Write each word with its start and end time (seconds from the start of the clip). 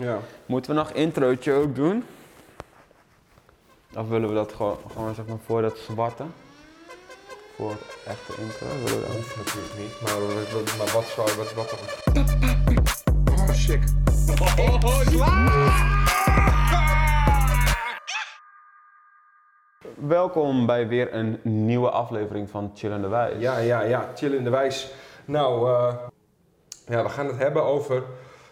Ja. 0.00 0.18
Moeten 0.46 0.70
we 0.70 0.76
nog 0.76 0.90
introotje 0.90 1.52
ook 1.52 1.74
doen? 1.74 2.04
Of 3.96 4.08
willen 4.08 4.28
we 4.28 4.34
dat 4.34 4.52
gewoon, 4.52 4.76
gewoon 4.92 5.14
zeg 5.14 5.26
maar 5.26 5.38
voor 5.44 5.62
dat 5.62 5.78
zwarte? 5.78 6.24
Voor 7.56 7.70
het 7.70 7.96
echte 8.06 8.42
intro? 8.42 8.66
Willen 8.84 9.00
we 9.00 9.06
dat? 9.06 9.16
hoeft 9.16 9.36
natuurlijk 9.36 9.74
niet, 9.78 10.00
maar, 10.00 10.76
maar 10.78 10.92
wat 10.94 11.04
zou 11.04 11.36
wat, 11.36 11.54
wat 11.54 11.70
dan? 11.70 12.24
Oh, 13.34 13.50
sick. 13.50 13.82
Welkom 19.94 20.66
bij 20.66 20.88
weer 20.88 21.14
een 21.14 21.40
nieuwe 21.42 21.90
aflevering 21.90 22.50
van 22.50 22.70
Chillende 22.74 23.08
Wijs. 23.08 23.40
Ja, 23.40 23.58
ja, 23.58 23.80
ja, 23.80 24.10
chill 24.14 24.32
in 24.32 24.44
de 24.44 24.50
wijs. 24.50 24.92
Nou, 25.24 25.70
eh, 25.70 25.94
ja, 26.86 27.02
we 27.02 27.08
gaan 27.08 27.26
het 27.26 27.38
hebben 27.38 27.64
over 27.64 28.02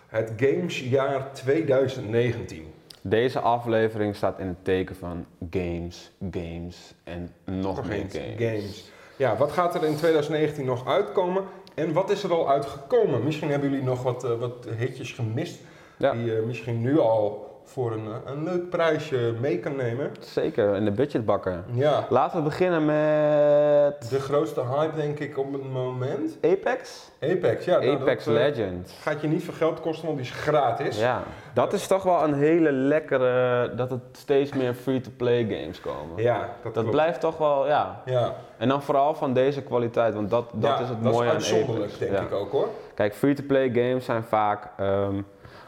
het 0.08 0.32
gamesjaar 0.36 1.32
2019. 1.32 2.72
Deze 3.02 3.40
aflevering 3.40 4.16
staat 4.16 4.38
in 4.38 4.46
het 4.46 4.64
teken 4.64 4.96
van 4.96 5.24
games, 5.50 6.10
games 6.30 6.94
en 7.04 7.30
nog 7.44 7.86
meer 7.88 8.04
games. 8.10 8.36
games. 8.38 8.90
Ja, 9.16 9.36
wat 9.36 9.52
gaat 9.52 9.74
er 9.74 9.84
in 9.84 9.96
2019 9.96 10.64
nog 10.64 10.86
uitkomen 10.86 11.44
en 11.74 11.92
wat 11.92 12.10
is 12.10 12.22
er 12.22 12.32
al 12.32 12.50
uitgekomen? 12.50 13.24
Misschien 13.24 13.50
hebben 13.50 13.70
jullie 13.70 13.84
nog 13.84 14.02
wat, 14.02 14.24
eh, 14.24 14.38
wat 14.38 14.68
hitjes 14.78 15.12
gemist 15.12 15.58
Ja. 15.96 16.12
die 16.12 16.24
je 16.24 16.42
misschien 16.46 16.80
nu 16.80 16.98
al 16.98 17.47
voor 17.68 17.92
een, 17.92 18.06
eh, 18.06 18.32
een 18.32 18.44
leuk 18.44 18.70
prijsje 18.70 19.34
mee 19.40 19.58
kan 19.58 19.76
nemen. 19.76 20.10
Zeker, 20.20 20.74
in 20.74 20.84
de 20.84 20.90
budgetbakken. 20.90 21.64
Ja, 21.72 22.06
Laten 22.08 22.38
we 22.38 22.44
beginnen 22.44 22.84
met 22.84 24.10
de 24.10 24.20
grootste 24.20 24.62
hype 24.66 24.96
denk 24.96 25.18
ik 25.18 25.38
op 25.38 25.52
het 25.52 25.72
moment. 25.72 26.38
Apex. 26.42 27.10
Apex, 27.22 27.64
ja. 27.64 27.78
nou, 27.78 28.00
Apex 28.00 28.24
dat, 28.24 28.34
eh, 28.34 28.40
Legends. 28.40 28.92
Gaat 29.02 29.20
je 29.20 29.28
niet 29.28 29.44
veel 29.44 29.54
geld 29.54 29.80
kosten, 29.80 30.06
want 30.06 30.18
die 30.18 30.26
is 30.26 30.32
gratis. 30.32 30.98
Ja, 31.00 31.22
dat 31.54 31.72
is 31.72 31.86
toch 31.86 32.02
wel 32.02 32.22
een 32.24 32.34
hele 32.34 32.72
lekkere, 32.72 33.74
dat 33.74 33.90
het 33.90 34.00
steeds 34.12 34.52
meer 34.52 34.74
free-to-play 34.74 35.44
games 35.44 35.80
komen. 35.80 36.22
Ja, 36.22 36.38
dat, 36.38 36.48
Dat 36.62 36.72
klopt. 36.72 36.90
blijft 36.90 37.20
toch 37.20 37.38
wel, 37.38 37.66
ja. 37.66 38.02
Ja, 38.04 38.34
En 38.58 38.68
dan 38.68 38.82
vooral 38.82 39.14
van 39.14 39.32
deze 39.32 39.62
kwaliteit, 39.62 40.14
want 40.14 40.30
dat, 40.30 40.50
dat 40.52 40.70
Ja, 40.70 40.80
is 40.82 40.88
het 40.88 41.02
dat 41.02 41.12
mooie 41.12 41.28
aan 41.28 41.34
uitzonderlijk, 41.34 41.84
Apex. 41.92 41.98
denk 41.98 42.12
Ja. 42.12 42.20
ik 42.20 42.32
ook 42.32 42.50
hoor. 42.52 42.68
Kijk, 42.94 43.14
free-to-play 43.14 43.70
games 43.70 44.04
zijn 44.04 44.22
vaak... 44.22 44.68
ehm, 44.76 45.14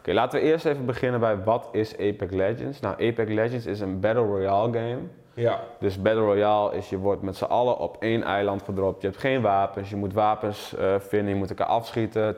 Oké, 0.00 0.12
laten 0.12 0.40
we 0.40 0.46
eerst 0.46 0.64
even 0.64 0.86
beginnen 0.86 1.20
bij 1.20 1.42
wat 1.44 1.68
is 1.72 1.92
Apex 1.98 2.32
Legends? 2.34 2.80
Nou, 2.80 2.94
Apex 3.08 3.30
Legends 3.32 3.66
is 3.66 3.80
een 3.80 4.00
Battle 4.00 4.24
Royale 4.24 4.72
game. 4.72 4.98
Ja, 5.34 5.60
Dus 5.80 6.02
Battle 6.02 6.22
Royale 6.22 6.76
is, 6.76 6.88
je 6.88 6.98
wordt 6.98 7.22
met 7.22 7.36
z'n 7.36 7.44
allen 7.44 7.78
op 7.78 7.96
één 8.00 8.22
eiland 8.22 8.62
gedropt. 8.62 9.02
Je 9.02 9.08
hebt 9.08 9.20
geen 9.20 9.42
wapens, 9.42 9.90
je 9.90 9.96
moet 9.96 10.12
wapens 10.12 10.76
eh, 10.76 10.94
vinden, 10.98 11.28
je 11.28 11.34
moet 11.34 11.48
elkaar 11.48 11.66
afschieten. 11.66 12.36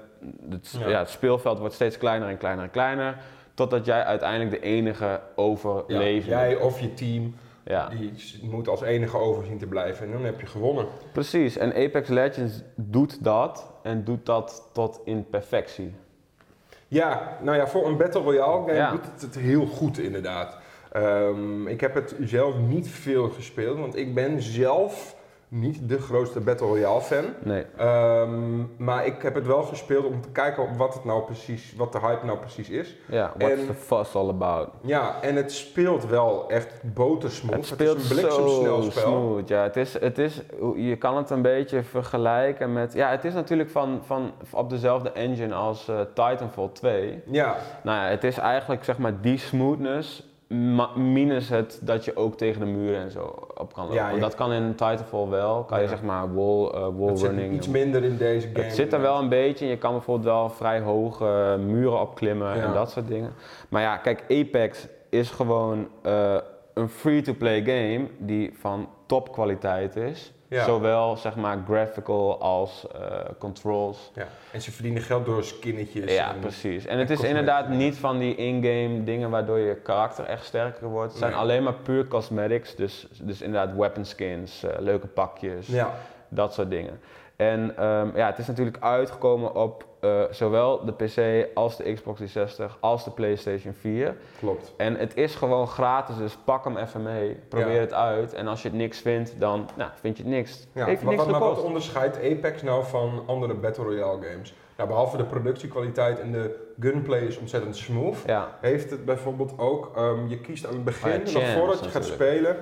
Het, 0.50 0.76
Ja. 0.80 0.88
ja. 0.88 0.98
het 0.98 1.08
speelveld 1.08 1.58
wordt 1.58 1.74
steeds 1.74 1.98
kleiner 1.98 2.28
en 2.28 2.38
kleiner 2.38 2.64
en 2.64 2.70
kleiner. 2.70 3.16
Totdat 3.54 3.86
jij 3.86 4.04
uiteindelijk 4.04 4.50
de 4.50 4.60
enige 4.60 5.04
ja. 5.04 5.20
overlevende 5.34 6.28
jij 6.36 6.56
of 6.56 6.80
je 6.80 6.94
team, 6.94 7.34
Ja, 7.64 7.88
die 7.88 8.12
moet 8.42 8.68
als 8.68 8.82
enige 8.82 9.16
over 9.16 9.44
zien 9.44 9.58
te 9.58 9.66
blijven 9.66 10.06
en 10.06 10.12
dan 10.12 10.24
heb 10.24 10.40
je 10.40 10.46
gewonnen. 10.46 10.86
precies. 11.12 11.56
En 11.56 11.74
Apex 11.74 12.08
Legends 12.08 12.62
doet 12.74 13.24
dat 13.24 13.72
en 13.82 14.04
doet 14.04 14.26
dat 14.26 14.68
tot 14.72 15.00
in 15.04 15.26
perfectie. 15.30 15.94
Ja, 16.92 17.36
nou 17.40 17.56
ja, 17.56 17.66
voor 17.66 17.86
een 17.86 17.96
Battle 17.96 18.20
Royale 18.22 18.60
game 18.60 18.74
Ja. 18.74 18.90
doet 18.90 19.04
het 19.12 19.20
het 19.20 19.34
heel 19.34 19.66
goed 19.66 19.98
inderdaad. 19.98 20.56
Ehm, 20.92 21.66
ik 21.66 21.80
heb 21.80 21.94
het 21.94 22.14
zelf 22.20 22.54
niet 22.58 22.88
veel 22.88 23.28
gespeeld, 23.28 23.78
want 23.78 23.96
ik 23.96 24.14
ben 24.14 24.42
zelf 24.42 25.16
niet 25.52 25.88
de 25.88 25.98
grootste 26.00 26.40
Battle 26.40 26.66
Royale 26.66 27.00
fan. 27.00 27.24
Nee. 27.42 27.64
Ehm, 27.76 28.58
maar 28.76 29.06
ik 29.06 29.22
heb 29.22 29.34
het 29.34 29.46
wel 29.46 29.62
gespeeld 29.62 30.04
om 30.04 30.20
te 30.20 30.28
kijken 30.28 30.76
wat 30.76 30.94
het 30.94 31.04
nou 31.04 31.22
precies, 31.22 31.74
wat 31.76 31.92
de 31.92 31.98
hype 31.98 32.26
nou 32.26 32.38
precies 32.38 32.68
is. 32.70 32.96
Ja, 33.08 33.32
what's 33.38 33.60
En- 33.60 33.66
the 33.66 33.74
fuss 33.74 34.14
all 34.14 34.28
about? 34.28 34.68
Ja, 34.80 35.14
en 35.22 35.36
het 35.36 35.52
speelt 35.52 36.06
wel 36.06 36.44
echt 36.50 36.94
botersmooth. 36.94 37.54
Het 37.56 37.66
speelt 37.66 37.98
is 37.98 38.10
een 38.10 38.16
bliksemsnel 38.16 38.82
zo 38.82 38.90
spel. 38.90 39.02
smooth. 39.02 39.48
Ja, 39.48 39.62
het 39.62 39.76
is, 39.76 39.92
het 40.00 40.18
is, 40.18 40.42
je 40.76 40.96
kan 40.96 41.16
het 41.16 41.30
een 41.30 41.42
beetje 41.42 41.82
vergelijken 41.82 42.72
met... 42.72 42.92
Ja, 42.92 43.10
het 43.10 43.24
is 43.24 43.34
natuurlijk 43.34 43.70
van, 43.70 44.00
van, 44.04 44.32
op 44.50 44.70
dezelfde 44.70 45.10
engine 45.12 45.54
als 45.54 45.88
eh, 45.88 46.00
Titanfall 46.00 46.68
2. 46.72 47.22
Ja, 47.26 47.56
Nou 47.82 47.98
ja, 48.04 48.08
het 48.08 48.24
is 48.24 48.38
eigenlijk 48.38 48.84
zeg 48.84 48.98
maar 48.98 49.20
die 49.20 49.38
smoothness... 49.38 50.30
Minus 50.96 51.48
het 51.48 51.80
dat 51.82 52.04
je 52.04 52.16
ook 52.16 52.36
tegen 52.36 52.60
de 52.60 52.66
muren 52.66 53.00
en 53.00 53.10
zo 53.10 53.34
op 53.54 53.74
kan 53.74 53.84
lopen. 53.84 54.14
Ja, 54.14 54.18
dat 54.18 54.34
kan 54.34 54.52
in 54.52 54.70
Titanfall 54.70 55.28
wel. 55.28 55.64
Kan 55.64 55.80
je 55.80 55.88
zeg 55.88 56.02
maar 56.02 56.34
wall, 56.34 56.66
eh, 56.66 56.88
wall 56.96 57.08
het 57.08 57.18
zit 57.18 57.28
running. 57.28 57.54
iets 57.54 57.68
minder 57.68 58.04
in 58.04 58.16
deze 58.16 58.48
game. 58.52 58.64
Het 58.64 58.74
zit 58.74 58.92
er 58.92 59.00
wel 59.00 59.18
een 59.18 59.28
beetje. 59.28 59.64
en 59.64 59.70
Je 59.70 59.78
kan 59.78 59.92
bijvoorbeeld 59.92 60.26
wel 60.26 60.50
vrij 60.50 60.80
hoge 60.80 61.24
eh, 61.24 61.64
muren 61.64 62.00
opklimmen 62.00 62.52
en 62.54 62.72
dat 62.72 62.90
soort 62.90 63.08
dingen. 63.08 63.32
Maar 63.68 63.82
ja, 63.82 63.96
kijk, 63.96 64.24
Apex 64.28 64.86
is 65.08 65.30
gewoon 65.30 65.88
eh, 66.02 66.36
een 66.74 66.88
free-to-play 66.88 67.62
game 67.62 68.06
die 68.18 68.50
van 68.58 68.88
topkwaliteit 69.06 69.96
is. 69.96 70.32
Ja. 70.52 70.64
Zowel 70.64 71.16
zeg 71.16 71.36
maar 71.36 71.58
graphical 71.66 72.40
als 72.40 72.86
eh, 72.94 73.00
controls. 73.38 74.10
Ja. 74.14 74.26
En 74.52 74.60
ze 74.62 74.72
verdienen 74.72 75.02
geld 75.02 75.26
door 75.26 75.44
skinnetjes. 75.44 76.14
Ja, 76.14 76.34
en- 76.34 76.40
precies. 76.40 76.86
En 76.86 76.98
het 76.98 77.10
is 77.10 77.20
inderdaad 77.22 77.68
niet 77.68 77.96
van 77.96 78.18
die 78.18 78.34
in-game 78.34 79.04
dingen 79.04 79.30
waardoor 79.30 79.58
je 79.58 79.74
karakter 79.74 80.24
echt 80.24 80.44
sterker 80.44 80.88
wordt. 80.88 81.08
Het 81.10 81.18
zijn 81.18 81.30
Nee. 81.30 81.40
alleen 81.40 81.62
maar 81.62 81.74
puur 81.74 82.08
cosmetics. 82.08 82.74
Dus, 82.74 83.06
dus 83.20 83.40
inderdaad 83.42 83.76
weapon 83.76 84.04
skins, 84.04 84.62
eh, 84.62 84.70
leuke 84.78 85.06
pakjes 85.06 85.66
Ja, 85.66 85.94
dat 86.28 86.54
soort 86.54 86.70
dingen. 86.70 87.00
En 87.36 87.76
ehm, 87.76 88.16
ja, 88.16 88.26
het 88.26 88.38
is 88.38 88.46
natuurlijk 88.46 88.76
uitgekomen 88.80 89.54
op 89.54 89.84
eh, 90.00 90.22
zowel 90.30 90.84
de 90.84 90.92
PC 90.92 91.46
als 91.54 91.76
de 91.76 91.92
Xbox 91.92 92.16
360 92.16 92.76
als 92.80 93.04
de 93.04 93.10
PlayStation 93.10 93.72
4. 93.74 94.16
klopt. 94.38 94.72
En 94.76 94.96
het 94.96 95.16
is 95.16 95.34
gewoon 95.34 95.66
gratis, 95.68 96.16
dus 96.16 96.36
pak 96.44 96.64
hem 96.64 96.76
even 96.76 97.02
mee. 97.02 97.36
Probeer 97.48 97.74
Ja. 97.74 97.80
het 97.80 97.92
uit. 97.92 98.34
En 98.34 98.46
als 98.46 98.62
je 98.62 98.68
het 98.68 98.76
niks 98.76 98.98
vindt, 99.00 99.34
dan 99.38 99.68
nou, 99.76 99.90
vind 100.00 100.16
je 100.16 100.22
het 100.22 100.32
niks. 100.32 100.66
Ja, 100.72 100.84
Heeft 100.84 101.00
je 101.00 101.06
wat, 101.06 101.14
niks 101.14 101.28
wat, 101.28 101.40
maar 101.40 101.48
wat 101.48 101.62
onderscheidt 101.62 102.16
Apex 102.16 102.62
nou 102.62 102.84
van 102.84 103.22
andere 103.26 103.54
Battle 103.54 103.84
Royale 103.84 104.22
games? 104.22 104.54
Nou, 104.76 104.88
behalve 104.88 105.16
de 105.16 105.24
productiekwaliteit 105.24 106.20
en 106.20 106.32
de 106.32 106.72
gunplay 106.80 107.20
is 107.20 107.38
ontzettend 107.38 107.76
smooth. 107.76 108.16
Ja, 108.26 108.58
Heeft 108.60 108.90
het 108.90 109.04
bijvoorbeeld 109.04 109.52
ook, 109.58 109.90
ehm, 109.96 110.26
je 110.28 110.38
kiest 110.40 110.66
aan 110.66 110.72
het 110.74 110.84
begin, 110.84 111.20
Oh 111.26 111.32
nog 111.34 111.48
voordat 111.48 111.84
je 111.84 111.90
gaat 111.90 112.04
spelen, 112.04 112.56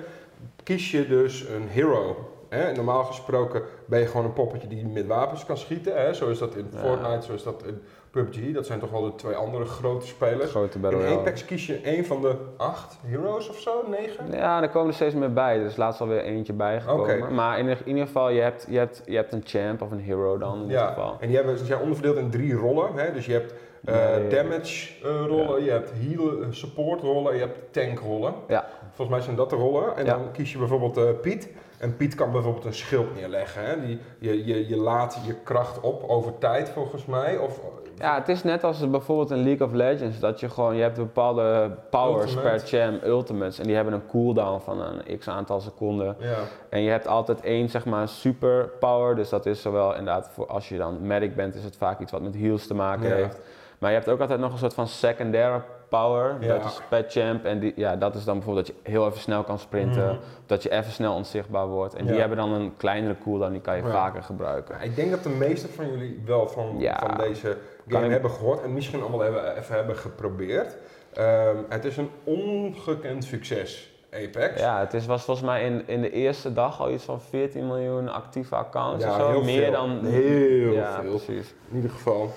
kies 0.63 0.91
je 0.91 1.07
dus 1.07 1.41
een 1.47 1.67
hero. 1.67 2.29
Hè? 2.55 2.71
Normaal 2.71 3.03
gesproken 3.03 3.61
ben 3.85 3.99
je 3.99 4.05
gewoon 4.05 4.25
een 4.25 4.33
poppetje 4.33 4.67
die 4.67 4.87
met 4.87 5.07
wapens 5.07 5.45
kan 5.45 5.57
schieten. 5.57 5.95
Hè? 5.95 6.13
Zo 6.13 6.29
is 6.29 6.37
dat 6.39 6.55
in 6.55 6.67
Ja. 6.73 6.79
Fortnite, 6.79 7.25
zo 7.25 7.33
is 7.33 7.43
dat 7.43 7.63
in 7.65 7.81
PUBG. 8.11 8.53
Dat 8.53 8.65
zijn 8.65 8.79
toch 8.79 8.91
wel 8.91 9.01
de 9.01 9.15
twee 9.15 9.35
andere 9.35 9.65
grote 9.65 10.07
spelers. 10.07 10.49
grote 10.49 10.77
In. 10.79 11.05
Apex 11.17 11.45
kies 11.45 11.65
je 11.67 11.97
een 11.97 12.05
van 12.05 12.21
de 12.21 12.35
acht 12.57 12.97
heroes 13.05 13.49
of 13.49 13.59
zo, 13.59 13.83
negen? 13.89 14.31
Ja, 14.31 14.61
er 14.61 14.69
komen 14.69 14.87
er 14.87 14.93
steeds 14.93 15.15
meer 15.15 15.33
bij. 15.33 15.59
Er 15.59 15.65
is 15.65 15.75
laatst 15.75 16.01
alweer 16.01 16.21
eentje 16.21 16.53
bijgekomen. 16.53 17.21
Oké. 17.23 17.29
Maar 17.33 17.59
in, 17.59 17.77
ieder 17.85 18.05
geval, 18.05 18.29
je 18.29 18.41
hebt, 18.41 18.65
je, 18.69 18.77
hebt, 18.77 19.01
je 19.05 19.15
hebt 19.15 19.33
een 19.33 19.43
champ 19.45 19.81
of 19.81 19.91
een 19.91 19.99
hero 19.99 20.37
dan 20.37 20.61
in 20.61 20.69
Ja, 20.69 20.87
geval. 20.87 21.17
en 21.19 21.27
die, 21.27 21.35
hebben, 21.35 21.55
die 21.55 21.65
zijn 21.65 21.79
onderverdeeld 21.79 22.17
in 22.17 22.29
drie 22.29 22.53
rollen. 22.53 22.93
Hè? 22.95 23.13
Dus 23.13 23.25
je 23.25 23.33
hebt 23.33 23.53
eh, 23.85 23.95
Nee. 24.17 24.27
damage 24.27 24.89
eh, 25.03 25.25
rollen, 25.27 25.63
je 25.63 25.71
hebt 25.71 25.91
heal, 25.95 26.41
eh, 26.41 26.47
support 26.49 27.01
rollen, 27.01 27.33
je 27.33 27.39
hebt 27.39 27.73
tank 27.73 27.99
rollen. 27.99 28.33
Ja. 28.47 28.65
Volgens 28.93 29.09
mij 29.09 29.21
zijn 29.25 29.35
dat 29.35 29.49
de 29.49 29.55
rollen. 29.55 29.95
En 29.97 30.05
Ja. 30.05 30.11
dan 30.17 30.31
kies 30.31 30.51
je 30.51 30.57
bijvoorbeeld 30.57 31.21
Piet. 31.21 31.49
En 31.81 31.97
Piet 31.97 32.15
kan 32.15 32.31
bijvoorbeeld 32.31 32.65
een 32.65 32.73
schild 32.73 33.15
neerleggen. 33.15 33.65
Hè? 33.65 33.85
Die, 33.85 33.99
je, 34.19 34.45
je, 34.45 34.67
je 34.69 34.77
laat 34.77 35.17
je 35.25 35.33
kracht 35.43 35.79
op 35.79 36.03
over 36.09 36.37
tijd 36.37 36.69
volgens 36.69 37.05
mij. 37.05 37.37
Of, 37.37 37.59
Ja, 37.97 38.15
het 38.15 38.29
is 38.29 38.43
net 38.43 38.63
als 38.63 38.89
bijvoorbeeld 38.89 39.31
in 39.31 39.43
League 39.43 39.67
of 39.67 39.73
Legends, 39.73 40.19
dat 40.19 40.39
je 40.39 40.49
gewoon, 40.49 40.75
je 40.75 40.81
hebt 40.81 40.95
bepaalde 40.97 41.71
powers 41.89 42.33
Ultimate. 42.33 42.49
per 42.49 42.59
champ, 42.67 43.03
ultimates, 43.03 43.59
en 43.59 43.65
die 43.65 43.75
hebben 43.75 43.93
een 43.93 44.05
cooldown 44.07 44.59
van 44.59 44.81
een 44.81 45.17
x 45.17 45.27
aantal 45.27 45.59
seconden. 45.59 46.15
ja. 46.19 46.37
En 46.69 46.81
je 46.81 46.89
hebt 46.89 47.07
altijd 47.07 47.41
één, 47.41 47.69
zeg 47.69 47.85
maar, 47.85 48.07
super 48.07 48.69
power, 48.79 49.15
dus 49.15 49.29
dat 49.29 49.45
is 49.45 49.61
zowel 49.61 49.89
inderdaad 49.95 50.29
voor 50.33 50.47
als 50.47 50.69
je 50.69 50.77
dan 50.77 50.97
medic 51.07 51.35
bent, 51.35 51.55
is 51.55 51.63
het 51.63 51.75
vaak 51.77 51.99
iets 51.99 52.11
wat 52.11 52.21
met 52.21 52.35
heals 52.35 52.67
te 52.67 52.73
maken 52.73 53.07
Ja. 53.09 53.15
heeft. 53.15 53.39
Maar 53.79 53.89
je 53.91 53.95
hebt 53.97 54.09
ook 54.09 54.19
altijd 54.19 54.39
nog 54.39 54.51
een 54.51 54.57
soort 54.57 54.73
van 54.73 54.87
secondary 54.87 55.61
power, 55.91 56.35
Ja. 56.39 56.47
dat 56.57 56.65
is 56.65 56.79
per 56.89 57.05
champ, 57.07 57.45
en 57.45 57.59
die, 57.59 57.73
ja, 57.75 57.95
dat 57.95 58.15
is 58.15 58.23
dan 58.23 58.35
bijvoorbeeld 58.35 58.65
dat 58.67 58.75
je 58.75 58.91
heel 58.91 59.07
even 59.07 59.19
snel 59.19 59.43
kan 59.43 59.59
sprinten, 59.59 60.05
Mhm. 60.05 60.15
dat 60.45 60.63
je 60.63 60.71
even 60.71 60.91
snel 60.91 61.13
onzichtbaar 61.15 61.67
wordt. 61.67 61.93
En 61.95 62.05
die 62.05 62.19
hebben 62.19 62.37
dan 62.37 62.51
een 62.51 62.73
kleinere 62.77 63.15
cooldown, 63.23 63.51
die 63.51 63.61
kan 63.61 63.75
je 63.75 63.83
vaker 63.83 64.23
gebruiken. 64.23 64.75
Ik 64.81 64.95
denk 64.95 65.11
dat 65.11 65.23
de 65.23 65.29
meeste 65.29 65.67
van 65.67 65.89
jullie 65.91 66.21
wel 66.25 66.47
van, 66.47 66.83
van 66.99 67.17
deze 67.17 67.57
game 67.87 68.05
ik- 68.05 68.11
hebben 68.11 68.31
gehoord. 68.31 68.61
En 68.63 68.73
misschien 68.73 69.01
allemaal 69.01 69.19
hebben, 69.19 69.57
even 69.57 69.75
hebben 69.75 69.95
geprobeerd. 69.95 70.75
Ehm, 71.13 71.55
het 71.69 71.85
is 71.85 71.97
een 71.97 72.09
ongekend 72.23 73.23
succes, 73.23 73.89
Apex. 74.13 74.59
Ja, 74.61 74.79
het 74.79 74.93
is, 74.93 75.05
was 75.05 75.23
volgens 75.23 75.45
mij 75.47 75.65
in, 75.65 75.83
in 75.87 76.01
de 76.01 76.11
eerste 76.11 76.53
dag 76.53 76.81
al 76.81 76.91
iets 76.91 77.03
van 77.03 77.21
14 77.21 77.67
miljoen 77.67 78.09
actieve 78.09 78.55
accounts 78.55 79.03
Ja, 79.03 79.09
of 79.09 79.15
zo. 79.15 79.29
heel 79.29 79.43
Meer 79.43 79.61
veel. 79.63 79.71
dan... 79.71 80.05
Heel 80.05 80.71
ja, 80.71 81.01
veel. 81.01 81.09
precies. 81.09 81.53
In 81.69 81.75
ieder 81.75 81.89
geval. 81.91 82.31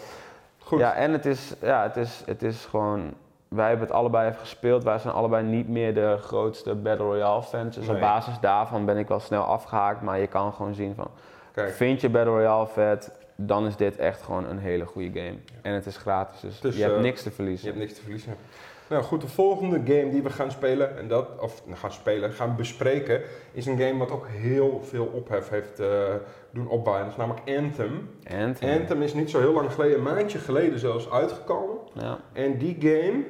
Goed. 0.59 0.79
Ja, 0.79 0.95
en 0.95 1.13
het 1.13 1.27
is, 1.27 1.55
ja, 1.61 1.83
het, 1.83 1.97
is, 1.97 2.23
het 2.27 2.43
is 2.43 2.65
gewoon... 2.65 3.13
Wij 3.49 3.69
hebben 3.69 3.87
het 3.87 3.97
allebei 3.97 4.29
even 4.29 4.41
gespeeld. 4.41 4.85
Wij 4.85 4.99
zijn 4.99 5.15
allebei 5.15 5.45
niet 5.47 5.69
meer 5.69 5.95
de 5.95 6.17
grootste 6.21 6.75
Battle 6.75 7.07
Royale 7.07 7.43
fans. 7.43 7.77
Dus 7.77 7.87
Nee. 7.87 7.95
op 7.95 8.01
basis 8.01 8.41
daarvan 8.41 8.85
ben 8.85 8.97
ik 8.97 9.09
wel 9.09 9.21
snel 9.21 9.43
afgehaakt. 9.43 10.03
Maar 10.03 10.19
je 10.21 10.27
kan 10.27 10.53
gewoon 10.53 10.75
zien 10.75 10.95
van... 10.95 11.11
Kijk. 11.53 11.73
Vind 11.73 12.01
je 12.01 12.09
Battle 12.09 12.33
Royale 12.33 12.67
vet? 12.67 13.23
dan 13.37 13.67
is 13.67 13.77
dit 13.77 13.97
echt 13.97 14.23
gewoon 14.23 14.47
een 14.49 14.59
hele 14.59 14.85
goede 14.87 15.21
game. 15.21 15.37
En 15.63 15.73
het 15.73 15.87
is 15.87 15.97
gratis, 15.97 16.41
dus, 16.41 16.61
Dus, 16.61 16.77
je 16.77 16.83
hebt 16.83 16.95
eh, 16.95 17.01
niks 17.03 17.23
te 17.23 17.29
Je 17.29 17.35
verliezen. 17.35 17.67
hebt 17.67 17.79
niks 17.79 17.95
te 17.95 18.01
verliezen. 18.03 18.35
Nou 18.89 19.03
goed, 19.03 19.21
de 19.21 19.29
volgende 19.29 19.77
game 19.77 20.11
die 20.11 20.23
we 20.23 20.31
gaan 20.31 20.51
spelen, 20.51 20.99
en 20.99 21.09
dat, 21.09 21.27
of 21.39 21.63
gaan 21.73 21.93
spelen, 21.93 22.33
gaan 22.33 22.57
bespreken, 22.57 23.23
is 23.53 23.67
een 23.67 23.79
game 23.79 23.97
wat 23.99 24.11
ook 24.11 24.27
heel 24.29 24.81
veel 24.83 25.05
ophef 25.07 25.49
heeft 25.49 25.81
eh, 25.81 25.87
doen 26.55 26.69
opbouwen. 26.69 27.05
Dat 27.05 27.13
is 27.13 27.19
namelijk 27.19 27.49
Anthem. 27.59 28.09
Anthem 28.81 29.03
is 29.03 29.15
niet 29.15 29.31
zo 29.31 29.39
heel 29.39 29.53
lang 29.53 29.73
geleden, 29.73 29.97
een 29.97 30.03
maandje 30.03 30.39
geleden 30.39 30.79
zelfs, 30.79 31.11
uitgekomen. 31.11 31.77
ja. 31.93 32.19
En 32.33 32.59
die 32.59 32.77
game 32.81 33.25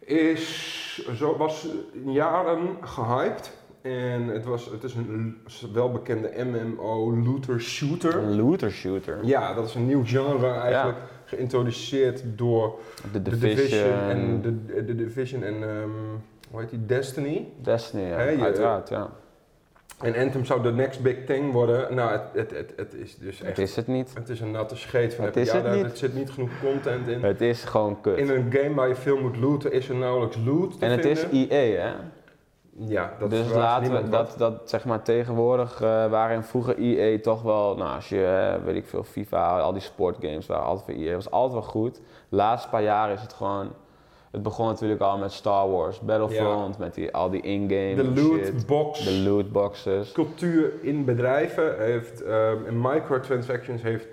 is, 0.00 1.08
zo, 1.16 1.36
was 1.36 1.66
jaren 2.04 2.76
gehyped. 2.80 3.56
En 3.82 4.26
het, 4.26 4.44
was, 4.44 4.66
het 4.70 4.82
is 4.84 4.94
een 4.94 5.36
welbekende 5.72 6.32
MMO 6.44 7.16
looter 7.24 7.60
shooter. 7.60 8.16
Een 8.16 8.36
looter 8.36 8.70
shooter. 8.70 9.18
Ja, 9.22 9.54
dat 9.54 9.66
is 9.66 9.74
een 9.74 9.86
nieuw 9.86 10.04
genre 10.04 10.50
eigenlijk. 10.52 10.98
Geïntroduceerd 11.24 12.22
door 12.36 12.78
De 13.12 13.22
The 13.22 13.30
Division, 13.30 13.56
Division 13.56 13.92
en 13.98 14.40
de, 14.42 14.84
de 14.84 14.94
Division 14.94 15.42
en 15.42 15.54
ehm, 15.62 15.88
hoe 16.50 16.60
heet 16.60 16.70
die? 16.70 16.86
Destiny. 16.86 17.48
Destiny, 17.62 18.02
ja. 18.02 18.16
Hè, 18.16 18.28
je- 18.28 18.42
uiteraard, 18.42 18.88
ja. 18.88 19.10
En 20.00 20.14
Anthem 20.16 20.44
zou 20.44 20.62
de 20.62 20.72
next 20.72 21.02
big 21.02 21.24
thing 21.24 21.52
worden. 21.52 21.94
Nou, 21.94 22.10
het, 22.10 22.22
het, 22.32 22.50
het, 22.50 22.72
het 22.76 22.94
is 22.94 23.16
dus 23.16 23.40
echt. 23.42 23.56
Het 23.56 23.68
is 23.68 23.76
het 23.76 23.86
niet. 23.86 24.14
Het 24.14 24.28
is 24.28 24.40
een 24.40 24.50
natte 24.50 24.76
scheet 24.76 25.14
van 25.14 25.24
Het 25.24 25.36
is 25.36 25.52
ja, 25.52 25.60
daar- 25.60 25.78
er 25.78 25.90
zit 25.94 26.14
niet 26.14 26.30
genoeg 26.30 26.50
content 26.62 27.08
in. 27.08 27.22
Het 27.22 27.40
is 27.40 27.64
gewoon 27.64 28.00
kut. 28.00 28.18
In 28.18 28.28
een 28.28 28.52
game 28.52 28.74
waar 28.74 28.88
je 28.88 28.94
veel 28.94 29.20
moet 29.20 29.36
looten, 29.36 29.72
is 29.72 29.88
er 29.88 29.94
nauwelijks 29.94 30.36
loot 30.44 30.78
te 30.78 30.84
en 30.84 30.90
het 30.90 31.04
is. 31.04 31.24
EA, 31.32 31.80
hè? 31.82 31.92
Ja, 32.86 33.12
dat 33.18 33.30
dus 33.30 33.46
is 33.46 33.52
laten 33.52 34.02
we 34.02 34.08
dat, 34.08 34.34
dat 34.38 34.70
zeg 34.70 34.84
maar 34.84 35.02
tegenwoordig 35.02 35.82
uh, 35.82 36.10
waarin 36.10 36.42
vroeger 36.42 36.78
EA 36.78 37.18
toch 37.20 37.42
wel, 37.42 37.76
nou 37.76 37.94
als 37.94 38.08
je 38.08 38.52
eh, 38.58 38.64
weet 38.64 38.76
ik 38.76 38.86
veel, 38.86 39.04
FIFA, 39.04 39.60
al 39.60 39.72
die 39.72 39.82
sportgames 39.82 40.46
waren 40.46 40.64
altijd 40.64 40.96
voor 40.96 41.04
EA, 41.06 41.14
was 41.14 41.30
altijd 41.30 41.52
wel 41.60 41.70
goed. 41.70 41.94
De 42.28 42.36
laatste 42.36 42.68
paar 42.68 42.82
jaar 42.82 43.12
is 43.12 43.20
het 43.20 43.32
gewoon, 43.32 43.72
het 44.30 44.42
begon 44.42 44.66
natuurlijk 44.66 45.00
al 45.00 45.18
met 45.18 45.32
Star 45.32 45.70
Wars, 45.70 46.00
Battlefront, 46.00 46.78
met 46.78 46.94
die, 46.94 47.12
al 47.14 47.30
die 47.30 47.40
in-game 47.40 47.94
De 47.94 48.20
lootbox. 48.20 49.04
de 49.04 49.12
lootboxes. 49.30 50.12
cultuur 50.12 50.72
in 50.80 51.04
bedrijven 51.04 51.78
heeft, 51.78 52.22
ehm, 52.22 52.56
en 52.66 52.80
microtransactions 52.80 53.82
heeft 53.82 54.06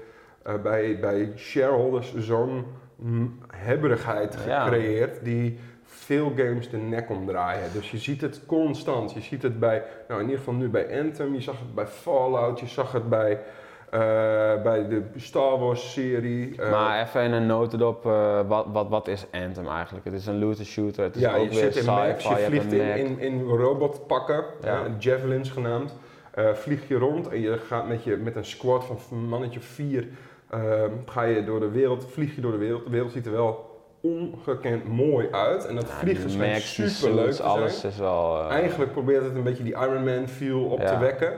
eh, 0.44 0.53
bij, 0.63 1.00
bij 1.00 1.31
shareholders 1.35 2.15
zo'n 2.17 2.65
hebberigheid 3.47 4.38
Ja. 4.47 4.63
gecreëerd 4.63 5.23
die 5.23 5.59
veel 5.83 6.31
games 6.35 6.69
de 6.69 6.77
nek 6.77 7.09
omdraaien. 7.09 7.69
Dus 7.73 7.91
je 7.91 7.97
ziet 7.97 8.21
het 8.21 8.41
constant. 8.45 9.13
Je 9.13 9.21
ziet 9.21 9.44
het 9.44 9.59
bij, 9.59 9.83
nou 10.07 10.19
in 10.19 10.25
ieder 10.25 10.39
geval 10.44 10.53
nu 10.59 10.69
bij 10.69 11.01
Anthem, 11.01 11.33
je 11.33 11.41
zag 11.41 11.59
het 11.59 11.75
bij 11.75 11.88
Fallout, 11.88 12.59
je 12.59 12.67
zag 12.67 12.91
het 12.91 13.09
bij, 13.09 13.39
eh, 14.00 14.62
bij 14.63 14.88
de 14.88 15.01
Star 15.15 15.59
Wars 15.59 15.94
serie. 15.94 16.56
eh, 16.62 16.71
maar 16.71 17.01
even 17.01 17.21
in 17.24 17.31
een 17.31 17.45
notendop, 17.45 18.06
eh 18.06 18.39
wat, 18.47 18.65
wat, 18.71 18.89
wat 18.89 19.07
is 19.07 19.25
Anthem 19.31 19.68
eigenlijk? 19.68 20.06
Het 20.06 20.13
is 20.13 20.25
een 20.25 20.39
looter 20.39 20.65
shooter, 20.65 21.03
het 21.03 21.15
is 21.15 21.21
ja, 21.21 21.36
ook 21.36 21.44
je 21.44 21.50
weer 21.50 21.71
zit 21.71 21.75
in 21.75 21.86
maps, 21.86 22.27
je 22.27 22.36
vliegt 22.36 22.71
in, 22.71 22.97
in, 22.97 23.19
in 23.19 23.42
robotpakken, 23.44 24.44
Ja. 24.63 24.81
javelins 24.97 25.50
genaamd. 25.50 25.95
Vlieg 26.53 26.88
je 26.88 26.97
rond 26.97 27.27
en 27.27 27.42
je 27.42 27.57
gaat 27.57 27.88
met, 27.88 28.03
je, 28.03 28.15
met 28.18 28.36
een 28.36 28.45
squad 28.45 28.86
van 28.86 28.97
een 29.12 29.27
mannetje 29.27 29.59
vier, 29.59 30.07
ehm, 30.50 30.89
ga 31.06 31.24
je 31.24 31.44
door 31.44 31.59
de 31.59 31.69
wereld, 31.69 32.06
vlieg 32.12 32.36
je 32.36 32.41
door 32.41 32.51
de 32.51 32.57
wereld. 32.57 32.83
De 32.83 32.89
wereld 32.89 33.12
ziet 33.12 33.25
er 33.25 33.31
wel 33.31 33.74
ongekend 34.01 34.88
mooi 34.88 35.27
uit 35.31 35.65
en 35.65 35.75
dat 35.75 35.88
Ja, 35.88 35.94
vliegen 35.94 36.30
schijnt 36.30 36.62
super 36.62 37.13
leuk 37.15 37.30
te 37.30 37.33
zijn. 37.36 37.48
alles 37.48 37.83
is 37.83 37.98
wel... 37.98 38.50
Eigenlijk 38.50 38.91
probeert 38.91 39.24
het 39.24 39.36
een 39.36 39.44
beetje 39.44 39.63
die 39.63 39.74
Iron 39.74 40.03
Man 40.03 40.27
feel 40.27 40.63
op 40.63 40.80
te 40.86 40.98
wekken. 40.98 41.33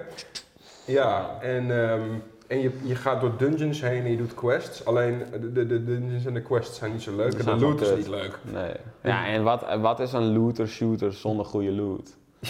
Ja, 0.85 1.37
en, 1.41 1.81
ehm, 1.89 2.01
en 2.47 2.59
je, 2.59 2.71
je 2.83 2.95
gaat 2.95 3.21
door 3.21 3.37
dungeons 3.37 3.81
heen 3.81 4.03
en 4.03 4.11
je 4.11 4.17
doet 4.17 4.33
quests. 4.33 4.85
Alleen 4.85 5.23
de, 5.31 5.51
de, 5.51 5.65
de 5.67 5.83
dungeons 5.83 6.25
en 6.25 6.33
de 6.33 6.41
quests 6.41 6.77
zijn 6.77 6.91
niet 6.91 7.01
zo 7.01 7.15
leuk 7.15 7.33
en 7.33 7.43
zijn 7.43 7.57
de 7.57 7.65
loot 7.65 7.81
is 7.81 7.95
niet 7.95 8.07
leuk. 8.07 8.39
Nee. 8.53 8.73
Ja, 9.03 9.27
en 9.27 9.43
wat, 9.43 9.77
wat 9.79 9.99
is 9.99 10.13
een 10.13 10.33
looter 10.37 10.67
shooter 10.67 11.13
zonder 11.13 11.45
goede 11.45 11.71
loot? 11.71 12.17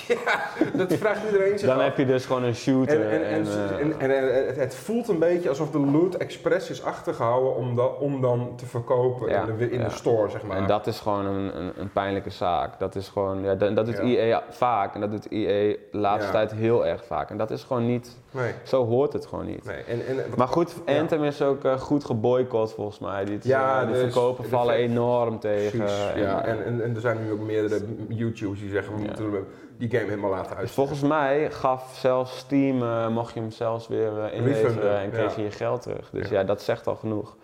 Dat 0.77 0.93
vraagt 0.93 1.25
iedereen 1.25 1.59
zich 1.59 1.67
Dan 1.67 1.77
af. 1.77 1.83
heb 1.83 1.97
je 1.97 2.05
dus 2.05 2.25
gewoon 2.25 2.43
een 2.43 2.55
shooter 2.55 3.01
En, 3.11 3.25
en, 3.25 3.45
en, 3.79 3.99
eh, 3.99 4.03
en, 4.03 4.47
eh, 4.49 4.57
het, 4.57 4.75
voelt 4.75 5.07
een 5.07 5.19
beetje 5.19 5.49
alsof 5.49 5.71
de 5.71 5.79
loot 5.79 6.15
expres 6.15 6.69
is 6.69 6.83
achtergehouden 6.83 7.55
om, 7.55 7.75
da, 7.75 7.85
om 7.85 8.21
dan 8.21 8.51
te 8.55 8.65
verkopen 8.65 9.29
Ja, 9.29 9.45
in, 9.47 9.57
de, 9.57 9.71
in 9.71 9.79
ja. 9.79 9.85
de 9.87 9.93
store, 9.93 10.29
zeg 10.29 10.43
maar. 10.43 10.57
en 10.57 10.67
dat 10.67 10.87
is 10.87 10.99
gewoon 10.99 11.25
een, 11.25 11.57
een, 11.61 11.71
een 11.75 11.91
pijnlijke 11.91 12.29
zaak. 12.29 12.79
Dat 12.79 12.95
is 12.95 13.07
gewoon, 13.07 13.43
ja, 13.43 13.55
dat, 13.55 13.75
dat 13.75 13.85
doet 13.85 13.97
Ja. 13.97 14.03
EA 14.03 14.43
vaak 14.49 14.93
en 14.95 15.01
dat 15.01 15.11
doet 15.11 15.27
EA 15.31 15.75
de 15.91 15.97
laatste 15.97 16.25
Ja. 16.25 16.31
tijd 16.31 16.51
heel 16.51 16.85
erg 16.85 17.05
vaak. 17.05 17.29
En 17.29 17.37
dat 17.37 17.51
is 17.51 17.63
gewoon 17.63 17.85
niet, 17.85 18.17
nee, 18.31 18.51
zo 18.63 18.85
hoort 18.85 19.13
het 19.13 19.25
gewoon 19.25 19.45
niet. 19.45 19.65
nee. 19.65 19.83
En, 19.83 20.05
en, 20.07 20.15
Maar 20.37 20.47
goed, 20.47 20.75
Ja. 20.85 20.99
Anthem 20.99 21.23
is 21.23 21.41
ook 21.41 21.63
eh, 21.63 21.79
goed 21.79 22.05
geboycott 22.05 22.73
volgens 22.73 22.99
mij. 22.99 23.25
Die, 23.25 23.39
Ja, 23.41 23.85
die 23.85 23.93
dus 23.93 24.01
verkopen 24.13 24.43
de 24.43 24.49
vallen 24.49 24.75
ve- 24.75 24.81
enorm 24.81 25.39
tegen. 25.39 25.79
precies, 25.79 26.11
en, 26.13 26.21
ja, 26.21 26.43
eh, 26.45 26.51
en, 26.51 26.83
en, 26.83 26.95
er 26.95 27.01
zijn 27.01 27.17
nu 27.25 27.31
ook 27.31 27.39
meerdere 27.39 27.81
YouTubers 28.09 28.59
die 28.59 28.69
zeggen, 28.69 28.93
we 28.95 28.99
Ja. 29.01 29.05
moeten 29.07 29.45
die 29.77 29.89
game 29.89 30.03
helemaal 30.09 30.29
laten 30.29 30.49
Dus 30.49 30.57
uitstellen. 30.57 30.87
volgens 30.89 31.09
mij 31.09 31.51
gaf 31.51 31.95
zelfs 31.99 32.37
Steam, 32.37 32.81
eh, 32.81 33.07
mocht 33.07 33.33
je 33.33 33.39
hem 33.39 33.51
zelfs 33.51 33.87
weer 33.87 34.19
eh, 34.23 34.33
inleveren 34.37 34.97
en 34.99 35.11
kreeg 35.11 35.35
ja. 35.35 35.37
je 35.37 35.43
je 35.43 35.51
geld 35.51 35.81
terug. 35.81 36.09
Dus 36.09 36.29
Ja. 36.29 36.39
ja. 36.39 36.43
dat 36.43 36.61
zegt 36.61 36.87
al 36.87 36.95
genoeg. 36.95 37.35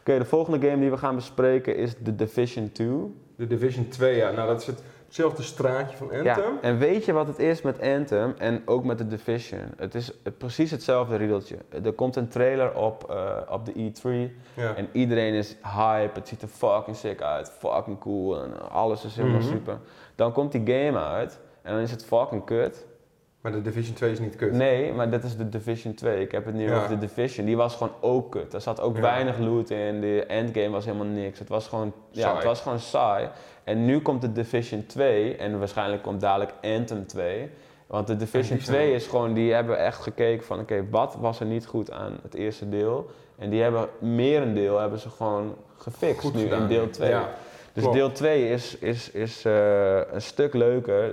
Oké, 0.00 0.18
de 0.18 0.24
volgende 0.24 0.68
game 0.68 0.80
die 0.80 0.90
we 0.90 0.96
gaan 0.96 1.14
bespreken 1.14 1.76
is 1.76 1.94
The 2.04 2.14
Division 2.14 2.72
2. 2.72 2.88
De 3.36 3.46
Division 3.46 3.88
2, 3.88 4.16
ja, 4.16 4.30
nou 4.30 4.48
dat 4.48 4.60
is 4.60 4.66
het, 4.66 4.82
hetzelfde 5.06 5.42
straatje 5.42 5.96
van 5.96 6.06
Anthem. 6.06 6.24
Ja, 6.24 6.58
en 6.60 6.78
weet 6.78 7.04
je 7.04 7.12
wat 7.12 7.26
het 7.26 7.38
is 7.38 7.62
met 7.62 7.80
Anthem 7.80 8.34
en 8.38 8.62
ook 8.64 8.84
met 8.84 8.96
The 8.98 9.06
Division? 9.06 9.60
Het 9.76 9.94
is 9.94 10.12
precies 10.38 10.70
hetzelfde 10.70 11.16
riedeltje. 11.16 11.56
Er 11.84 11.92
komt 11.92 12.16
een 12.16 12.28
trailer 12.28 12.74
op, 12.74 13.10
eh, 13.10 13.36
op 13.50 13.64
de 13.66 13.72
E3 13.72 14.36
Ja. 14.54 14.74
en 14.74 14.88
iedereen 14.92 15.34
is 15.34 15.56
hype. 15.76 16.18
Het 16.18 16.28
ziet 16.28 16.42
er 16.42 16.48
fucking 16.48 16.96
sick 16.96 17.20
uit, 17.22 17.50
fucking 17.58 17.98
cool 18.00 18.42
en 18.42 18.70
alles 18.70 19.04
is 19.04 19.16
helemaal 19.16 19.40
Mhm. 19.40 19.48
super. 19.48 19.78
Dan 20.14 20.32
komt 20.32 20.52
die 20.52 20.62
game 20.74 20.98
uit 20.98 21.38
en 21.62 21.72
dan 21.72 21.82
is 21.82 21.90
het 21.90 22.04
fucking 22.04 22.44
kut. 22.44 22.86
Maar 23.40 23.52
de 23.52 23.62
Division 23.62 23.94
2 23.94 24.10
is 24.10 24.18
niet 24.18 24.36
kut. 24.36 24.52
Nee, 24.52 24.92
maar 24.92 25.10
dit 25.10 25.24
is 25.24 25.36
de 25.36 25.48
Division 25.48 25.94
2. 25.94 26.20
Ik 26.20 26.32
heb 26.32 26.44
het 26.44 26.54
nu 26.54 26.68
Ja. 26.68 26.76
over 26.76 26.88
de 26.88 26.98
Division. 26.98 27.46
Die 27.46 27.56
was 27.56 27.74
gewoon 27.76 27.92
ook 28.00 28.30
kut. 28.30 28.54
Er 28.54 28.60
zat 28.60 28.80
ook 28.80 28.94
Ja. 28.96 29.02
weinig 29.02 29.38
loot 29.38 29.70
in. 29.70 30.00
De 30.00 30.24
endgame 30.26 30.68
was 30.70 30.84
helemaal 30.84 31.06
niks. 31.06 31.38
Het 31.38 31.48
was 31.48 31.68
gewoon, 31.68 31.92
ja, 32.10 32.20
Saai. 32.22 32.34
het 32.36 32.44
was 32.44 32.60
gewoon 32.60 32.78
saai. 32.78 33.28
En 33.64 33.84
nu 33.84 34.00
komt 34.00 34.20
de 34.20 34.32
Division 34.32 34.86
2 34.86 35.36
en 35.36 35.58
waarschijnlijk 35.58 36.02
komt 36.02 36.20
dadelijk 36.20 36.52
Anthem 36.62 37.06
2. 37.06 37.50
Want 37.86 38.06
de 38.06 38.16
Division 38.16 38.56
die 38.56 38.64
zijn 38.66 38.76
2 38.76 38.86
wel- 38.86 38.96
is 38.96 39.06
gewoon, 39.06 39.32
die 39.34 39.52
hebben 39.52 39.78
echt 39.78 40.02
gekeken 40.02 40.46
van 40.46 40.60
oké, 40.60 40.84
wat 40.90 41.16
was 41.20 41.40
er 41.40 41.46
niet 41.46 41.66
goed 41.66 41.90
aan 41.90 42.18
het 42.22 42.34
eerste 42.34 42.68
deel? 42.68 43.10
En 43.38 43.50
die 43.50 43.62
hebben 43.62 43.88
merendeel 43.98 44.78
hebben 44.78 44.98
ze 44.98 45.10
gewoon 45.10 45.54
gefixt 45.76 46.20
Goed 46.20 46.34
nu 46.34 46.40
gedaan. 46.42 46.60
in 46.62 46.68
deel 46.68 46.90
2. 46.90 47.08
Ja, 47.10 47.28
Dus 47.74 47.82
klopt. 47.82 47.98
deel 47.98 48.12
2 48.12 48.48
is, 48.50 48.78
is, 48.78 49.10
is 49.10 49.44
eh, 49.44 49.96
een 50.12 50.22
stuk 50.22 50.54
leuker, 50.54 51.04
eh, 51.04 51.10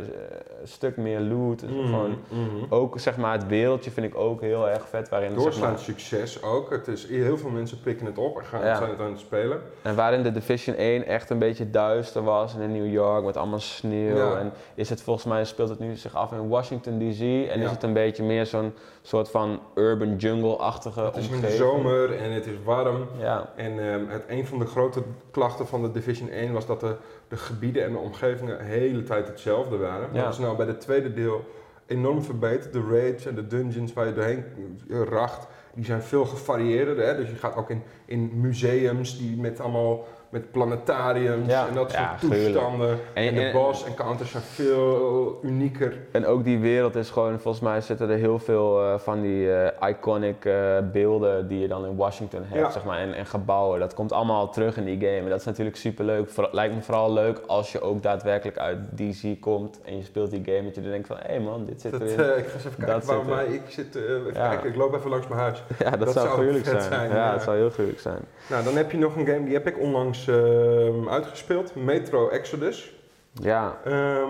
een 0.61 0.67
stuk 0.67 0.97
meer 0.97 1.19
loot. 1.19 1.61
Mhm, 1.61 1.73
Gewoon 1.85 2.17
mhm. 2.29 2.65
ook 2.69 2.99
zeg 2.99 3.17
maar 3.17 3.31
het 3.31 3.47
wereldje 3.47 3.91
vind 3.91 4.05
ik 4.05 4.15
ook 4.17 4.41
heel 4.41 4.69
erg 4.69 4.87
vet. 4.87 5.09
Waarin, 5.09 5.29
zeg 5.33 5.41
Doorslaand 5.43 5.73
maar, 5.75 5.83
succes 5.83 6.43
ook. 6.43 6.69
Het 6.69 6.87
is, 6.87 7.07
heel 7.07 7.37
veel 7.37 7.49
mensen 7.49 7.79
pikken 7.81 8.05
het 8.05 8.17
op 8.17 8.37
en 8.39 8.45
gaan, 8.45 8.65
Ja. 8.65 8.77
zijn 8.77 8.89
het 8.89 8.99
aan 8.99 9.11
het 9.11 9.19
spelen. 9.19 9.61
en 9.81 9.95
waarin 9.95 10.23
de 10.23 10.31
Division 10.31 10.75
1 10.75 11.05
echt 11.05 11.29
een 11.29 11.39
beetje 11.39 11.69
duister 11.69 12.23
was 12.23 12.55
en 12.55 12.61
in 12.61 12.71
New 12.71 12.91
York 12.91 13.23
met 13.25 13.37
allemaal 13.37 13.59
sneeuw. 13.59 14.15
Ja. 14.15 14.37
En 14.37 14.51
is 14.75 14.89
het 14.89 15.01
volgens 15.01 15.25
mij 15.25 15.45
speelt 15.45 15.69
het 15.69 15.79
nu 15.79 15.95
zich 15.95 16.15
af 16.15 16.31
in 16.31 16.47
Washington 16.47 16.97
DC. 16.99 17.19
En 17.21 17.59
Ja. 17.59 17.65
is 17.65 17.71
het 17.71 17.83
een 17.83 17.93
beetje 17.93 18.23
meer 18.23 18.45
zo'n 18.45 18.73
soort 19.01 19.29
van 19.29 19.59
urban 19.75 20.15
jungle-achtige 20.15 21.01
Het 21.01 21.15
is 21.17 21.27
in 21.27 21.33
omgeving. 21.33 21.51
de 21.57 21.63
zomer 21.63 22.15
en 22.17 22.31
het 22.31 22.45
is 22.45 22.53
warm. 22.63 23.07
Ja, 23.19 23.49
En 23.55 23.79
ehm, 23.93 24.07
het, 24.07 24.23
een 24.27 24.47
van 24.47 24.59
de 24.59 24.65
grote 24.65 25.01
klachten 25.31 25.67
van 25.67 25.81
de 25.81 25.91
Division 25.91 26.29
1 26.29 26.48
was 26.53 26.65
dat 26.65 26.79
de, 26.79 26.95
de 27.27 27.37
gebieden 27.37 27.83
en 27.83 27.91
de 27.91 27.97
omgevingen 27.97 28.57
de 28.57 28.63
hele 28.63 29.03
tijd 29.03 29.27
hetzelfde 29.27 29.77
waren. 29.77 30.09
Ja. 30.13 30.23
Dat 30.23 30.33
is 30.33 30.39
nou 30.39 30.57
bij 30.57 30.67
het 30.67 30.81
tweede 30.81 31.13
deel 31.13 31.45
enorm 31.85 32.23
verbeterd. 32.23 32.73
De 32.73 32.83
raids 32.89 33.25
en 33.25 33.35
de 33.35 33.47
dungeons 33.47 33.93
waar 33.93 34.07
je 34.07 34.13
doorheen 34.13 34.43
racht, 34.87 35.47
die 35.73 35.85
zijn 35.85 36.01
veel 36.01 36.25
gevarieerder. 36.25 37.05
Hè? 37.05 37.15
Dus 37.15 37.29
je 37.29 37.35
gaat 37.35 37.55
ook 37.55 37.69
in, 37.69 37.83
in 38.05 38.31
museums 38.39 39.17
die 39.17 39.37
met 39.37 39.59
allemaal 39.59 40.07
met 40.29 40.51
planetariums 40.51 41.47
Ja. 41.47 41.67
en 41.67 41.73
dat 41.73 41.91
soort 41.91 42.03
Ja, 42.03 42.15
toestanden. 42.29 42.89
En, 42.89 43.27
En- 43.27 43.35
de 43.35 43.41
en- 43.41 43.51
boss 43.53 43.85
encounters 43.85 44.31
zijn 44.31 44.43
veel 44.43 45.39
unieker. 45.43 45.97
en 46.11 46.25
ook 46.25 46.43
die 46.43 46.59
wereld 46.59 46.95
is 46.95 47.09
gewoon, 47.09 47.39
volgens 47.39 47.63
mij 47.63 47.81
zitten 47.81 48.09
er 48.09 48.17
heel 48.17 48.39
veel 48.39 48.81
eh, 48.83 48.97
van 48.99 49.21
die 49.21 49.53
eh, 49.53 49.89
iconic 49.89 50.45
eh, 50.45 50.77
beelden 50.91 51.47
die 51.47 51.59
je 51.59 51.67
dan 51.67 51.85
in 51.85 51.95
Washington 51.95 52.41
hebt, 52.45 52.59
Ja. 52.65 52.71
zeg 52.71 52.83
maar, 52.85 52.97
en, 52.99 53.13
en 53.13 53.25
gebouwen. 53.25 53.79
Dat 53.79 53.93
komt 53.93 54.11
allemaal 54.11 54.49
terug 54.49 54.77
in 54.77 54.85
die 54.85 54.95
game 54.99 55.17
en 55.23 55.29
dat 55.29 55.39
is 55.39 55.45
natuurlijk 55.45 55.75
super 55.77 56.05
leuk. 56.05 56.29
Lijkt 56.51 56.75
me 56.75 56.81
vooral 56.81 57.13
leuk 57.13 57.41
als 57.47 57.71
je 57.71 57.81
ook 57.81 58.03
daadwerkelijk 58.03 58.57
uit 58.57 58.77
DC 58.95 59.39
komt 59.41 59.79
en 59.85 59.97
je 59.97 60.03
speelt 60.03 60.31
die 60.31 60.41
game 60.45 60.63
dat 60.63 60.75
je 60.75 60.81
dan 60.81 60.89
denkt 60.91 61.07
van, 61.07 61.17
hé 61.17 61.23
hey 61.27 61.39
man, 61.39 61.65
dit 61.65 61.81
zit 61.81 61.91
Dat, 61.91 62.01
erin. 62.01 62.19
eh, 62.19 62.37
ik 62.37 62.45
ga 62.47 62.53
eens 62.53 62.65
even 62.65 62.75
kijken 62.77 62.87
Dat 62.95 63.05
waar 63.05 63.15
zit 63.19 63.29
er. 63.29 63.35
mij, 63.35 63.45
ik 63.45 63.61
zit, 63.67 63.95
eh, 63.95 64.01
even 64.03 64.33
Ja. 64.33 64.49
kijken, 64.49 64.69
ik 64.69 64.75
loop 64.75 64.95
even 64.95 65.09
langs 65.09 65.27
mijn 65.27 65.39
huis. 65.41 65.63
ja, 65.79 65.89
dat, 65.89 65.99
dat 65.99 66.11
zou 66.13 66.25
zou 66.25 66.37
gruwelijk 66.37 66.65
zijn. 66.65 66.81
zijn, 66.81 67.09
Ja, 67.09 67.15
ja. 67.15 67.31
dat 67.31 67.43
zou 67.43 67.57
heel 67.57 67.69
gruwelijk 67.69 68.01
zijn. 68.01 68.19
Nou, 68.49 68.63
dan 68.63 68.75
heb 68.75 68.91
je 68.91 68.97
nog 68.97 69.15
een 69.15 69.25
game, 69.25 69.43
die 69.43 69.53
heb 69.53 69.67
ik 69.67 69.79
onlangs 69.79 70.18
ehm, 70.27 71.07
uitgespeeld. 71.09 71.75
Metro 71.75 72.27
Exodus. 72.29 72.93
Ja, 73.33 73.77
Ehm, 73.83 74.27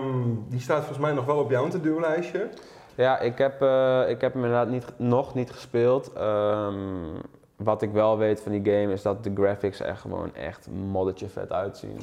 die 0.48 0.60
staat 0.60 0.78
volgens 0.78 0.98
mij 0.98 1.12
nog 1.12 1.24
wel 1.24 1.38
op 1.38 1.50
jouw 1.50 1.68
to-do 1.68 2.00
lijstje. 2.00 2.48
Ja, 2.94 3.18
ik 3.18 3.38
heb, 3.38 3.62
eh, 3.62 4.02
ik 4.08 4.20
heb 4.20 4.32
hem 4.32 4.44
inderdaad 4.44 4.68
niet, 4.68 4.84
nog 4.96 5.34
niet 5.34 5.50
gespeeld. 5.50 6.12
Ehm, 6.12 6.74
wat 7.56 7.82
ik 7.82 7.90
wel 7.92 8.18
weet 8.18 8.40
van 8.40 8.52
die 8.52 8.72
game 8.74 8.92
is 8.92 9.02
dat 9.02 9.24
de 9.24 9.30
graphics 9.34 9.80
er 9.80 9.96
gewoon 9.96 10.34
echt 10.34 10.68
moddertje 10.90 11.28
vet 11.28 11.52
uitzien. 11.52 11.96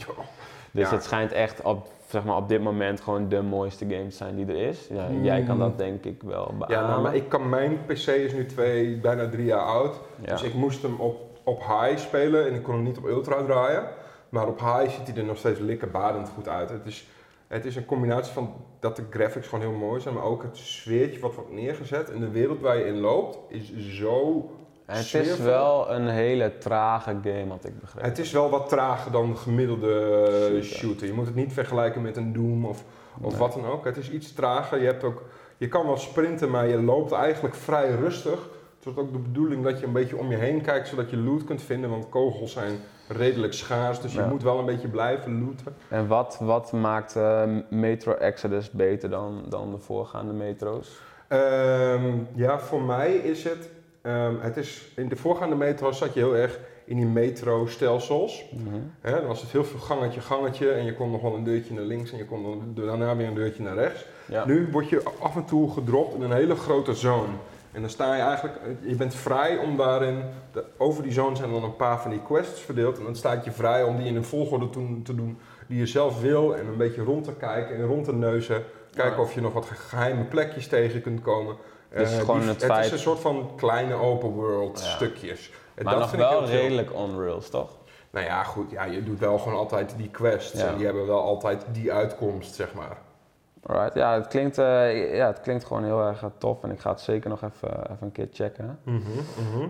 Dus 0.72 0.89
Ja. 0.89 0.96
het 0.96 1.03
schijnt 1.03 1.32
echt 1.32 1.62
op, 1.62 1.88
zeg 2.08 2.24
maar, 2.24 2.36
op 2.36 2.50
dit 2.50 2.62
moment 2.62 3.01
gewoon 3.01 3.29
de 3.29 3.41
mooiste 3.41 3.86
game 3.89 4.08
te 4.08 4.15
zijn 4.15 4.36
die 4.36 4.46
er 4.46 4.67
is. 4.67 4.88
Ja, 4.89 5.08
Jij 5.22 5.44
kan 5.44 5.60
dat 5.60 5.77
denk 5.77 6.03
ik 6.06 6.22
wel 6.24 6.46
beamen. 6.58 6.70
Ja, 6.70 6.88
nou, 6.88 7.01
maar 7.01 7.15
ik 7.15 7.29
kan, 7.29 7.50
mijn 7.50 7.79
PC 7.86 8.08
is 8.08 8.34
nu 8.34 8.46
twee, 8.46 8.98
bijna 8.98 9.29
drie 9.29 9.46
jaar 9.46 9.62
oud. 9.65 10.00
Ja. 10.22 10.32
Dus 10.32 10.41
ik 10.44 10.53
moest 10.53 10.82
hem 10.82 10.96
op, 11.00 11.27
op 11.48 11.60
high 11.60 11.98
spelen 11.98 12.48
en 12.48 12.54
ik 12.54 12.63
kon 12.63 12.74
hem 12.74 12.84
niet 12.84 12.98
op 12.98 13.06
ultra 13.06 13.44
draaien. 13.44 13.84
Maar 14.30 14.48
op 14.48 14.60
high 14.60 14.89
ziet 14.89 15.08
hij 15.08 15.18
er 15.18 15.24
nog 15.24 15.38
steeds 15.38 15.60
likkerbadend 15.60 16.30
goed 16.30 16.48
uit. 16.48 16.70
Het 16.70 16.86
is, 16.86 17.08
het 17.48 17.66
is 17.66 17.75
een 17.75 17.86
combinatie 17.86 18.34
van 18.34 18.54
dat 18.80 18.96
de 18.96 19.04
graphics 19.10 19.48
gewoon 19.48 19.70
heel 19.70 19.77
mooi 19.80 20.01
zijn, 20.01 20.13
maar 20.13 20.24
ook 20.24 20.44
het 20.44 20.58
sfeertje 20.58 21.20
wat 21.20 21.36
wordt 21.36 21.51
neergezet. 21.51 22.12
En 22.12 22.20
de 22.20 22.30
wereld 22.30 22.60
waar 22.62 22.77
je 22.77 22.86
in 22.86 23.00
loopt 23.00 23.38
is 23.48 23.72
zo 23.77 24.50
En 24.86 24.98
het 24.98 25.13
is 25.13 25.38
wel 25.39 25.92
een 25.92 26.08
hele 26.08 26.58
trage 26.58 27.16
game, 27.24 27.50
had 27.50 27.66
ik 27.66 27.80
begrepen. 27.80 28.10
Het 28.10 28.20
is 28.20 28.32
wel 28.32 28.50
wat 28.50 28.70
trager 28.70 29.12
dan 29.12 29.30
de 29.30 29.36
gemiddelde 29.36 30.38
Shooter. 30.39 30.63
shooter. 30.63 31.08
Je 31.08 31.13
moet 31.13 31.25
het 31.25 31.36
niet 31.36 31.54
vergelijken 31.54 32.01
met 32.01 32.18
een 32.18 32.34
Doom 32.34 32.66
of, 32.66 32.84
of 33.22 33.32
Nee. 33.32 33.39
wat 33.39 33.54
dan 33.54 33.66
ook. 33.66 33.86
Het 33.86 33.98
is 33.98 34.12
iets 34.12 34.34
trager. 34.34 34.80
Je, 34.80 34.86
hebt 34.86 35.04
ook, 35.04 35.24
je 35.58 35.68
kan 35.68 35.86
wel 35.86 35.98
sprinten, 35.98 36.50
maar 36.50 36.68
je 36.68 36.82
loopt 36.82 37.12
eigenlijk 37.12 37.56
vrij 37.56 37.89
rustig. 37.89 38.39
Het 38.88 38.96
is 38.98 39.01
ook 39.03 39.12
de 39.13 39.20
bedoeling 39.20 39.63
dat 39.63 39.79
je 39.79 39.86
een 39.86 39.91
beetje 39.91 40.17
om 40.17 40.29
je 40.32 40.38
heen 40.38 40.62
kijkt, 40.62 40.88
zodat 40.88 41.10
je 41.10 41.17
loot 41.17 41.44
kunt 41.44 41.62
vinden. 41.62 41.89
Want 41.89 42.10
kogels 42.10 42.51
zijn 42.51 42.72
redelijk 43.08 43.53
schaars, 43.53 44.01
dus 44.01 44.13
je 44.13 44.20
Ja. 44.20 44.27
moet 44.27 44.44
wel 44.44 44.60
een 44.60 44.65
beetje 44.65 44.88
blijven 44.88 45.46
looten. 45.46 45.75
En 45.88 46.08
wat, 46.08 46.38
wat 46.41 46.72
maakt 46.72 47.15
eh, 47.15 47.44
Metro 47.70 48.13
Exodus 48.13 48.72
beter 48.72 49.10
dan, 49.10 49.44
dan 49.50 49.72
de 49.72 49.77
voorgaande 49.77 50.34
metro's? 50.34 51.00
Ehm, 51.27 52.01
ja, 52.36 52.60
voor 52.60 52.82
mij 52.82 53.13
is 53.15 53.44
het... 53.44 53.70
ehm, 54.01 54.34
het 54.39 54.58
is 54.58 54.91
in 54.96 55.08
de 55.10 55.15
voorgaande 55.15 55.56
metro 55.56 55.91
zat 55.91 56.13
je 56.13 56.20
heel 56.20 56.36
erg 56.36 56.60
in 56.86 56.96
die 56.96 57.06
metro-stelsels. 57.06 58.46
Hè, 59.01 59.12
dan 59.12 59.27
was 59.27 59.41
het 59.41 59.51
heel 59.51 59.63
veel 59.63 59.79
gangetje, 59.79 60.22
gangetje 60.22 60.72
en 60.72 60.86
je 60.86 60.94
kon 60.94 61.12
nog 61.12 61.22
wel 61.22 61.36
een 61.36 61.44
deurtje 61.44 61.74
naar 61.74 61.84
links 61.84 62.12
en 62.12 62.17
je 62.17 62.25
kon 62.25 62.44
dan 62.44 62.86
daarna 62.86 63.15
weer 63.15 63.27
een 63.27 63.34
deurtje 63.36 63.63
naar 63.63 63.75
rechts. 63.75 64.06
Ja. 64.25 64.46
Nu 64.46 64.67
word 64.72 64.89
je 64.89 65.01
af 65.20 65.36
en 65.36 65.46
toe 65.46 65.72
gedropt 65.72 66.15
in 66.15 66.22
een 66.22 66.32
hele 66.32 66.56
grote 66.56 66.94
zone. 66.94 67.34
En 67.78 67.84
dan 67.84 67.92
sta 67.92 68.16
je 68.16 68.22
eigenlijk, 68.22 68.56
je 68.82 68.96
bent 68.96 69.16
vrij 69.16 69.58
om 69.58 69.78
daarin, 69.78 70.24
de- 70.52 70.64
over 70.78 71.04
die 71.04 71.12
zone 71.12 71.36
zijn 71.36 71.52
dan 71.52 71.64
een 71.64 71.76
paar 71.76 72.02
van 72.02 72.12
die 72.12 72.22
quests 72.22 72.62
verdeeld. 72.62 72.98
En 72.98 73.04
dan 73.04 73.16
staat 73.16 73.46
je 73.46 73.52
vrij 73.52 73.84
om 73.84 73.98
die 73.98 74.06
in 74.08 74.16
een 74.16 74.24
volgorde 74.26 74.70
te, 74.70 75.02
te 75.04 75.16
doen 75.16 75.38
die 75.68 75.78
je 75.78 75.86
zelf 75.86 76.22
wil. 76.22 76.56
En 76.56 76.68
een 76.68 76.78
beetje 76.78 77.04
rond 77.04 77.24
te 77.24 77.34
kijken 77.34 77.76
en 77.76 77.86
rond 77.86 78.06
te 78.06 78.14
neuzen. 78.14 78.64
Kijken 78.94 79.16
Ja. 79.18 79.22
of 79.24 79.34
je 79.34 79.42
nog 79.42 79.54
wat 79.54 79.66
geheime 79.66 80.24
plekjes 80.24 80.68
tegen 80.68 81.02
kunt 81.02 81.22
komen. 81.22 81.56
Dus 81.90 82.12
Eh, 82.14 82.20
gewoon 82.20 82.40
die- 82.40 82.50
het 82.50 82.62
het 82.62 82.72
feit- 82.72 82.86
is 82.86 82.92
een 82.92 83.00
soort 83.00 83.20
van 83.20 83.52
kleine 83.56 83.94
open 83.94 84.30
world 84.30 84.80
Ja. 84.80 84.86
stukjes. 84.90 85.52
En 85.76 85.84
Maar 85.84 85.94
dat 85.94 86.02
nog 86.02 86.10
vind 86.10 86.22
wel 86.22 86.46
redelijk 86.46 86.94
on 86.94 87.20
rails, 87.22 87.50
toch? 87.50 87.70
Nou 88.12 88.26
ja, 88.26 88.44
goed. 88.44 88.72
Ja, 88.72 88.84
je 88.84 89.04
doet 89.04 89.20
wel 89.20 89.38
gewoon 89.38 89.58
altijd 89.58 89.94
die 89.98 90.10
quests. 90.10 90.60
Ja. 90.60 90.68
En 90.68 90.76
die 90.76 90.86
hebben 90.86 91.06
wel 91.08 91.22
altijd 91.22 91.66
die 91.72 91.94
uitkomst, 91.94 92.56
zeg 92.56 92.74
maar. 92.74 92.98
Alright, 93.70 93.94
ja 93.96 94.14
het, 94.14 94.28
klinkt, 94.28 94.58
eh, 94.58 95.16
ja, 95.16 95.28
het 95.28 95.42
klinkt 95.42 95.64
gewoon 95.66 95.84
heel 95.84 96.02
erg 96.08 96.24
eh, 96.24 96.30
tof 96.38 96.64
en 96.64 96.72
ik 96.72 96.80
ga 96.80 96.90
het 96.90 97.00
zeker 97.00 97.30
nog 97.30 97.42
even, 97.44 97.70
even 97.84 97.98
een 98.00 98.12
keer 98.12 98.28
checken. 98.32 98.80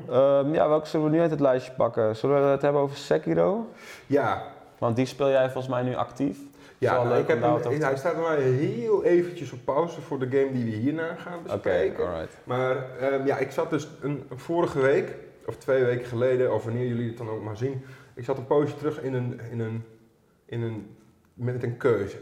Ehm, 0.09 0.53
ja, 0.53 0.67
welke 0.69 0.87
zullen 0.87 1.05
we 1.05 1.11
nu 1.11 1.21
uit 1.21 1.31
het 1.31 1.39
lijstje 1.39 1.71
pakken? 1.71 2.15
Zullen 2.15 2.43
we 2.43 2.47
het 2.47 2.61
hebben 2.61 2.81
over 2.81 2.97
Sekiro? 2.97 3.69
Ja, 4.07 4.43
Want 4.77 4.95
die 4.95 5.05
speel 5.05 5.29
jij 5.29 5.43
volgens 5.49 5.67
mij 5.73 5.83
nu 5.83 5.95
actief. 5.95 6.37
ja 6.77 6.93
nou, 6.93 7.07
leuk 7.07 7.21
ik 7.21 7.27
heb 7.27 7.41
hem, 7.41 7.61
te- 7.61 7.69
hij 7.85 7.97
staat 7.97 8.15
maar 8.17 8.37
heel 8.37 9.03
eventjes 9.03 9.51
op 9.51 9.59
pauze 9.65 10.01
voor 10.01 10.19
de 10.19 10.25
game 10.37 10.51
die 10.51 10.63
we 10.63 10.69
hierna 10.69 11.15
gaan 11.15 11.39
Oké, 11.39 11.51
bespreken. 11.53 12.05
alright. 12.07 12.37
Maar 12.43 12.75
ehm, 12.99 13.25
ja, 13.25 13.37
ik 13.37 13.51
zat 13.51 13.69
dus 13.69 13.87
een, 14.01 14.23
vorige 14.35 14.79
week, 14.79 15.15
of 15.45 15.55
twee 15.57 15.83
weken 15.83 16.05
geleden, 16.05 16.53
of 16.53 16.63
wanneer 16.63 16.87
jullie 16.87 17.07
het 17.07 17.17
dan 17.17 17.29
ook 17.29 17.43
maar 17.43 17.57
zien. 17.57 17.85
Ik 18.13 18.23
zat 18.25 18.37
een 18.37 18.47
poosje 18.47 18.77
terug 18.77 19.01
in 19.01 19.13
een, 19.13 19.39
in 19.51 19.59
een, 19.59 19.83
in 20.45 20.61
een, 20.61 20.95
met 21.33 21.63
een 21.63 21.77
keuze. 21.77 22.17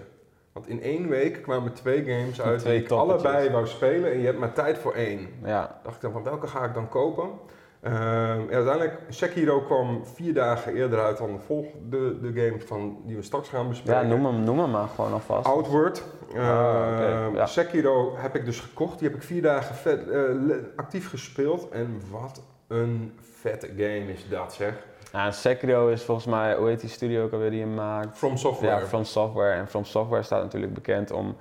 Want 0.55 0.67
in 0.67 0.81
één 0.81 1.09
week 1.09 1.41
kwamen 1.41 1.73
twee 1.73 2.03
games 2.03 2.41
uit 2.41 2.59
Twee 2.59 2.73
die 2.73 2.81
ik 2.81 2.87
toppetjes. 2.87 3.25
allebei 3.25 3.49
wou 3.49 3.67
spelen 3.67 4.11
en 4.11 4.19
je 4.19 4.25
hebt 4.25 4.39
maar 4.39 4.53
tijd 4.53 4.77
voor 4.77 4.93
één. 4.93 5.27
Ja, 5.43 5.79
dacht 5.83 5.95
ik 5.95 6.01
dan 6.01 6.11
van 6.11 6.23
welke 6.23 6.47
ga 6.47 6.63
ik 6.65 6.73
dan 6.73 6.89
kopen? 6.89 7.29
Ehm, 7.81 7.95
en 8.39 8.49
uiteindelijk, 8.51 8.99
Sekiro 9.09 9.61
kwam 9.61 10.05
vier 10.05 10.33
dagen 10.33 10.73
eerder 10.73 10.99
uit 10.99 11.17
dan 11.17 11.33
de 11.33 11.39
volgende 11.39 12.19
de 12.19 12.41
game 12.41 12.59
van, 12.59 13.01
die 13.05 13.15
we 13.15 13.21
straks 13.21 13.49
gaan 13.49 13.63
ja 13.63 13.69
bespreken. 13.69 14.07
noem, 14.07 14.25
hem, 14.25 14.43
noem 14.43 14.59
hem 14.59 14.71
maar 14.71 14.87
gewoon 14.87 15.13
alvast. 15.13 15.47
Outward. 15.47 16.03
Ehm, 16.33 17.35
ja. 17.35 17.45
Sekiro 17.45 18.15
heb 18.17 18.35
ik 18.35 18.45
dus 18.45 18.59
gekocht. 18.59 18.99
Die 18.99 19.07
heb 19.07 19.17
ik 19.17 19.23
vier 19.23 19.41
dagen 19.41 19.75
vet, 19.75 20.09
eh, 20.09 20.21
actief 20.75 21.09
gespeeld. 21.09 21.69
En 21.69 22.01
wat 22.11 22.41
een 22.67 23.13
vette 23.21 23.67
game 23.67 24.13
is 24.13 24.29
dat 24.29 24.53
zeg. 24.53 24.73
Ja, 25.15 25.31
Sekiro 25.31 25.87
is 25.87 26.03
volgens 26.03 26.27
mij, 26.27 26.55
hoe 26.55 26.67
heet 26.67 26.79
die 26.79 26.89
studio 26.89 27.23
ook 27.23 27.31
alweer 27.31 27.49
die 27.49 27.59
hem 27.59 27.73
maakt? 27.73 28.17
From 28.17 28.37
Software. 28.37 28.79
Ja, 28.79 28.85
From 28.85 29.03
Software. 29.03 29.53
En 29.53 29.67
From 29.67 29.85
Software 29.85 30.23
staat 30.23 30.43
natuurlijk 30.43 30.73
bekend 30.73 31.11
om 31.11 31.35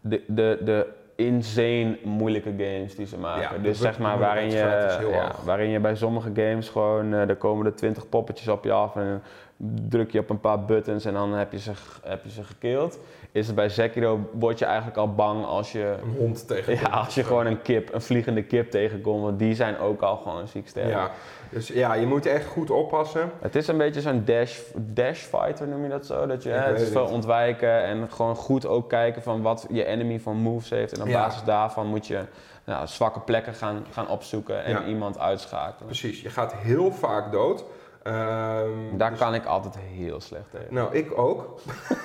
de, 0.00 0.22
de, 0.26 0.58
de 0.64 0.86
insane 1.16 1.98
moeilijke 2.04 2.50
games 2.50 2.94
die 2.94 3.06
ze 3.06 3.18
maken. 3.18 3.56
Ja, 3.56 3.62
dus 3.62 3.78
zeg 3.78 3.98
maar 3.98 4.18
waarin 4.18 4.50
je, 4.50 5.06
ja, 5.10 5.34
waarin 5.44 5.68
je 5.68 5.80
bij 5.80 5.94
sommige 5.94 6.30
games 6.34 6.68
gewoon, 6.68 7.12
er 7.12 7.36
komen 7.36 7.66
er 7.66 7.74
twintig 7.74 8.08
poppetjes 8.08 8.48
op 8.48 8.64
je 8.64 8.72
af 8.72 8.96
en 8.96 9.22
druk 9.66 10.10
je 10.10 10.18
op 10.18 10.30
een 10.30 10.40
paar 10.40 10.64
buttons 10.64 11.04
en 11.04 11.12
dan 11.12 11.32
heb 11.32 11.52
je 11.52 11.58
ze, 11.58 11.70
heb 12.02 12.24
je 12.24 12.30
ze 12.30 12.42
gekild. 12.44 12.98
Is 13.32 13.46
het 13.46 13.56
bij 13.56 13.68
Sekiro, 13.68 14.20
word 14.32 14.58
je 14.58 14.64
eigenlijk 14.64 14.96
al 14.96 15.14
bang 15.14 15.44
als 15.44 15.72
je, 15.72 15.96
Een 16.02 16.14
hond 16.18 16.46
tegen. 16.46 16.74
ja, 16.74 16.86
als 16.88 17.14
je 17.14 17.24
gewoon 17.24 17.46
een 17.46 17.62
kip, 17.62 17.94
een 17.94 18.00
vliegende 18.02 18.42
kip 18.42 18.70
tegenkomt, 18.70 19.22
want 19.22 19.38
die 19.38 19.54
zijn 19.54 19.78
ook 19.78 20.00
al 20.02 20.16
gewoon 20.16 20.48
ziek 20.48 20.68
sterk. 20.68 20.88
Ja, 20.88 21.10
dus 21.50 21.68
ja, 21.68 21.94
je 21.94 22.06
moet 22.06 22.26
echt 22.26 22.46
goed 22.46 22.70
oppassen. 22.70 23.30
Het 23.40 23.56
is 23.56 23.68
een 23.68 23.76
beetje 23.76 24.00
zo'n 24.00 24.22
dash, 24.24 24.58
dash 24.76 25.18
fighter, 25.22 25.68
noem 25.68 25.82
je 25.82 25.88
dat 25.88 26.06
zo? 26.06 26.26
Dat 26.26 26.42
je 26.42 26.48
hè, 26.48 26.72
het 26.72 26.88
veel 26.88 27.06
ontwijken 27.06 27.82
en 27.84 28.10
gewoon 28.10 28.34
goed 28.36 28.66
ook 28.66 28.88
kijken 28.88 29.22
van 29.22 29.42
wat 29.42 29.66
je 29.70 29.84
enemy 29.84 30.20
van 30.20 30.36
moves 30.36 30.70
heeft. 30.70 30.92
En 30.92 31.02
op 31.02 31.08
Ja. 31.08 31.22
basis 31.24 31.42
daarvan 31.44 31.86
moet 31.86 32.06
je 32.06 32.20
nou, 32.64 32.86
zwakke 32.86 33.20
plekken 33.20 33.54
gaan, 33.54 33.84
gaan 33.90 34.08
opzoeken 34.08 34.64
en 34.64 34.70
Ja. 34.70 34.84
iemand 34.84 35.18
uitschakelen. 35.18 35.86
Precies, 35.86 36.22
je 36.22 36.30
gaat 36.30 36.54
heel 36.54 36.92
vaak 36.92 37.32
dood. 37.32 37.64
Ehm, 38.08 38.96
Daar 38.96 39.10
dus- 39.10 39.18
kan 39.18 39.34
ik 39.34 39.44
altijd 39.44 39.76
heel 39.78 40.20
slecht 40.20 40.50
tegen. 40.50 40.74
Nou, 40.74 40.94
ik 40.94 41.18
ook. 41.18 41.60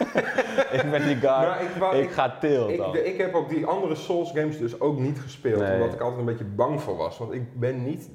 ik 0.78 0.92
ben 0.92 1.06
die 1.06 1.16
guy, 1.16 1.30
Maar 1.30 1.62
ik, 1.62 1.70
wou- 1.80 1.96
ik 1.96 2.12
ga 2.12 2.38
tilt 2.40 2.70
Ik, 2.70 2.78
dan. 2.78 2.96
ik 2.96 3.18
heb 3.18 3.34
ook 3.36 3.50
die 3.50 3.66
andere 3.66 3.96
Souls 3.96 4.32
games 4.32 4.58
dus 4.58 4.80
ook 4.80 4.98
niet 5.00 5.20
gespeeld, 5.20 5.60
Nee. 5.62 5.74
omdat 5.74 5.94
ik 5.94 6.00
altijd 6.02 6.20
een 6.20 6.26
beetje 6.26 6.44
bang 6.46 6.82
voor 6.82 6.96
was. 6.98 7.18
Want 7.18 7.34
ik 7.34 7.60
ben 7.60 7.84
niet. 7.84 8.10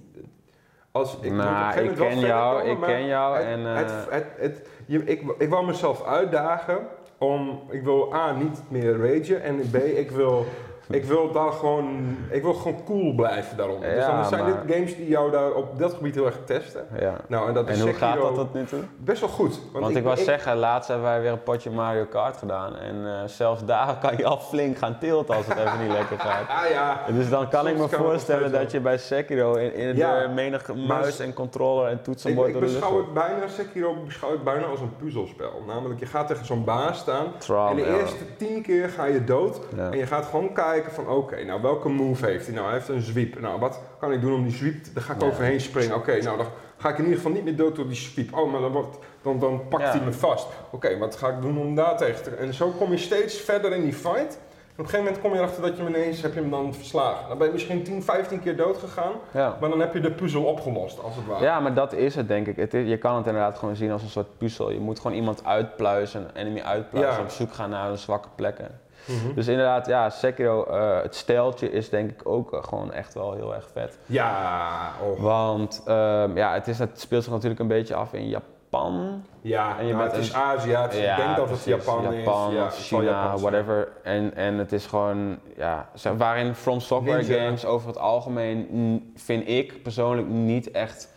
Als, 0.93 1.19
ik 1.21 1.33
Nou, 1.33 1.79
ik 1.81 1.95
ken 1.95 2.19
jou, 2.19 2.59
komen, 2.59 2.73
ik 2.73 2.81
ken 2.81 3.07
jou 3.07 3.37
het, 3.37 3.47
en, 3.47 3.67
eh, 3.67 3.77
Het, 3.77 3.93
het, 4.11 4.27
het, 4.39 4.69
je, 4.87 5.05
ik, 5.05 5.23
ik 5.39 5.49
wou 5.51 5.67
mezelf 5.67 6.05
uitdagen 6.05 6.79
om. 7.19 7.61
Ik 7.71 7.83
wil 7.83 8.15
A. 8.15 8.33
niet 8.33 8.63
meer 8.69 8.97
ragen 8.99 9.43
en 9.43 9.71
B. 9.71 9.75
Ik 9.77 10.11
wil. 10.11 10.47
Ik 10.91 11.05
wil 11.05 11.33
daar 11.33 11.53
gewoon, 11.53 12.17
ik 12.31 12.43
wil 12.43 12.55
gewoon 12.55 12.85
cool 12.85 13.15
blijven 13.15 13.57
daarom. 13.57 13.81
dus 13.81 13.95
Ja, 13.95 14.17
dan 14.17 14.25
zijn 14.25 14.45
maar- 14.45 14.63
dit 14.67 14.75
games 14.75 14.97
die 14.97 15.09
jou 15.09 15.31
daar 15.31 15.53
op 15.53 15.79
dat 15.79 15.95
gebied 15.95 16.15
heel 16.15 16.27
erg 16.27 16.39
testen. 16.45 16.87
Ja. 17.01 17.15
Nou, 17.27 17.49
en 17.49 17.55
dat 17.55 17.69
is 17.69 17.79
En 17.81 17.85
hoe 17.87 17.95
gaat 17.95 18.17
dat 18.21 18.35
tot 18.35 18.55
nu 18.55 18.65
toe? 18.65 18.79
best 18.97 19.21
wel 19.21 19.29
goed. 19.29 19.61
Want, 19.73 19.97
ik, 19.97 20.05
wou 20.05 20.17
zeggen, 20.17 20.57
laatst 20.57 20.89
hebben 20.89 21.07
wij 21.07 21.21
weer 21.21 21.33
een 21.33 21.43
potje 21.43 21.71
Mario 21.71 22.05
Kart 22.05 22.37
gedaan. 22.37 22.77
En 22.77 23.07
eh, 23.07 23.13
zelfs 23.27 23.65
daar 23.65 23.99
kan 24.03 24.17
je 24.17 24.25
al 24.27 24.39
flink 24.39 24.79
gaan 24.79 24.99
tilten 24.99 25.35
als 25.37 25.47
het 25.47 25.59
even 25.59 25.79
niet 25.83 25.93
lekker 25.93 26.19
gaat. 26.19 26.49
Ah 26.65 26.71
ja, 26.71 27.01
Dus 27.13 27.29
dan 27.31 27.49
kan 27.49 27.61
Soms 27.67 27.73
ik 27.73 27.79
me 27.83 27.89
kan 27.89 28.05
voorstellen 28.05 28.53
dat 28.53 28.71
je 28.71 28.81
bij 28.81 28.99
Sekiro 28.99 29.55
in, 29.55 29.75
in 29.75 29.97
Ja, 29.97 30.21
de 30.23 30.29
menige 30.29 30.75
maar 30.75 30.99
muis 30.99 31.15
s- 31.15 31.19
en 31.21 31.33
controller 31.35 31.87
en 31.89 31.97
Ik, 31.97 32.03
toetsenbord 32.05 32.47
ik 32.47 32.53
door 32.53 32.63
de 32.63 32.69
lucht 32.69 32.81
beschouw 32.81 32.99
het 32.99 33.13
bijna, 33.15 33.49
Sekiro 33.49 33.95
beschouw 34.05 34.33
ik 34.35 34.45
bijna 34.45 34.67
als 34.67 34.81
een 34.81 34.97
puzzelspel. 34.97 35.63
Namelijk, 35.67 36.01
je 36.01 36.07
gaat 36.07 36.27
tegen 36.29 36.47
zo'n 36.47 36.65
baas 36.65 36.99
staan. 36.99 37.27
En 37.71 37.77
de 37.77 37.87
eerste 37.99 38.37
tien 38.37 38.63
keer 38.63 38.89
ga 38.89 39.05
je 39.05 39.25
dood. 39.25 39.61
En 39.91 39.99
je 39.99 40.07
gaat 40.07 40.25
gewoon 40.25 40.53
kijken 40.53 40.77
van, 40.87 41.09
oké, 41.09 41.45
nou 41.45 41.63
welke 41.63 41.89
move 41.89 42.27
heeft 42.27 42.47
hij? 42.47 42.55
Nou, 42.55 42.67
hij 42.67 42.75
heeft 42.77 42.89
een 42.89 43.03
sweep. 43.03 43.41
Nou, 43.41 43.61
wat 43.61 43.81
kan 44.01 44.13
ik 44.13 44.21
doen 44.21 44.35
om 44.35 44.43
die 44.43 44.53
sweep, 44.53 44.83
te- 44.85 44.93
daar 44.93 45.03
ga 45.03 45.13
ik 45.15 45.23
overheen 45.23 45.61
springen. 45.61 45.95
Oké, 45.97 46.23
nou 46.23 46.37
dan 46.37 46.47
ga 46.77 46.89
ik 46.89 46.95
in 46.99 47.03
ieder 47.05 47.17
geval 47.17 47.33
niet 47.33 47.45
meer 47.45 47.57
dood 47.57 47.77
door 47.77 47.87
die 47.87 47.97
sweep. 47.97 48.37
Oh, 48.37 48.53
maar 48.53 48.61
dan, 48.61 48.73
wordt, 48.73 48.99
dan, 49.23 49.39
dan 49.39 49.63
pakt 49.69 49.83
Ja. 49.83 49.91
hij 49.91 50.01
me 50.01 50.13
vast. 50.13 50.47
Oké, 50.71 50.99
wat 50.99 51.17
ga 51.17 51.29
ik 51.29 51.43
doen 51.43 51.59
om 51.59 51.75
daar 51.75 51.97
tegen 51.97 52.23
te... 52.23 52.31
En 52.31 52.55
zo 52.55 52.69
kom 52.79 52.91
je 52.91 52.97
steeds 52.99 53.37
verder 53.41 53.73
in 53.73 53.83
die 53.83 53.93
fight. 53.95 54.39
En 54.77 54.85
op 54.85 54.91
een 54.91 54.91
gegeven 54.91 55.05
moment 55.05 55.21
kom 55.21 55.33
je 55.33 55.39
erachter 55.39 55.63
dat 55.63 55.77
je 55.77 55.83
hem 55.83 55.95
ineens, 55.95 56.23
heb 56.23 56.35
je 56.35 56.41
hem 56.41 56.51
dan 56.51 56.75
verslagen. 56.75 57.29
Dan 57.29 57.39
ben 57.39 57.47
je 57.47 57.53
misschien 57.53 57.83
10, 57.83 58.03
15 58.03 58.41
keer 58.41 58.57
dood 58.57 58.79
gegaan. 58.79 59.13
Ja. 59.31 59.57
Maar 59.61 59.71
dan 59.71 59.81
heb 59.81 59.95
je 59.95 60.01
de 60.01 60.11
puzzel 60.11 60.45
opgelost, 60.45 61.03
als 61.03 61.17
het 61.17 61.27
ware. 61.27 61.45
ja, 61.45 61.61
maar 61.61 61.75
dat 61.75 61.93
is 61.93 62.15
het 62.15 62.29
denk 62.29 62.47
ik. 62.47 62.57
Het 62.57 62.75
is- 62.75 62.89
je 62.89 62.97
kan 62.99 63.17
het 63.17 63.27
inderdaad 63.27 63.59
gewoon 63.59 63.77
zien 63.77 63.91
als 63.91 64.03
een 64.03 64.09
soort 64.09 64.39
puzzel. 64.39 64.71
Je 64.71 64.79
moet 64.81 65.01
gewoon 65.01 65.17
iemand 65.17 65.45
uitpluizen, 65.45 66.21
een 66.21 66.37
enemy 66.47 66.61
uitpluizen, 66.61 67.17
Ja. 67.19 67.23
op 67.25 67.31
zoek 67.31 67.53
gaan 67.53 67.71
naar 67.71 67.91
de 67.91 67.97
zwakke 67.97 68.29
plekken. 68.35 68.81
Mhm. 69.09 69.35
Dus 69.35 69.49
inderdaad, 69.49 69.87
ja, 69.87 70.11
Sekiro, 70.11 70.65
eh, 70.65 71.03
het 71.03 71.15
stijltje 71.15 71.71
is 71.71 71.89
denk 71.89 72.11
ik 72.11 72.21
ook 72.29 72.53
eh, 72.53 72.63
gewoon 72.65 72.93
echt 72.93 73.15
wel 73.15 73.33
heel 73.35 73.55
erg 73.55 73.69
vet. 73.73 73.99
Ja, 74.07 74.91
oh. 75.03 75.21
Want 75.21 75.83
ehm, 75.87 76.37
ja, 76.37 76.53
het, 76.55 76.69
is, 76.69 76.79
het 76.79 77.01
speelt 77.01 77.23
zich 77.25 77.33
natuurlijk 77.33 77.61
een 77.61 77.69
beetje 77.69 77.95
af 77.95 78.13
in 78.13 78.29
Japan. 78.29 79.23
Ja, 79.41 79.79
En 79.79 79.87
je 79.87 79.93
nou, 79.93 80.03
bent 80.05 80.17
het 80.17 80.25
is 80.25 80.33
een- 80.33 80.41
Aziatisch. 80.41 80.99
ik 80.99 81.17
denk 81.17 81.37
dat 81.37 81.51
het. 81.51 81.65
Japan, 81.65 82.15
Japan 82.15 82.49
is. 82.51 82.57
Ja, 82.57 82.65
het 82.65 82.75
China, 82.75 83.37
whatever. 83.39 83.89
En, 84.03 84.35
en 84.37 84.59
het 84.59 84.73
is 84.73 84.87
gewoon, 84.87 85.39
ja, 85.57 85.89
waarin 86.17 86.55
From 86.55 86.81
Software 86.81 87.23
Ninja. 87.23 87.45
games 87.45 87.65
over 87.65 87.89
het 87.89 87.99
algemeen, 87.99 89.13
vind 89.17 89.49
ik 89.49 89.83
persoonlijk 89.83 90.29
niet 90.29 90.71
echt 90.71 91.17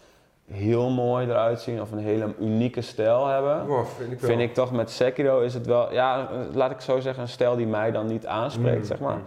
heel 0.52 0.90
mooi 0.90 1.28
eruit 1.28 1.62
zien 1.62 1.82
of 1.82 1.92
een 1.92 1.98
hele 1.98 2.34
unieke 2.40 2.82
stijl 2.82 3.28
hebben. 3.28 3.66
Wow, 3.68 3.86
vind 3.86 4.12
ik 4.12 4.20
wel. 4.20 4.30
Vind 4.30 4.42
ik 4.42 4.54
toch 4.54 4.72
met 4.72 4.90
Sekiro 4.90 5.40
is 5.40 5.54
het 5.54 5.66
wel, 5.66 5.94
ja, 5.94 6.30
laat 6.54 6.72
ik 6.72 6.82
zo 6.82 7.00
zeggen, 7.00 7.24
een 7.24 7.30
stijl 7.30 7.56
die 7.56 7.68
mij 7.68 7.92
dan 7.92 8.06
niet 8.08 8.26
aanspreekt, 8.26 8.78
Mm, 8.78 8.84
zeg 8.84 9.00
maar. 9.00 9.16
mm. 9.16 9.24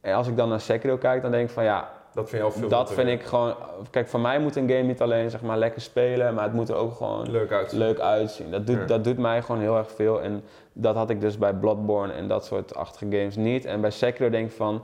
En 0.00 0.14
als 0.14 0.28
ik 0.28 0.36
dan 0.36 0.48
naar 0.48 0.60
Sekiro 0.60 0.96
kijk, 0.96 1.22
dan 1.22 1.30
denk 1.30 1.48
ik 1.48 1.54
van 1.54 1.64
ja, 1.64 1.90
Dat 2.14 2.28
vind 2.28 2.42
je 2.42 2.48
al 2.48 2.52
veel 2.52 2.68
dat 2.68 2.92
vind 2.92 3.08
ik 3.08 3.22
gewoon. 3.22 3.54
Kijk, 3.90 4.08
voor 4.08 4.20
mij 4.20 4.38
moet 4.40 4.56
een 4.56 4.68
game 4.68 4.82
niet 4.82 5.00
alleen 5.02 5.30
zeg 5.30 5.42
maar 5.42 5.58
lekker 5.58 5.80
spelen, 5.80 6.34
maar 6.34 6.44
het 6.44 6.52
moet 6.52 6.68
er 6.68 6.74
ook 6.74 6.94
gewoon 6.94 7.30
leuk 7.30 7.52
uit. 7.52 7.72
leuk 7.72 7.98
uitzien. 8.00 8.50
Dat 8.50 8.66
doet, 8.66 8.76
Ja. 8.76 8.84
dat 8.84 9.04
doet 9.04 9.18
mij 9.18 9.42
gewoon 9.42 9.60
heel 9.60 9.76
erg 9.76 9.90
veel. 9.90 10.22
En 10.22 10.42
dat 10.72 10.94
had 10.94 11.10
ik 11.10 11.20
dus 11.20 11.38
bij 11.38 11.54
Bloodborne 11.54 12.12
en 12.12 12.28
dat 12.28 12.44
soort 12.44 12.74
achtige 12.74 13.04
games 13.10 13.36
niet. 13.36 13.64
En 13.64 13.80
bij 13.80 13.90
Sekiro 13.90 14.30
denk 14.30 14.50
ik 14.50 14.56
van, 14.56 14.82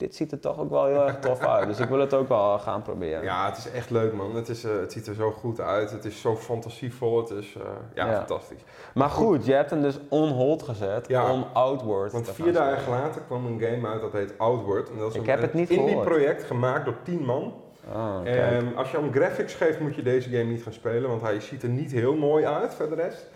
dit 0.00 0.14
ziet 0.14 0.32
er 0.32 0.40
toch 0.40 0.58
ook 0.58 0.70
wel 0.70 0.86
heel 0.86 1.02
erg 1.06 1.18
tof 1.18 1.40
uit. 1.40 1.66
Dus 1.68 1.78
ik 1.78 1.88
wil 1.88 1.98
het 1.98 2.14
ook 2.14 2.28
wel 2.28 2.58
gaan 2.58 2.82
proberen. 2.82 3.22
Ja, 3.22 3.46
het 3.48 3.56
is 3.56 3.70
echt 3.70 3.90
leuk 3.90 4.12
man. 4.12 4.34
Het, 4.34 4.48
is, 4.48 4.64
eh, 4.64 4.70
het 4.80 4.92
ziet 4.92 5.06
er 5.06 5.14
zo 5.14 5.30
goed 5.30 5.60
uit. 5.60 5.90
Het 5.90 6.04
is 6.04 6.20
zo 6.20 6.36
fantasievol. 6.36 7.16
Het 7.20 7.30
is 7.30 7.54
eh, 7.56 7.62
ja, 7.94 8.06
Ja. 8.06 8.16
fantastisch. 8.16 8.60
Maar 8.94 9.10
goed, 9.10 9.46
je 9.46 9.52
hebt 9.52 9.70
hem 9.70 9.82
dus 9.82 9.98
on 10.08 10.28
hold 10.28 10.62
gezet 10.62 11.08
Ja. 11.08 11.32
om 11.32 11.44
Outward 11.52 12.12
Want 12.12 12.30
vier 12.30 12.52
dagen 12.52 12.92
later 12.92 13.20
kwam 13.26 13.46
een 13.46 13.60
game 13.60 13.88
uit 13.88 14.00
dat 14.00 14.12
heet 14.12 14.34
Outward. 14.38 14.90
En 14.90 14.98
dat 14.98 15.08
is 15.10 15.14
Ik 15.14 15.20
een, 15.22 15.28
heb 15.30 15.40
het 15.40 15.52
een 15.52 15.58
niet 15.60 15.70
indie 15.70 15.88
gehoord. 15.88 16.08
project 16.08 16.42
gemaakt 16.42 16.84
door 16.84 16.96
tien 17.04 17.24
man. 17.24 17.54
Oh, 17.94 18.22
kijk. 18.24 18.52
En 18.52 18.76
als 18.76 18.90
je 18.90 18.98
om 18.98 19.12
graphics 19.12 19.54
geeft, 19.54 19.80
moet 19.80 19.94
je 19.94 20.02
deze 20.02 20.30
game 20.30 20.44
niet 20.44 20.62
gaan 20.62 20.72
spelen, 20.72 21.08
want 21.10 21.22
hij 21.22 21.40
ziet 21.40 21.62
er 21.62 21.68
niet 21.68 21.92
heel 21.92 22.14
mooi 22.14 22.44
uit 22.44 22.74
voor 22.74 22.88
de 22.88 22.94
rest. 22.94 23.26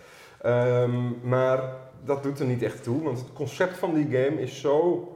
Ehm, 0.42 1.28
maar 1.28 1.76
dat 2.04 2.22
doet 2.22 2.38
er 2.38 2.46
niet 2.46 2.62
echt 2.62 2.82
toe, 2.82 3.02
want 3.02 3.18
het 3.18 3.32
concept 3.32 3.76
van 3.78 3.94
die 3.94 4.04
game 4.04 4.40
is 4.40 4.60
zo 4.60 5.08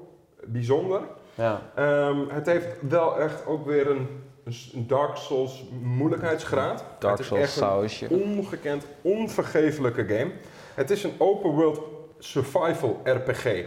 bijzonder. 0.44 1.00
Ja. 1.38 1.60
Ehm, 1.74 2.28
het 2.28 2.46
heeft 2.46 2.68
wel 2.88 3.20
echt 3.20 3.46
ook 3.46 3.66
weer 3.66 3.90
een, 3.90 4.06
een 4.44 4.86
Dark 4.86 5.16
Souls 5.16 5.64
moeilijkheidsgraad. 5.82 6.84
Dark 6.98 7.12
het 7.12 7.20
is 7.20 7.26
Souls 7.26 7.42
echt 7.42 7.56
een 7.56 7.62
sausje. 7.62 8.08
ongekend, 8.10 8.86
onvergeeflijke 9.02 10.04
game. 10.06 10.30
Het 10.74 10.90
is 10.90 11.04
een 11.04 11.14
open 11.18 11.50
world 11.50 11.80
survival 12.18 13.00
RPG. 13.04 13.64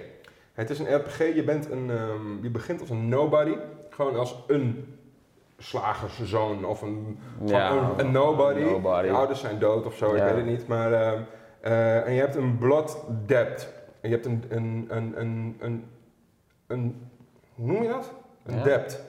Het 0.54 0.70
is 0.70 0.80
een 0.80 0.96
RPG, 0.96 1.18
je, 1.36 1.44
bent 1.44 1.72
een, 1.72 1.90
ehm, 1.90 2.44
je 2.44 2.50
begint 2.50 2.80
als 2.80 2.90
een 2.90 3.10
nobody, 3.10 3.56
gewoon 3.90 4.16
als 4.16 4.36
een 4.48 4.98
slagerszoon 5.58 6.66
of 6.66 6.82
een, 6.82 7.20
Ja, 7.46 7.72
een, 7.72 8.06
een 8.06 8.12
nobody. 8.12 8.60
nobody. 8.60 9.06
Je 9.06 9.12
ouders 9.14 9.40
zijn 9.40 9.60
dood 9.60 9.86
of 9.86 9.96
zo, 9.96 10.16
ik 10.16 10.24
weet 10.24 10.36
het 10.36 10.46
niet. 10.46 10.68
Maar, 10.68 10.94
ehm, 10.94 11.22
eh, 11.62 12.08
en 12.08 12.14
je 12.14 12.20
hebt 12.20 12.36
een 12.36 12.58
blood 12.58 13.04
debt. 13.26 13.74
En 14.02 14.10
je 14.10 14.16
hebt 14.16 14.26
een, 14.26 14.44
een, 14.50 14.86
een, 14.90 15.14
een, 15.22 15.58
een, 15.60 15.86
een 16.68 17.11
hoe 17.62 17.72
noem 17.72 17.84
je 17.84 17.90
dat? 17.90 18.12
Een 18.46 18.58
Ja. 18.58 18.64
debt. 18.64 19.02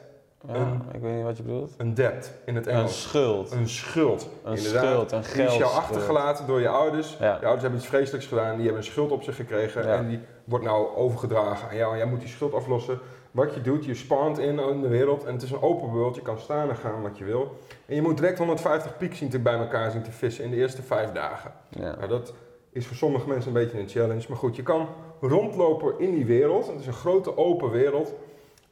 Ja, 0.49 0.54
een- 0.54 0.82
ik 0.92 1.00
weet 1.00 1.14
niet 1.14 1.25
wat 1.25 1.37
je 1.37 1.42
bedoelt. 1.42 1.75
Een 1.76 1.94
debt 1.94 2.32
in 2.47 2.54
het 2.54 2.66
Een 2.66 2.73
Engels. 2.73 3.02
schuld. 3.02 3.50
Een 3.52 3.68
schuld. 3.68 4.28
Een 4.44 4.56
Inderdaad. 4.56 4.82
schuld, 4.85 5.12
een 5.12 5.21
Die 5.21 5.28
is 5.30 5.37
jou 5.37 5.49
geldschuld. 5.49 5.73
achtergelaten 5.85 6.47
door 6.47 6.61
je 6.61 6.68
ouders. 6.68 7.16
Ja. 7.21 7.26
Je 7.26 7.40
ouders 7.40 7.61
hebben 7.62 7.78
iets 7.80 7.88
vreselijks 7.88 8.26
gedaan. 8.26 8.54
Die 8.54 8.64
hebben 8.64 8.76
een 8.76 8.90
schuld 8.90 9.11
op 9.12 9.23
zich 9.23 9.37
gekregen. 9.37 9.88
En 9.92 10.09
die 10.09 10.21
wordt 10.44 10.64
nou 10.64 10.97
overgedragen 10.97 11.68
aan 11.68 11.76
jou. 11.76 11.92
En 11.92 11.99
jij 11.99 12.06
moet 12.06 12.21
die 12.21 12.28
schuld 12.28 12.54
aflossen. 12.54 12.99
Wat 13.30 13.54
je 13.54 13.61
doet, 13.61 13.85
je 13.85 13.94
spawnt 13.94 14.38
in 14.38 14.59
in 14.59 14.80
de 14.80 14.88
wereld. 14.88 15.25
En 15.25 15.32
het 15.32 15.42
is 15.42 15.50
een 15.50 15.62
open 15.62 15.88
world. 15.88 16.14
Je 16.14 16.23
kan 16.23 16.38
staan 16.38 16.68
en 16.68 16.76
gaan 16.76 17.02
wat 17.02 17.18
je 17.18 17.25
wil. 17.25 17.56
En 17.87 17.94
je 17.94 18.02
moet 18.02 18.16
direct 18.16 18.38
150 18.38 18.97
piek 18.97 19.14
zien 19.14 19.28
te 19.28 19.38
bij 19.38 19.59
elkaar 19.59 19.90
zien 19.90 20.02
te 20.02 20.12
vissen 20.12 20.44
in 20.44 20.50
de 20.50 20.56
eerste 20.56 20.82
vijf 20.82 21.12
dagen. 21.12 21.52
Ja. 21.68 21.94
Nou, 21.97 22.09
dat 22.09 22.32
is 22.73 22.87
voor 22.87 22.97
sommige 22.97 23.28
mensen 23.28 23.49
een 23.49 23.62
beetje 23.64 23.78
een 23.78 23.88
challenge. 23.88 24.25
Maar 24.28 24.38
goed, 24.38 24.56
je 24.56 24.62
kan 24.62 24.88
rondlopen 25.21 25.94
in 25.99 26.11
die 26.14 26.26
wereld. 26.26 26.66
Het 26.66 26.80
is 26.80 26.87
een 26.87 26.92
grote 26.92 27.37
open 27.37 27.71
wereld. 27.71 28.14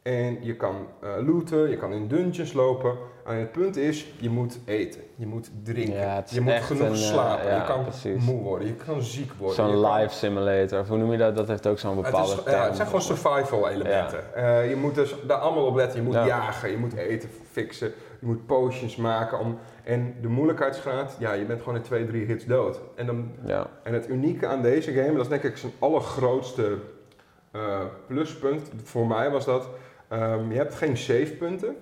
En 0.01 0.37
je 0.43 0.55
kan 0.55 0.75
eh, 1.01 1.09
looten, 1.27 1.69
je 1.69 1.77
kan 1.77 1.93
in 1.93 2.07
dungeons 2.07 2.53
lopen. 2.53 2.95
En 3.25 3.35
het 3.35 3.51
punt 3.51 3.77
is, 3.77 4.13
je 4.17 4.29
moet 4.29 4.59
eten. 4.65 5.01
Je 5.15 5.25
moet 5.27 5.49
drinken. 5.63 5.93
Ja, 5.95 6.15
het 6.15 6.29
is 6.29 6.35
je 6.35 6.41
moet 6.41 6.53
genoeg 6.53 6.81
een, 6.87 6.93
eh, 6.93 6.99
slapen. 6.99 7.47
ja, 7.49 7.55
je 7.55 7.63
kan 7.63 7.83
precies. 7.83 8.23
moe 8.25 8.41
worden. 8.41 8.67
Je 8.67 8.73
kan 8.73 9.01
ziek 9.01 9.31
worden. 9.37 9.55
Zo'n 9.55 9.81
kan- 9.81 9.91
life 9.93 10.13
simulator, 10.15 10.79
of 10.79 10.87
hoe 10.87 10.97
noem 10.97 11.11
je 11.11 11.17
dat? 11.17 11.35
Dat 11.35 11.47
heeft 11.47 11.67
ook 11.67 11.79
zo'n 11.79 11.95
Het, 11.95 12.05
bepaalde 12.05 12.31
is, 12.31 12.37
ja, 12.37 12.43
term. 12.43 12.63
het 12.63 12.75
zijn 12.75 12.87
gewoon 12.87 13.01
survival 13.01 13.69
elementen. 13.69 14.35
Eh, 14.35 14.69
je 14.69 14.75
moet 14.75 14.95
dus 14.95 15.15
daar 15.27 15.37
allemaal 15.37 15.65
op 15.65 15.75
letten. 15.75 15.99
Je 15.99 16.05
moet 16.05 16.13
Ja. 16.13 16.25
jagen, 16.25 16.69
je 16.71 16.77
moet 16.77 16.93
eten 16.93 17.29
fixen. 17.51 17.87
Je 18.19 18.25
moet 18.27 18.45
potions 18.45 18.95
maken. 18.95 19.39
Om, 19.39 19.57
en 19.83 20.15
de 20.21 20.27
moeilijkheidsgraad, 20.27 21.15
ja, 21.19 21.33
je 21.33 21.45
bent 21.45 21.59
gewoon 21.59 21.75
in 21.75 21.81
twee, 21.81 22.05
drie 22.05 22.25
hits 22.25 22.45
dood. 22.45 22.79
En 22.95 23.05
dan 23.05 23.31
Ja. 23.45 23.67
En 23.83 23.93
het 23.93 24.09
unieke 24.09 24.47
aan 24.47 24.61
deze 24.61 24.91
game, 24.93 25.11
dat 25.13 25.21
is 25.21 25.27
denk 25.27 25.43
ik 25.43 25.57
zijn 25.57 25.71
allergrootste 25.79 26.77
pluspunt 28.07 28.69
voor 28.83 29.07
mij, 29.07 29.29
was 29.31 29.45
dat 29.45 29.69
ehm, 30.11 30.51
je 30.51 30.57
hebt 30.57 30.75
geen 30.75 30.97
savepunten. 30.97 31.75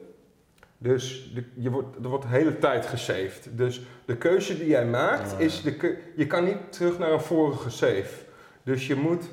Dus 0.78 1.32
de, 1.36 1.44
je 1.54 1.70
wordt, 1.70 1.96
er 2.04 2.10
wordt 2.10 2.24
de 2.24 2.30
hele 2.30 2.58
tijd 2.58 2.86
gesaved. 2.86 3.50
Dus 3.52 3.82
de 4.06 4.18
keuze 4.18 4.58
die 4.58 4.68
jij 4.68 4.86
maakt, 4.86 5.34
Ah. 5.34 5.40
is 5.40 5.62
de 5.62 5.98
je 6.16 6.28
kan 6.28 6.44
niet 6.44 6.58
terug 6.70 6.98
naar 7.00 7.12
een 7.12 7.22
vorige 7.22 7.70
save. 7.70 8.10
Dus 8.64 8.88
je 8.88 8.96
moet, 8.96 9.24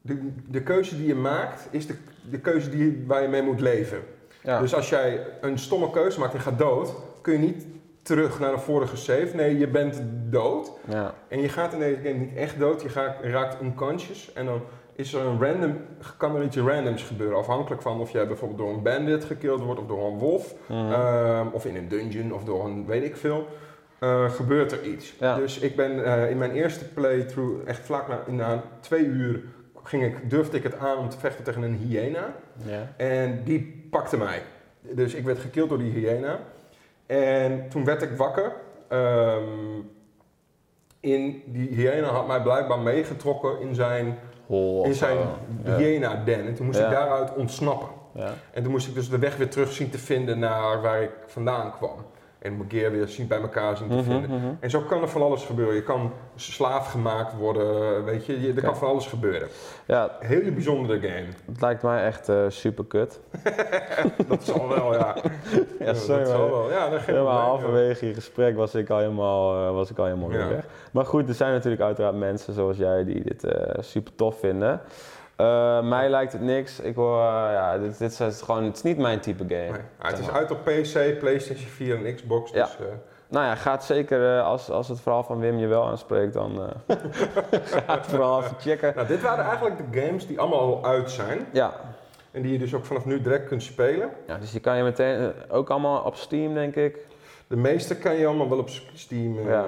de, 0.00 0.30
de 0.48 0.62
keuze 0.62 0.96
die 0.96 1.06
je 1.06 1.14
maakt, 1.14 1.68
is 1.70 1.86
de, 1.86 1.94
de 2.30 2.38
keuze 2.38 2.70
die, 2.70 3.04
waar 3.06 3.22
je 3.22 3.28
mee 3.28 3.42
moet 3.42 3.60
leven. 3.60 3.98
Ja. 4.42 4.60
Dus 4.60 4.74
als 4.74 4.88
jij 4.88 5.20
een 5.40 5.58
stomme 5.58 5.90
keuze 5.90 6.18
maakt 6.20 6.34
en 6.34 6.40
gaat 6.40 6.58
dood, 6.58 6.94
kun 7.20 7.32
je 7.32 7.38
niet 7.38 7.66
terug 8.02 8.38
naar 8.40 8.52
een 8.52 8.58
vorige 8.60 8.96
save. 8.96 9.30
Nee, 9.34 9.58
je 9.58 9.68
bent 9.68 10.02
dood. 10.30 10.70
ja. 10.88 11.14
En 11.28 11.40
je 11.40 11.48
gaat 11.48 11.72
in 11.72 11.78
deze 11.78 12.00
game 12.02 12.18
niet 12.18 12.36
echt 12.36 12.58
dood, 12.58 12.82
je 12.82 12.88
gaat, 12.88 13.16
raakt 13.22 13.62
unconscious 13.62 14.32
en 14.32 14.44
dan 14.46 14.60
is 14.94 15.12
er 15.14 15.24
een 15.26 15.40
random, 15.44 15.76
kan 16.16 16.36
er 16.36 16.42
iets 16.42 16.56
randoms 16.56 17.02
gebeuren. 17.02 17.38
Afhankelijk 17.38 17.82
van 17.82 18.00
of 18.00 18.10
jij 18.10 18.26
bijvoorbeeld 18.26 18.60
door 18.60 18.70
een 18.70 18.82
bandit 18.82 19.24
gekild 19.24 19.60
wordt 19.60 19.80
of 19.80 19.86
door 19.86 20.06
een 20.06 20.18
wolf, 20.18 20.54
Mhm. 20.68 20.92
ehm, 20.92 21.46
of 21.52 21.64
in 21.66 21.76
een 21.76 21.88
dungeon 21.88 22.32
of 22.32 22.44
door 22.44 22.64
een 22.64 22.86
weet 22.86 23.04
ik 23.04 23.16
veel. 23.16 23.46
eh, 23.98 24.30
gebeurt 24.30 24.72
er 24.72 24.82
iets. 24.82 25.14
Ja. 25.20 25.36
Dus 25.36 25.58
ik 25.58 25.76
ben 25.76 26.04
eh, 26.04 26.30
in 26.30 26.38
mijn 26.38 26.50
eerste 26.52 26.84
playthrough, 26.88 27.68
echt 27.68 27.80
vlak 27.86 28.08
na, 28.08 28.22
na 28.26 28.62
twee 28.80 29.04
uur, 29.04 29.42
ging 29.82 30.04
ik, 30.04 30.30
durfde 30.30 30.56
ik 30.56 30.62
het 30.62 30.78
aan 30.78 30.98
om 30.98 31.08
te 31.08 31.18
vechten 31.18 31.44
tegen 31.44 31.62
een 31.62 31.74
hyena. 31.74 32.34
ja. 32.64 32.92
En 32.96 33.40
die 33.44 33.86
pakte 33.90 34.16
mij. 34.16 34.42
Dus 34.80 35.14
ik 35.14 35.24
werd 35.24 35.38
gekild 35.38 35.68
door 35.68 35.78
die 35.78 35.90
hyena. 35.92 36.38
En 37.06 37.68
toen 37.68 37.84
werd 37.84 38.02
ik 38.02 38.10
wakker. 38.16 38.52
Ehm, 38.88 39.42
in, 41.00 41.42
die 41.46 41.68
hyena 41.68 42.06
had 42.08 42.26
mij 42.26 42.42
blijkbaar 42.42 42.78
meegetrokken 42.78 43.60
in 43.60 43.74
zijn, 43.74 44.18
Of 44.54 44.86
in 44.86 44.94
zijn 44.94 45.16
zo. 45.16 45.70
Ja. 45.70 45.76
hyena-den. 45.76 46.46
En 46.46 46.54
toen 46.54 46.66
moest 46.66 46.78
ik 46.78 46.90
daaruit 46.90 47.34
ontsnappen. 47.34 47.88
En 48.52 48.62
toen 48.62 48.72
moest 48.72 48.88
ik 48.88 48.94
dus 48.94 49.08
de 49.08 49.18
weg 49.18 49.36
weer 49.36 49.48
terug 49.50 49.72
zien 49.72 49.90
te 49.90 49.98
vinden 49.98 50.38
naar 50.38 50.82
waar 50.82 51.02
ik 51.02 51.10
vandaan 51.26 51.72
kwam. 51.72 51.96
En 52.44 52.56
mijn 52.56 52.68
keer 52.68 52.90
weer 52.90 53.08
zien 53.08 53.26
bij 53.26 53.40
elkaar 53.40 53.76
zien 53.76 53.88
te 53.88 53.94
Mhm, 53.94 54.04
vinden. 54.04 54.30
mhm. 54.30 54.46
En 54.60 54.70
zo 54.70 54.80
kan 54.80 55.02
er 55.02 55.08
van 55.08 55.22
alles 55.22 55.44
gebeuren. 55.44 55.74
Je 55.74 55.82
kan 55.82 56.12
slaaf 56.34 56.90
gemaakt 56.90 57.36
worden, 57.36 58.04
weet 58.04 58.26
je. 58.26 58.40
je 58.40 58.52
er 58.52 58.62
kan 58.62 58.76
van 58.76 58.88
alles 58.88 59.06
gebeuren. 59.06 59.48
Ja, 59.86 60.10
Hele 60.20 60.50
bijzondere 60.52 61.00
game. 61.00 61.26
het 61.46 61.60
lijkt 61.60 61.82
mij 61.82 62.04
echt 62.04 62.28
eh, 62.28 62.44
super 62.48 62.84
kut. 62.84 63.20
Dat 64.28 64.44
zal 64.44 64.68
wel, 64.68 64.92
ja. 64.98 65.16
Ja, 65.78 65.94
sorry, 65.94 66.18
dat 66.22 66.28
zal 66.28 66.38
maar- 66.38 66.50
wel. 66.50 66.70
Ja, 66.70 66.88
dat 66.88 67.00
Helemaal 67.00 67.24
probleem, 67.26 67.46
halverwege 67.48 68.06
je 68.06 68.14
gesprek 68.14 68.56
was 68.56 68.74
ik 68.74 68.90
al 68.90 68.98
helemaal, 68.98 69.66
eh, 69.68 69.74
was 69.74 69.90
ik 69.90 69.98
al 69.98 70.04
helemaal 70.04 70.28
weg. 70.28 70.66
Maar 70.90 71.06
goed, 71.06 71.28
er 71.28 71.34
zijn 71.34 71.52
natuurlijk 71.52 71.82
uiteraard 71.82 72.16
mensen 72.16 72.54
zoals 72.54 72.76
jij 72.76 73.04
die 73.04 73.22
dit 73.24 73.44
eh, 73.44 73.82
super 73.82 74.14
tof 74.14 74.38
vinden. 74.38 74.80
Eh, 75.36 75.82
mij 75.82 76.08
lijkt 76.08 76.32
het 76.32 76.40
niks. 76.40 76.80
Ik 76.80 76.94
hoor, 76.94 77.18
eh, 77.18 77.26
ja, 77.52 77.78
dit, 77.78 77.98
dit 77.98 78.20
is 78.20 78.42
gewoon, 78.42 78.64
het 78.64 78.76
is 78.76 78.82
niet 78.82 78.98
mijn 78.98 79.20
type 79.20 79.44
game. 79.48 79.70
Nee. 79.70 79.80
Ja, 80.00 80.08
het 80.08 80.18
is 80.18 80.26
maar. 80.26 80.34
uit 80.34 80.50
op 80.50 80.64
PC, 80.64 81.18
PlayStation 81.18 81.68
4 81.68 82.06
en 82.06 82.14
Xbox. 82.14 82.50
Ja. 82.50 82.64
Dus, 82.64 82.76
eh, 82.78 82.84
Nou 83.28 83.46
ja, 83.46 83.54
gaat 83.54 83.84
zeker, 83.84 84.40
als, 84.40 84.70
als 84.70 84.88
het 84.88 85.00
verhaal 85.00 85.22
van 85.22 85.38
Wim 85.38 85.58
je 85.58 85.66
wel 85.66 85.86
aanspreekt, 85.86 86.32
dan 86.32 86.62
eh 86.88 86.96
ga 87.86 87.94
het 87.96 88.06
vooral 88.06 88.42
even 88.42 88.56
checken. 88.60 88.92
nou, 88.94 89.06
dit 89.06 89.22
waren 89.22 89.44
eigenlijk 89.44 89.92
de 89.92 90.00
games 90.00 90.26
die 90.26 90.40
allemaal 90.40 90.60
al 90.60 90.84
uit 90.84 91.10
zijn. 91.10 91.46
Ja. 91.52 91.72
En 92.30 92.42
die 92.42 92.52
je 92.52 92.58
dus 92.58 92.74
ook 92.74 92.84
vanaf 92.84 93.04
nu 93.04 93.20
direct 93.22 93.48
kunt 93.48 93.62
spelen. 93.62 94.10
ja, 94.26 94.36
dus 94.38 94.50
die 94.50 94.60
kan 94.60 94.76
je 94.76 94.82
meteen, 94.82 95.32
ook 95.48 95.70
allemaal 95.70 96.02
op 96.02 96.14
Steam 96.14 96.54
denk 96.54 96.74
ik. 96.74 97.06
De 97.46 97.56
meeste 97.56 97.96
kan 97.98 98.14
je 98.14 98.26
allemaal 98.26 98.48
wel 98.48 98.58
op 98.58 98.68
Steam 98.94 99.38
eh, 99.38 99.44
Ja. 99.48 99.64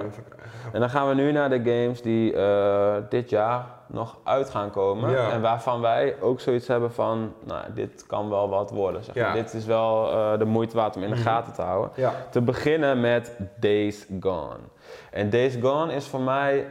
En 0.73 0.79
dan 0.79 0.89
gaan 0.89 1.07
we 1.07 1.13
nu 1.13 1.31
naar 1.31 1.49
de 1.49 1.57
games 1.57 2.01
die 2.01 2.33
eh, 2.33 2.95
dit 3.09 3.29
jaar 3.29 3.65
nog 3.87 4.17
uit 4.23 4.49
gaan 4.49 4.71
komen. 4.71 5.11
Ja. 5.11 5.31
En 5.31 5.41
waarvan 5.41 5.81
wij 5.81 6.15
ook 6.21 6.39
zoiets 6.39 6.67
hebben 6.67 6.91
van, 6.93 7.33
nou, 7.43 7.63
dit 7.73 8.05
kan 8.07 8.29
wel 8.29 8.49
wat 8.49 8.71
worden. 8.71 9.03
Zeg 9.03 9.15
maar. 9.15 9.23
Ja. 9.27 9.33
Dit 9.33 9.53
is 9.53 9.65
wel 9.65 10.11
eh, 10.11 10.39
de 10.39 10.45
moeite 10.45 10.75
waard 10.75 10.95
om 10.95 11.03
in 11.03 11.09
de 11.09 11.15
Mhm. 11.15 11.23
gaten 11.23 11.53
te 11.53 11.61
houden. 11.61 11.91
Te 12.31 12.41
beginnen 12.41 12.99
met 13.01 13.31
Days 13.59 14.05
Gone. 14.19 14.57
En 15.11 15.29
Days 15.29 15.55
Gone 15.61 15.93
is 15.93 16.07
voor 16.07 16.21
mij 16.21 16.67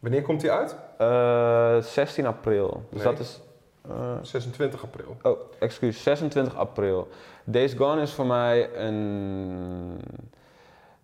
Wanneer 0.00 0.22
komt 0.22 0.40
die 0.40 0.50
uit? 0.50 0.76
eh, 0.98 1.76
16 1.80 2.26
april. 2.26 2.82
Dus 2.90 3.02
Nee. 3.02 3.12
dat 3.12 3.20
is... 3.22 3.40
eh, 3.88 4.12
26 4.22 4.82
april. 4.84 5.16
Oh, 5.22 5.38
excuus, 5.58 6.02
26 6.02 6.56
april. 6.56 7.08
Days 7.44 7.72
Gone 7.74 8.00
is 8.02 8.12
voor 8.12 8.26
mij 8.26 8.74
een. 8.76 10.00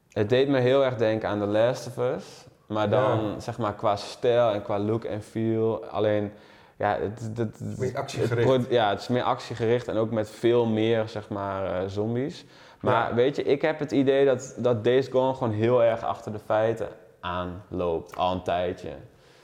Het 0.08 0.28
deed 0.28 0.48
me 0.48 0.58
heel 0.58 0.84
erg 0.84 0.96
denken 0.96 1.28
aan 1.28 1.38
The 1.38 1.46
Last 1.46 1.86
of 1.86 1.96
Us. 2.14 2.44
Maar 2.66 2.90
dan 2.90 3.24
Ja. 3.24 3.40
zeg 3.40 3.58
maar 3.58 3.74
qua 3.74 3.96
stijl 3.96 4.50
en 4.50 4.62
qua 4.62 4.78
look 4.78 5.04
en 5.04 5.22
feel. 5.22 5.84
Alleen, 5.84 6.32
ja, 6.76 6.98
het, 7.00 7.20
het, 7.20 7.58
het, 7.58 7.78
Meer 7.78 7.96
actiegericht. 7.96 8.70
ja, 8.70 8.88
het 8.90 9.00
is 9.00 9.08
meer 9.08 9.22
actiegericht 9.22 9.88
en 9.88 9.96
ook 9.96 10.10
met 10.10 10.30
veel 10.30 10.66
meer 10.66 11.08
zeg 11.08 11.28
maar 11.28 11.80
eh, 11.80 11.88
zombies. 11.88 12.44
Maar 12.80 13.14
weet 13.14 13.36
je, 13.36 13.42
ik 13.42 13.62
heb 13.62 13.78
het 13.78 13.92
idee 13.92 14.24
dat, 14.24 14.54
dat 14.58 14.84
Days 14.84 15.08
Gone 15.08 15.34
gewoon 15.34 15.52
heel 15.52 15.82
erg 15.82 16.02
achter 16.04 16.32
de 16.32 16.38
feiten 16.38 16.88
aanloopt, 17.20 18.16
al 18.16 18.32
een 18.32 18.42
tijdje. 18.42 18.90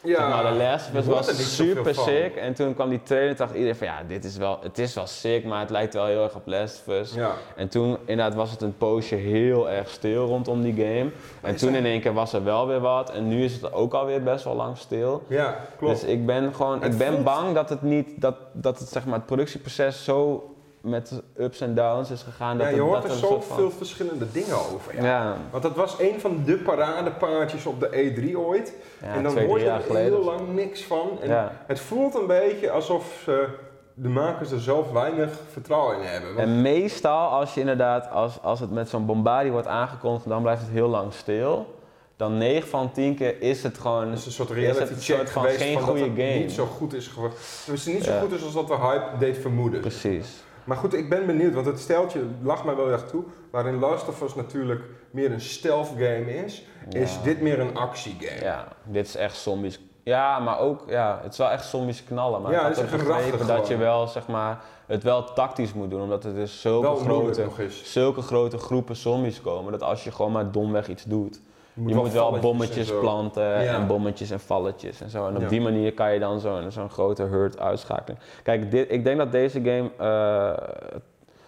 Ja, 0.02 0.28
maar, 0.28 0.42
de 0.42 0.58
hoort 0.92 1.06
er 1.28 1.34
was 1.34 1.54
super 1.56 1.94
sick 1.94 2.36
en 2.36 2.54
toen 2.54 2.74
kwam 2.74 2.88
die 2.88 3.02
trailer 3.02 3.28
en 3.30 3.36
dacht 3.36 3.52
iedereen 3.54 3.76
van 3.76 3.86
ja, 3.86 4.02
dit 4.08 4.24
is 4.24 4.36
wel, 4.36 4.58
het 4.62 4.78
is 4.78 4.94
wel 4.94 5.06
sick, 5.06 5.44
maar 5.44 5.60
het 5.60 5.70
lijkt 5.70 5.94
wel 5.94 6.06
heel 6.06 6.22
erg 6.22 6.34
op 6.34 6.42
Last 6.44 6.82
of 6.86 6.94
Us. 6.94 7.14
Ja. 7.14 7.32
En 7.56 7.68
toen 7.68 7.96
inderdaad 8.04 8.34
was 8.34 8.50
het 8.50 8.60
een 8.62 8.76
poosje 8.76 9.14
heel 9.14 9.70
erg 9.70 9.88
stil 9.88 10.26
rondom 10.26 10.62
die 10.62 10.74
game. 10.74 11.10
En 11.40 11.56
toen 11.56 11.74
in 11.74 11.84
één 11.84 12.00
keer 12.00 12.12
was 12.14 12.32
er 12.32 12.44
wel 12.44 12.66
weer 12.66 12.80
wat 12.80 13.10
en 13.10 13.28
nu 13.28 13.44
is 13.44 13.52
het 13.52 13.72
ook 13.72 13.94
alweer 13.94 14.22
best 14.22 14.44
wel 14.44 14.54
lang 14.54 14.76
stil. 14.78 15.22
Ja, 15.26 15.56
klopt. 15.78 16.00
Dus 16.00 16.10
ik 16.10 16.26
ben 16.26 16.54
gewoon, 16.54 16.82
Het 16.82 16.92
ik 16.92 16.98
ben 16.98 17.12
voelt- 17.12 17.24
bang 17.24 17.54
dat 17.54 17.68
het 17.68 17.82
niet, 17.82 18.20
dat, 18.20 18.34
dat 18.52 18.78
het 18.78 18.88
zeg 18.88 19.04
maar 19.04 19.14
het 19.14 19.26
productieproces 19.26 20.04
zo 20.04 20.44
met 20.82 21.22
ups 21.38 21.60
en 21.60 21.74
downs 21.74 22.10
is 22.10 22.22
gegaan. 22.22 22.58
Dat 22.58 22.66
ja, 22.68 22.74
je 22.74 22.80
hoort 22.80 23.02
dat 23.02 23.10
er 23.10 23.16
zoveel 23.16 23.70
verschillende 23.70 24.30
dingen 24.32 24.54
over. 24.72 24.94
Ja. 24.96 25.02
Ja, 25.04 25.36
Want 25.50 25.62
dat 25.62 25.76
was 25.76 25.98
een 25.98 26.20
van 26.20 26.42
de 26.44 26.56
paradepaardjes 26.56 27.66
op 27.66 27.80
de 27.80 27.88
E3 28.32 28.36
ooit. 28.36 28.72
ja 29.02 29.06
en 29.14 29.22
dan 29.22 29.32
twee, 29.32 29.46
hoor 29.46 29.58
je 29.58 29.68
er 29.68 29.80
geleden. 29.80 30.12
heel 30.12 30.24
lang 30.24 30.54
niks 30.54 30.82
van. 30.84 31.18
En. 31.22 31.48
Het 31.66 31.80
voelt 31.80 32.14
een 32.14 32.26
beetje 32.26 32.70
alsof 32.70 33.20
ze, 33.24 33.46
de 33.94 34.08
makers 34.08 34.50
er 34.50 34.60
zelf 34.60 34.90
weinig 34.92 35.30
vertrouwen 35.52 35.96
in 35.96 36.02
hebben. 36.02 36.34
Want- 36.34 36.48
En 36.48 36.62
meestal 36.62 37.28
als 37.28 37.54
je 37.54 37.60
inderdaad, 37.60 38.10
als, 38.10 38.42
als 38.42 38.60
het 38.60 38.70
met 38.70 38.88
zo'n 38.88 39.06
bombardie 39.06 39.52
wordt 39.52 39.66
aangekondigd, 39.66 40.28
dan 40.28 40.42
blijft 40.42 40.60
het 40.62 40.70
heel 40.70 40.88
lang 40.88 41.12
stil. 41.12 41.78
Dan 42.16 42.38
9 42.38 42.68
van 42.68 42.92
10 42.92 43.14
keer 43.16 43.42
is 43.42 43.62
het 43.62 43.78
gewoon. 43.78 44.12
Is 44.12 44.26
een 44.26 44.32
soort 44.32 44.50
reality 44.50 44.84
check 44.94 45.16
soort 45.16 45.30
van 45.30 45.42
geweest 45.42 45.60
geen 45.62 45.72
van 45.72 45.80
dat 45.82 45.90
goede 45.90 46.10
het 46.10 46.20
game? 46.28 46.38
niet 46.38 46.52
zo 46.52 46.66
goed 46.66 46.92
is 46.94 47.06
geworden. 47.06 47.38
Het 47.66 47.74
is 47.74 47.86
niet 47.86 48.04
zo 48.04 48.12
Ja. 48.12 48.20
goed 48.20 48.32
is 48.32 48.44
als 48.44 48.52
dat 48.54 48.66
de 48.68 48.76
hype 48.76 49.18
deed 49.18 49.38
vermoeden. 49.38 49.80
Precies. 49.80 50.42
Maar 50.64 50.76
goed, 50.76 50.94
ik 50.94 51.08
ben 51.08 51.26
benieuwd, 51.26 51.54
want 51.54 51.66
het 51.66 51.80
steltje 51.80 52.20
lag 52.42 52.64
mij 52.64 52.76
wel 52.76 52.90
erg 52.90 53.06
toe. 53.06 53.24
Waarin 53.50 53.78
Last 53.78 54.08
of 54.08 54.22
Us 54.22 54.34
natuurlijk 54.34 54.82
meer 55.10 55.32
een 55.32 55.40
stealth 55.40 55.88
game 55.88 56.34
is, 56.44 56.66
is 56.88 57.22
dit 57.22 57.40
meer 57.40 57.60
een 57.60 57.76
actiegame. 57.76 58.44
Ja, 58.44 58.68
dit 58.84 59.06
is 59.06 59.16
echt 59.16 59.36
zombies. 59.36 59.80
Ja, 60.02 60.38
maar 60.38 60.58
ook, 60.58 60.84
ja, 60.86 61.20
het 61.22 61.32
is 61.32 61.38
wel 61.38 61.50
echt 61.50 61.66
zombies 61.66 62.04
knallen. 62.04 62.42
Maar 62.42 62.52
Ja, 62.52 62.64
het 62.68 62.76
is 62.76 62.82
echt 62.82 62.96
begrepen 62.96 63.46
dat 63.46 63.68
je 63.68 63.76
wel, 63.76 64.06
zeg 64.06 64.26
maar, 64.28 64.64
het 64.86 65.02
wel 65.02 65.32
tactisch 65.32 65.72
moet 65.72 65.90
doen. 65.90 66.02
Omdat 66.02 66.24
er 66.24 66.34
dus 66.34 66.60
zulke 66.60 66.86
Wel 66.86 66.96
grote, 66.96 67.48
zulke 67.68 68.22
grote 68.22 68.58
groepen 68.58 68.96
zombies 68.96 69.40
komen. 69.40 69.72
Dat 69.72 69.82
als 69.82 70.04
je 70.04 70.12
gewoon 70.12 70.32
maar 70.32 70.50
domweg 70.50 70.88
iets 70.88 71.04
doet. 71.04 71.40
Je 71.86 71.94
moet 71.94 72.12
wel 72.12 72.38
bommetjes 72.38 72.90
en 72.90 72.98
planten 73.00 73.62
Ja. 73.62 73.74
en 73.74 73.86
bommetjes 73.86 74.30
en 74.30 74.40
valletjes 74.40 75.00
en 75.00 75.10
zo. 75.10 75.26
En 75.26 75.36
op 75.36 75.42
Ja. 75.42 75.48
die 75.48 75.60
manier 75.60 75.92
kan 75.94 76.12
je 76.12 76.18
dan 76.18 76.40
zo'n 76.40 76.70
zo'n 76.70 76.90
grote 76.90 77.22
herd 77.22 77.58
uitschakelen. 77.58 78.18
Kijk, 78.42 78.70
dit, 78.70 78.90
ik 78.92 79.04
denk 79.04 79.18
dat 79.18 79.32
deze 79.32 79.60
game 79.62 79.90
eh, 79.96 80.86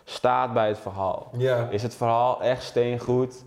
staat 0.04 0.52
bij 0.52 0.68
het 0.68 0.78
verhaal. 0.78 1.28
Ja, 1.36 1.66
Is 1.70 1.82
het 1.82 1.94
verhaal 1.94 2.42
echt 2.42 2.62
steengoed? 2.62 3.44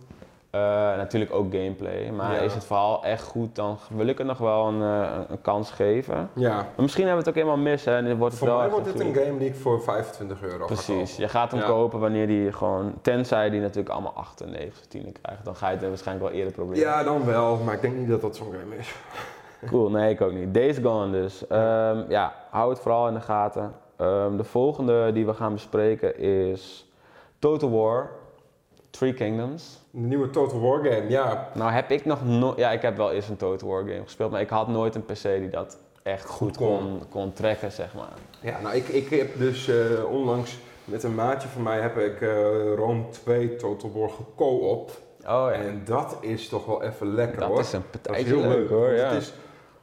Eh, 0.56 0.98
natuurlijk 0.98 1.34
ook 1.34 1.52
gameplay. 1.54 2.10
Maar 2.12 2.34
Ja. 2.34 2.40
is 2.40 2.54
het 2.54 2.66
verhaal 2.66 3.04
echt 3.04 3.24
goed, 3.24 3.56
dan 3.56 3.78
wil 3.90 4.08
ik 4.08 4.18
het 4.18 4.28
nog 4.28 4.38
wel 4.38 4.68
een, 4.68 4.82
eh, 4.82 5.10
een 5.28 5.42
kans 5.42 5.72
geven. 5.72 6.30
ja. 6.34 6.50
Maar 6.56 6.66
misschien 6.76 7.06
hebben 7.08 7.24
we 7.24 7.30
het 7.30 7.38
ook 7.40 7.44
helemaal 7.46 7.72
mis 7.72 7.86
hè, 7.86 7.96
en 7.96 8.18
wordt 8.18 8.34
het 8.34 8.44
Voor 8.44 8.48
wel 8.48 8.58
mij 8.58 8.70
wordt 8.70 8.86
dit 8.86 9.00
een 9.00 9.14
game 9.16 9.38
die 9.38 9.48
ik 9.48 9.56
voor 9.56 9.82
25 9.82 10.44
euro 10.44 10.66
Precies, 10.66 11.16
je 11.18 11.28
gaat 11.28 11.52
hem 11.52 11.60
Ja. 11.60 11.66
kopen 11.68 12.00
wanneer 12.00 12.28
die 12.28 12.52
gewoon, 12.52 12.94
tenzij 13.02 13.50
die 13.50 13.60
natuurlijk 13.62 13.90
allemaal 13.90 14.14
8, 14.16 14.46
9, 14.46 14.88
10 14.90 15.16
krijgt, 15.22 15.46
dan 15.46 15.56
ga 15.56 15.70
je 15.70 15.78
het 15.78 15.88
waarschijnlijk 15.88 16.28
wel 16.30 16.38
eerder 16.38 16.54
proberen. 16.54 16.80
Ja, 16.80 17.04
dan 17.04 17.26
wel, 17.26 17.58
maar 17.58 17.74
ik 17.74 17.82
denk 17.82 17.96
niet 17.96 18.08
dat 18.10 18.22
dat 18.22 18.36
zo'n 18.36 18.54
game 18.60 18.76
is. 18.78 18.96
Cool, 19.70 19.90
nee, 19.90 20.10
ik 20.14 20.22
ook 20.22 20.32
niet. 20.34 20.54
Days 20.54 20.78
Gone 20.78 21.12
dus. 21.12 21.48
Ehm, 21.48 22.04
ja, 22.10 22.34
hou 22.50 22.70
het 22.70 22.80
vooral 22.80 23.08
in 23.08 23.14
de 23.14 23.22
gaten. 23.22 23.74
Ehm, 23.98 24.38
de 24.38 24.44
volgende 24.44 25.12
die 25.12 25.26
we 25.26 25.34
gaan 25.34 25.54
bespreken 25.54 26.18
is 26.20 26.90
Total 27.40 27.72
War, 27.72 28.10
Three 28.98 29.14
Kingdoms. 29.14 29.80
De 29.92 30.00
nieuwe 30.00 30.30
Total 30.30 30.60
War 30.60 30.84
game, 30.84 31.10
ja. 31.10 31.50
Nou 31.54 31.72
heb 31.72 31.92
ik 31.92 32.06
nog 32.06 32.26
nooit, 32.26 32.58
ja 32.58 32.72
ik 32.72 32.82
heb 32.82 32.98
wel 32.98 33.12
eens 33.12 33.30
een 33.30 33.38
Total 33.38 33.70
War 33.70 33.80
game 33.84 34.02
gespeeld, 34.04 34.32
maar 34.32 34.42
ik 34.42 34.50
had 34.50 34.68
nooit 34.68 34.96
een 34.96 35.06
PC 35.06 35.22
die 35.24 35.50
dat 35.50 35.78
echt 36.04 36.26
goed 36.30 36.58
kon. 36.58 36.68
kon, 36.80 37.02
kon 37.10 37.34
trekken, 37.34 37.72
zeg 37.72 37.94
maar. 37.94 38.14
Ja, 38.42 38.62
nou 38.62 38.76
ik, 38.76 38.88
ik 38.88 39.10
heb 39.10 39.38
dus 39.38 39.68
eh, 39.68 39.76
onlangs 40.12 40.58
met 40.84 41.04
een 41.04 41.16
maatje 41.16 41.48
van 41.48 41.64
mij 41.64 41.80
heb 41.80 41.98
ik 41.98 42.22
eh, 42.22 42.30
Rome 42.76 43.04
2 43.10 43.56
Total 43.56 43.92
War 43.94 44.10
geco-opt. 44.10 44.92
Oh 45.22 45.28
ja, 45.28 45.52
En 45.52 45.82
dat 45.86 46.18
is 46.22 46.50
toch 46.50 46.66
wel 46.66 46.84
even 46.84 47.14
lekker 47.14 47.40
dat 47.40 47.50
hoor. 47.50 47.60
is 47.60 47.74
een 47.74 47.84
Dat 47.92 47.96
is 47.96 48.02
partijtje 48.02 48.36
heel 48.42 48.50
leuk 48.50 48.70
hoor, 48.70 48.86
want 48.86 48.98
ja. 49.00 49.10
Het 49.10 49.22
is 49.22 49.34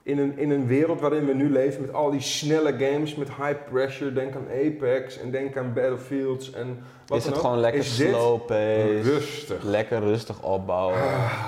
in 0.02 0.18
een, 0.18 0.38
in 0.38 0.50
een 0.50 0.66
wereld 0.66 1.00
waarin 1.00 1.26
we 1.26 1.34
nu 1.34 1.50
leven 1.50 1.80
met 1.80 1.92
al 1.92 2.10
die 2.10 2.20
snelle 2.20 2.72
games, 2.78 3.14
met 3.14 3.28
high 3.28 3.56
pressure, 3.70 4.12
denk 4.12 4.34
aan 4.34 4.46
Apex 4.50 5.18
en 5.18 5.30
denk 5.30 5.56
aan 5.56 5.72
Battlefields 5.72 6.52
en 6.52 6.84
wat 7.06 7.18
is 7.18 7.24
dan 7.24 7.32
het 7.32 7.42
ook, 7.42 7.46
gewoon 7.46 7.60
lekker 7.60 7.84
slow 7.84 8.46
pace, 8.46 9.00
rustig. 9.02 9.62
lekker 9.62 10.00
rustig 10.00 10.42
opbouwen. 10.42 10.98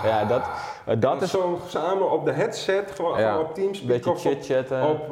ja, 0.05 0.25
dat, 0.25 0.43
eh, 0.87 0.95
dat 0.99 1.23
is 1.23 1.31
zo 1.31 1.59
samen 1.69 2.11
op 2.11 2.25
de 2.25 2.33
headset, 2.33 2.91
gewoon, 2.95 3.19
Ja, 3.21 3.29
gewoon 3.31 3.45
op 3.45 3.49
een 3.49 3.55
Teamspeak 3.63 3.89
beetje 3.89 4.11
of 4.11 4.21
chit-chatten. 4.21 4.89
op 4.89 5.01
eh, 5.03 5.09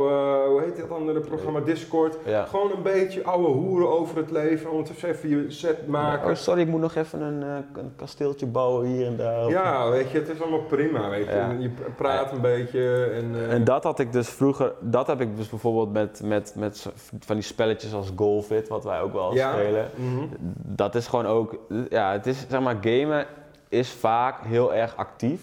hoe 0.46 0.62
heet 0.64 0.76
dat 0.76 0.90
andere 0.90 1.20
programma, 1.20 1.60
Discord. 1.60 2.16
Ja. 2.24 2.44
Gewoon 2.44 2.70
een 2.76 2.82
beetje 2.82 3.24
ouwe 3.24 3.48
hoeren 3.48 3.88
over 3.92 4.16
het 4.16 4.30
leven, 4.30 4.70
ondertussen 4.70 5.08
even 5.08 5.28
je 5.28 5.44
set 5.50 5.86
maken. 5.86 6.30
Oh, 6.30 6.34
sorry, 6.36 6.60
ik 6.60 6.68
moet 6.68 6.80
nog 6.80 6.94
even 6.94 7.20
een, 7.20 7.42
eh, 7.42 7.82
een 7.82 7.92
kasteeltje 7.96 8.46
bouwen 8.46 8.86
hier 8.86 9.06
en 9.06 9.16
daar. 9.16 9.48
Ja, 9.48 9.90
weet 9.90 10.10
je, 10.10 10.18
het 10.18 10.28
is 10.28 10.40
allemaal 10.40 10.62
prima, 10.62 11.08
weet 11.08 11.26
je. 11.26 11.32
Ja. 11.32 11.50
Je 11.58 11.70
praat 11.96 12.32
een 12.32 12.40
beetje 12.40 13.04
en... 13.04 13.34
eh, 13.34 13.52
En 13.52 13.64
dat 13.64 13.84
had 13.84 13.98
ik 13.98 14.12
dus 14.12 14.28
vroeger, 14.28 14.72
dat 14.80 15.06
heb 15.06 15.20
ik 15.20 15.36
dus 15.36 15.48
bijvoorbeeld 15.48 15.92
met, 15.92 16.20
met, 16.24 16.54
met 16.56 16.86
van 17.20 17.34
die 17.36 17.44
spelletjes 17.44 17.94
als 17.94 18.12
Golfit, 18.16 18.68
wat 18.68 18.84
wij 18.84 19.00
ook 19.00 19.12
wel 19.12 19.34
Ja. 19.34 19.52
spelen. 19.52 19.90
mhm. 19.94 20.24
Dat 20.56 20.94
is 20.94 21.06
gewoon 21.06 21.26
ook, 21.26 21.56
ja, 21.88 22.12
het 22.12 22.26
is 22.26 22.46
zeg 22.48 22.60
maar, 22.60 22.76
gamen 22.80 23.26
is 23.68 23.90
vaak 23.90 24.44
heel 24.44 24.74
erg 24.74 24.96
actief. 24.96 25.40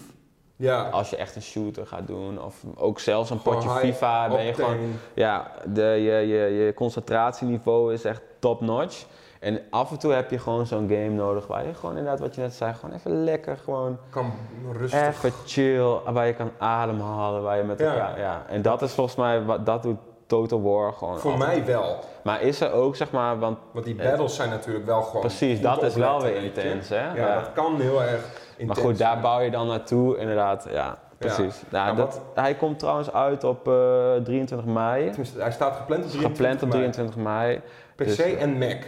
Ja, 0.60 0.88
Als 0.88 1.10
je 1.10 1.16
echt 1.16 1.36
een 1.36 1.42
shooter 1.42 1.86
gaat 1.86 2.06
doen, 2.06 2.42
of 2.42 2.62
ook 2.76 2.98
zelfs 2.98 3.30
een 3.30 3.42
potje 3.42 3.68
FIFA, 3.70 4.28
ben 4.28 4.42
je 4.44 4.50
octane. 4.50 4.68
gewoon, 4.74 4.92
ja, 5.14 5.50
de, 5.66 5.82
je, 5.82 6.12
je, 6.12 6.64
je 6.64 6.74
concentratieniveau 6.74 7.92
is 7.92 8.04
echt 8.04 8.22
top 8.38 8.60
notch. 8.60 9.04
En 9.40 9.60
af 9.70 9.90
en 9.90 9.98
toe 9.98 10.12
heb 10.12 10.30
je 10.30 10.38
gewoon 10.38 10.66
zo'n 10.66 10.88
game 10.88 11.08
nodig 11.08 11.46
waar 11.46 11.66
je 11.66 11.74
gewoon 11.74 11.96
inderdaad, 11.96 12.20
wat 12.20 12.34
je 12.34 12.40
net 12.40 12.54
zei, 12.54 12.74
gewoon 12.74 12.94
even 12.94 13.24
lekker 13.24 13.56
gewoon 13.56 13.98
kan 14.10 14.32
rustig. 14.72 15.08
Even 15.08 15.32
chill, 15.46 16.12
waar 16.12 16.26
je 16.26 16.34
kan 16.34 16.50
ademhalen, 16.58 17.42
waar 17.42 17.56
je 17.56 17.62
met 17.62 17.78
Ja. 17.78 17.92
elkaar... 17.92 18.18
Ja. 18.18 18.44
En 18.48 18.62
dat 18.62 18.82
is 18.82 18.92
volgens 18.92 19.16
mij, 19.16 19.42
wat, 19.44 19.66
dat 19.66 19.82
doet 19.82 19.98
Total 20.30 20.62
War 20.62 20.92
gewoon 20.92 21.18
Voor 21.18 21.32
altijd. 21.32 21.50
mij 21.56 21.64
wel. 21.74 21.98
Maar 22.22 22.42
is 22.42 22.60
er 22.60 22.72
ook, 22.72 22.96
zeg 22.96 23.10
maar, 23.10 23.38
want 23.38 23.58
Want 23.72 23.84
die 23.84 23.94
battles 23.94 24.34
zijn 24.34 24.50
natuurlijk 24.50 24.86
wel 24.86 25.02
gewoon. 25.02 25.20
precies, 25.20 25.60
dat 25.60 25.82
is 25.82 25.94
wel 25.94 26.22
weer 26.22 26.36
intens, 26.42 26.88
hè? 26.88 26.96
Ja, 26.96 27.14
Ja. 27.14 27.34
dat 27.34 27.52
kan 27.52 27.80
heel 27.80 28.02
erg 28.02 28.24
intens 28.56 28.78
Maar 28.78 28.86
goed, 28.88 28.98
daar 28.98 29.20
bouw 29.20 29.40
je 29.40 29.50
dan 29.50 29.66
naartoe, 29.66 30.18
inderdaad, 30.18 30.66
ja, 30.70 30.98
precies. 31.18 31.62
Nou, 31.68 31.88
Ja, 31.88 31.94
dat, 31.94 32.20
hij 32.34 32.54
komt 32.54 32.78
trouwens 32.78 33.12
uit 33.12 33.44
op 33.44 33.68
eh, 33.68 33.74
23 34.24 34.64
mei, 34.66 35.08
Tenminste, 35.08 35.40
Hij 35.40 35.52
staat 35.52 35.76
gepland 35.76 36.04
op 36.04 36.10
23 36.10 36.30
gepland 36.36 36.62
op 36.62 36.68
mei. 36.68 36.80
23 36.82 37.16
mei. 37.16 37.60
PC 37.96 38.04
Dus, 38.06 38.18
eh, 38.18 38.42
en 38.42 38.58
Mac. 38.58 38.82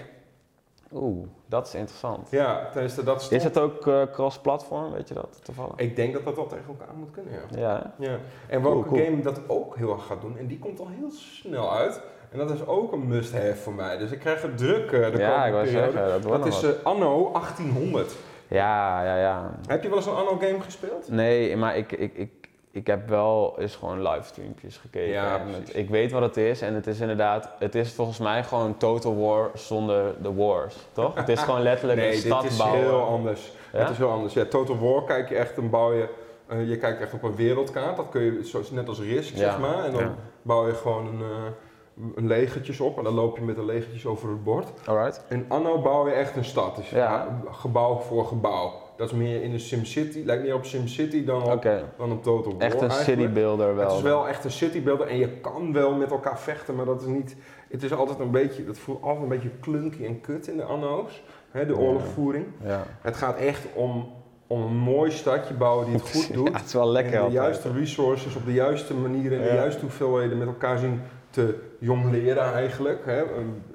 Oeh, 0.94 1.26
dat 1.46 1.66
is 1.66 1.74
interessant. 1.74 2.30
Ja, 2.30 2.68
tenminste, 2.72 3.02
dat 3.02 3.26
is 3.30 3.44
het 3.44 3.58
ook 3.58 3.86
eh, 3.86 4.02
cross-platform, 4.12 4.92
weet 4.92 5.08
je 5.08 5.14
dat 5.14 5.40
toevallig? 5.42 5.72
Ik 5.76 5.96
denk 5.96 6.12
dat 6.12 6.24
dat 6.24 6.36
wel 6.36 6.46
tegen 6.46 6.66
elkaar 6.68 6.94
moet 6.96 7.10
kunnen, 7.10 7.32
ja. 7.32 7.60
Ja, 7.60 7.94
ja. 7.98 8.18
En 8.48 8.62
welke 8.62 8.88
cool. 8.88 9.04
game 9.04 9.22
dat 9.22 9.40
ook 9.48 9.76
heel 9.76 9.92
erg 9.92 10.06
gaat 10.06 10.20
doen, 10.20 10.38
en 10.38 10.46
die 10.46 10.58
komt 10.58 10.80
al 10.80 10.88
heel 10.88 11.10
snel 11.10 11.72
uit. 11.72 12.00
En 12.30 12.38
dat 12.38 12.50
is 12.50 12.66
ook 12.66 12.92
een 12.92 13.06
must-have 13.08 13.54
voor 13.54 13.72
mij. 13.74 13.98
Dus 13.98 14.10
ik 14.10 14.18
krijg 14.18 14.42
het 14.42 14.58
druk 14.58 14.92
eh, 14.92 15.12
de 15.12 15.18
ja 15.18 15.30
komende 15.30 15.46
ik 15.46 15.52
wou 15.52 15.64
periode. 15.64 15.92
zeggen, 15.92 16.22
dat 16.22 16.32
Dat 16.32 16.46
is 16.46 16.62
eh, 16.62 16.70
anno 16.82 17.30
1800. 17.32 18.16
Ja, 18.48 19.04
ja, 19.04 19.16
ja. 19.16 19.50
Heb 19.66 19.82
je 19.82 19.88
wel 19.88 19.98
eens 19.98 20.06
een 20.06 20.14
anno 20.14 20.36
game 20.38 20.60
gespeeld? 20.60 21.08
Nee, 21.08 21.56
maar 21.56 21.76
ik, 21.76 21.92
ik, 21.92 22.14
ik, 22.14 22.41
ik 22.72 22.86
heb 22.86 23.08
wel 23.08 23.54
eens 23.58 23.76
gewoon 23.76 24.02
livestreampjes 24.02 24.76
gekeken. 24.76 25.08
Ja, 25.12 25.38
En 25.38 25.48
ik 25.72 25.88
weet 25.90 26.12
wat 26.12 26.22
het 26.22 26.36
is 26.36 26.60
en 26.60 26.74
het 26.74 26.86
is 26.86 27.00
inderdaad, 27.00 27.48
het 27.58 27.74
is 27.74 27.92
volgens 27.92 28.18
mij 28.18 28.44
gewoon 28.44 28.76
Total 28.76 29.16
War 29.16 29.50
zonder 29.54 30.14
de 30.22 30.34
wars, 30.34 30.76
toch? 30.92 31.14
Het 31.14 31.28
is 31.28 31.40
gewoon 31.48 31.60
letterlijk 31.62 31.98
Nee, 32.00 32.08
een 32.08 32.14
dit 32.14 32.24
stad 32.24 32.44
is 32.44 32.56
bouwen. 32.56 32.80
heel 32.80 33.00
anders. 33.02 33.52
Ja? 33.72 33.78
Het 33.78 33.90
is 33.90 33.96
heel 33.96 34.10
anders. 34.10 34.34
Ja, 34.34 34.44
Total 34.44 34.78
War 34.78 35.04
kijk 35.04 35.28
je 35.28 35.34
echt, 35.36 35.54
dan 35.56 35.70
bouw 35.70 35.92
je, 35.92 36.08
eh, 36.46 36.68
je 36.68 36.76
kijkt 36.76 37.00
echt 37.00 37.12
op 37.14 37.22
een 37.22 37.34
wereldkaart. 37.36 37.96
Dat 37.96 38.08
kun 38.10 38.22
je 38.22 38.44
zoals, 38.44 38.70
net 38.70 38.88
als 38.88 39.00
Risk, 39.00 39.30
Ja, 39.32 39.38
zeg 39.38 39.58
maar. 39.58 39.84
En 39.84 39.92
dan 39.92 40.14
bouw 40.42 40.66
je 40.66 40.74
gewoon 40.74 41.06
een, 41.06 41.20
eh, 41.20 42.06
een 42.16 42.26
legertjes 42.26 42.80
op 42.80 42.98
en 42.98 43.04
dan 43.04 43.14
loop 43.14 43.36
je 43.38 43.42
met 43.44 43.56
de 43.56 43.64
legertjes 43.64 44.06
over 44.06 44.28
het 44.28 44.44
bord. 44.44 44.68
Alright. 44.86 45.24
In 45.28 45.44
Anno 45.48 45.78
bouw 45.80 46.06
je 46.08 46.12
echt 46.14 46.36
een 46.36 46.44
stad. 46.44 46.76
Dus 46.76 46.90
Ja. 46.90 47.40
gebouw 47.50 47.96
voor 47.98 48.26
gebouw. 48.26 48.72
Dat 49.02 49.10
is 49.10 49.16
meer 49.16 49.42
in 49.42 49.50
de 49.50 49.58
SimCity, 49.58 50.22
lijkt 50.24 50.42
meer 50.42 50.54
op 50.54 50.64
SimCity 50.64 51.24
dan 51.24 51.42
op, 51.42 51.62
dan 51.98 52.12
op 52.12 52.22
Total 52.22 52.52
War 52.52 52.60
echt 52.62 52.80
een 52.80 52.88
eigenlijk. 52.88 53.20
city 53.20 53.32
builder 53.32 53.76
wel. 53.76 53.88
Het 53.88 53.96
is 53.96 54.02
wel 54.02 54.28
echt 54.28 54.44
een 54.44 54.50
citybuilder 54.50 55.06
en 55.06 55.16
je 55.16 55.28
kan 55.28 55.72
wel 55.72 55.94
met 55.94 56.10
elkaar 56.10 56.38
vechten, 56.38 56.74
maar 56.74 56.84
dat 56.84 57.00
is 57.00 57.06
niet. 57.06 57.36
Het 57.68 57.82
is 57.82 57.92
altijd 57.92 58.18
een 58.18 58.30
beetje, 58.30 58.64
dat 58.64 58.78
voelt 58.78 59.02
altijd 59.02 59.22
een 59.22 59.28
beetje 59.28 59.50
clunky 59.60 60.04
en 60.04 60.20
kut 60.20 60.46
in 60.48 60.56
de 60.56 60.62
anno's, 60.62 61.22
hè, 61.50 61.66
de 61.66 61.76
oorlogvoering. 61.76 62.46
Ja. 62.64 62.86
Het 63.00 63.16
gaat 63.16 63.36
echt 63.36 63.66
om, 63.74 64.08
om 64.46 64.62
een 64.62 64.76
mooi 64.76 65.10
stadje 65.10 65.54
bouwen 65.54 65.86
die 65.86 65.94
het 65.94 66.10
goed 66.14 66.32
doet. 66.34 66.48
Ja, 66.48 66.54
het 66.56 66.66
is 66.66 66.72
wel 66.72 66.90
lekker 66.90 67.12
en 67.12 67.18
de 67.18 67.24
altijd. 67.24 67.44
juiste 67.44 67.72
resources 67.72 68.36
op 68.36 68.44
de 68.44 68.52
juiste 68.52 68.94
manier 68.94 69.32
en 69.32 69.42
de 69.42 69.54
juiste 69.54 69.80
hoeveelheden 69.80 70.38
met 70.38 70.46
elkaar 70.46 70.78
zien 70.78 71.00
te 71.32 71.58
jong 71.78 72.10
leren 72.10 72.52
eigenlijk. 72.52 73.02
Hè, 73.04 73.16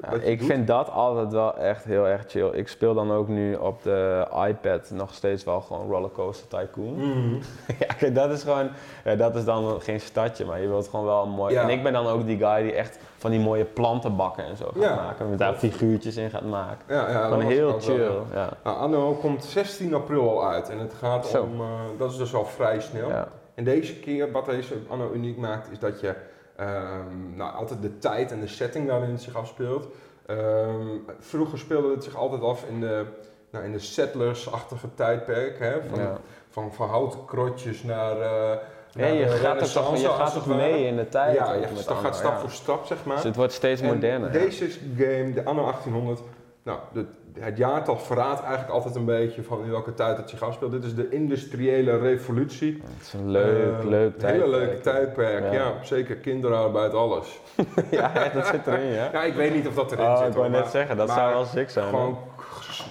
Ja, 0.02 0.12
ik 0.22 0.40
doet. 0.40 0.48
vind 0.48 0.68
dat 0.68 0.90
altijd 0.92 1.32
wel 1.32 1.58
echt 1.58 1.84
heel 1.84 2.08
erg 2.08 2.24
chill. 2.28 2.50
Ik 2.54 2.68
speel 2.68 2.94
dan 2.94 3.12
ook 3.12 3.28
nu 3.28 3.56
op 3.56 3.84
de 3.84 4.28
iPad 4.48 4.90
nog 4.94 5.14
steeds 5.14 5.44
wel 5.44 5.62
gewoon 5.62 5.90
Rollercoaster 5.90 6.48
Tycoon. 6.48 6.96
Mhm. 6.96 7.34
ja, 7.80 7.94
kijk, 7.98 8.16
dat 8.16 8.32
is 8.32 8.44
gewoon, 8.44 8.70
ja, 9.04 9.16
dat 9.16 9.36
is 9.36 9.46
dan 9.46 9.82
geen 9.82 10.00
stadje, 10.00 10.46
maar 10.46 10.62
je 10.62 10.68
wilt 10.68 10.88
gewoon 10.88 11.06
wel 11.06 11.24
een 11.24 11.30
mooi. 11.30 11.54
Ja. 11.54 11.62
En 11.62 11.70
ik 11.70 11.84
ben 11.84 11.94
dan 11.94 12.08
ook 12.08 12.26
die 12.26 12.38
guy 12.38 12.62
die 12.62 12.74
echt 12.74 13.00
van 13.18 13.32
die 13.32 13.40
mooie 13.40 13.66
plantenbakken 13.66 14.46
en 14.46 14.58
zo 14.58 14.66
gaat 14.80 14.96
maken. 14.96 15.30
Met 15.30 15.40
daar 15.40 15.54
figuurtjes 15.54 16.16
in 16.18 16.30
gaat 16.30 16.46
maken. 16.46 16.96
Ja, 16.96 17.10
ja, 17.10 17.14
dat 17.22 17.32
Gewoon 17.32 17.52
heel 17.52 17.68
wel, 17.68 17.80
chill. 17.80 18.12
ja. 18.34 18.50
Nou, 18.64 18.78
Anno 18.78 19.14
komt 19.14 19.44
16 19.46 19.94
april 19.94 20.30
al 20.30 20.50
uit 20.50 20.70
en 20.70 20.80
het 20.80 20.94
gaat 20.94 21.28
Zo. 21.28 21.42
om, 21.44 21.62
eh, 21.62 21.68
dat 21.98 22.12
is 22.12 22.18
dus 22.18 22.34
al 22.34 22.46
vrij 22.46 22.80
snel. 22.80 23.10
En 23.56 23.64
deze 23.64 23.96
keer, 24.00 24.32
wat 24.32 24.46
deze 24.46 24.74
Anno 24.88 25.12
uniek 25.14 25.38
maakt, 25.38 25.72
is 25.72 25.80
dat 25.80 26.00
je 26.00 26.14
ehm, 26.58 27.36
nou, 27.36 27.54
altijd 27.56 27.82
de 27.82 27.98
tijd 27.98 28.32
en 28.32 28.40
de 28.40 28.48
setting 28.48 28.88
waarin 28.88 29.12
het 29.12 29.22
zich 29.22 29.36
afspeelt. 29.36 29.88
Ehm, 30.26 30.88
vroeger 31.20 31.58
speelde 31.58 31.92
het 31.92 32.04
zich 32.04 32.16
altijd 32.16 32.42
af 32.42 32.64
in 32.70 32.80
de, 32.80 33.06
nou, 33.50 33.66
in 33.66 33.72
de 33.72 33.80
settlers-achtige 33.80 34.88
tijdperk. 34.96 35.60
Hè? 35.60 35.78
Van, 35.90 36.00
Ja. 36.00 36.18
van, 36.50 36.74
van 36.74 36.90
houten 36.90 37.26
krotjes 37.26 37.84
naar. 37.84 38.20
eh 38.22 38.58
naar 38.94 39.14
je 39.14 39.28
gaat, 39.28 39.62
er 39.62 39.72
toch, 39.72 39.98
je 39.98 40.08
gaat 40.10 40.34
toch 40.34 40.48
mee 40.48 40.86
in 40.86 40.96
de 40.96 41.10
tijd. 41.10 41.36
Ja, 41.38 41.54
je 41.54 41.68
gaat 41.86 42.16
stap 42.16 42.38
voor 42.40 42.50
stap, 42.52 42.86
zeg 42.86 43.06
maar. 43.06 43.16
Dus 43.16 43.26
het 43.26 43.36
wordt 43.36 43.54
steeds 43.54 43.82
moderner. 43.82 44.32
Deze 44.32 44.70
game, 44.98 45.34
de 45.34 45.44
Anno 45.44 45.62
1800, 45.64 46.20
nou, 46.68 46.80
de, 46.94 47.06
het 47.40 47.58
jaartal 47.58 47.98
verraadt 47.98 48.42
eigenlijk 48.42 48.72
altijd 48.72 48.96
een 48.96 49.06
beetje 49.06 49.44
van 49.44 49.64
in 49.64 49.70
welke 49.70 49.94
tijd 49.94 50.18
het 50.18 50.30
zich 50.30 50.42
afspeelt. 50.44 50.72
Dit 50.72 50.84
is 50.84 50.96
de 50.96 51.10
industriële 51.10 51.98
revolutie. 51.98 52.82
Het 52.98 53.06
is 53.06 53.14
een 53.14 53.30
leuk, 53.32 53.80
Eh, 53.80 53.86
leuk 53.90 54.14
Een 54.14 54.20
tijd. 54.20 54.32
hele 54.34 54.48
leuke 54.50 54.80
tijdperk, 54.80 55.44
ja. 55.44 55.52
Ja. 55.54 55.74
Zeker 55.84 56.16
kinderarbeid, 56.16 56.94
alles. 56.94 57.40
ja, 57.92 58.30
dat 58.34 58.46
zit 58.48 58.68
erin, 58.68 58.86
ja. 58.94 59.10
Ja, 59.12 59.24
ik 59.24 59.34
weet 59.34 59.54
niet 59.54 59.68
of 59.68 59.74
dat 59.74 59.92
erin 59.92 60.06
Oh, 60.06 60.18
zit. 60.18 60.28
ik 60.28 60.34
wou 60.34 60.50
net 60.50 60.60
maar- 60.62 60.70
zeggen, 60.70 60.98
dat 60.98 61.08
maar 61.08 61.16
zou 61.18 61.34
wel 61.34 61.46
sick 61.46 61.70
zijn. 61.70 61.86
Gewoon 61.90 62.18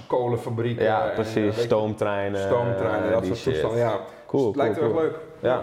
kolenfabrieken. 0.06 0.84
Ja, 0.84 1.08
eh, 1.08 1.14
precies. 1.14 1.56
je, 1.56 1.62
Stoomtreinen. 1.62 2.40
stoomtreinen, 2.40 3.06
eh, 3.08 3.12
dat 3.14 3.24
soort 3.26 3.42
toestanden. 3.42 3.78
Ja, 3.78 3.98
Cool, 4.26 4.42
Dus 4.42 4.52
het 4.52 4.56
lijkt 4.56 4.78
cool, 4.78 4.86
heel 4.86 4.96
cool. 4.96 5.06
leuk. 5.10 5.18
Ja. 5.40 5.60